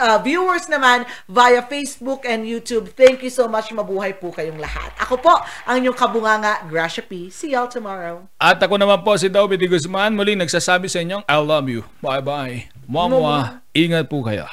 ah, 0.00 0.18
viewers 0.24 0.66
naman 0.72 1.04
via 1.28 1.60
Facebook 1.68 2.24
and 2.24 2.48
YouTube, 2.48 2.90
thank 2.96 3.20
you 3.20 3.30
so 3.30 3.44
much. 3.44 3.70
Mabuhay 3.80 4.12
po 4.20 4.28
kayong 4.28 4.60
lahat. 4.60 4.92
Ako 5.00 5.16
po, 5.16 5.32
ang 5.64 5.80
inyong 5.80 5.96
kabunganga, 5.96 6.68
Gracia 6.68 7.00
P. 7.00 7.32
See 7.32 7.56
y'all 7.56 7.64
tomorrow. 7.64 8.28
At 8.36 8.60
ako 8.60 8.76
naman 8.76 9.00
po 9.00 9.16
si 9.16 9.32
David 9.32 9.64
Guzman, 9.72 10.12
muli 10.12 10.36
nagsasabi 10.36 10.84
sa 10.84 11.00
inyong 11.00 11.24
I 11.24 11.40
love 11.40 11.72
you. 11.72 11.88
Bye-bye. 12.04 12.68
Mwah. 12.84 13.64
Ingat 13.72 14.12
po 14.12 14.20
kayo. 14.20 14.44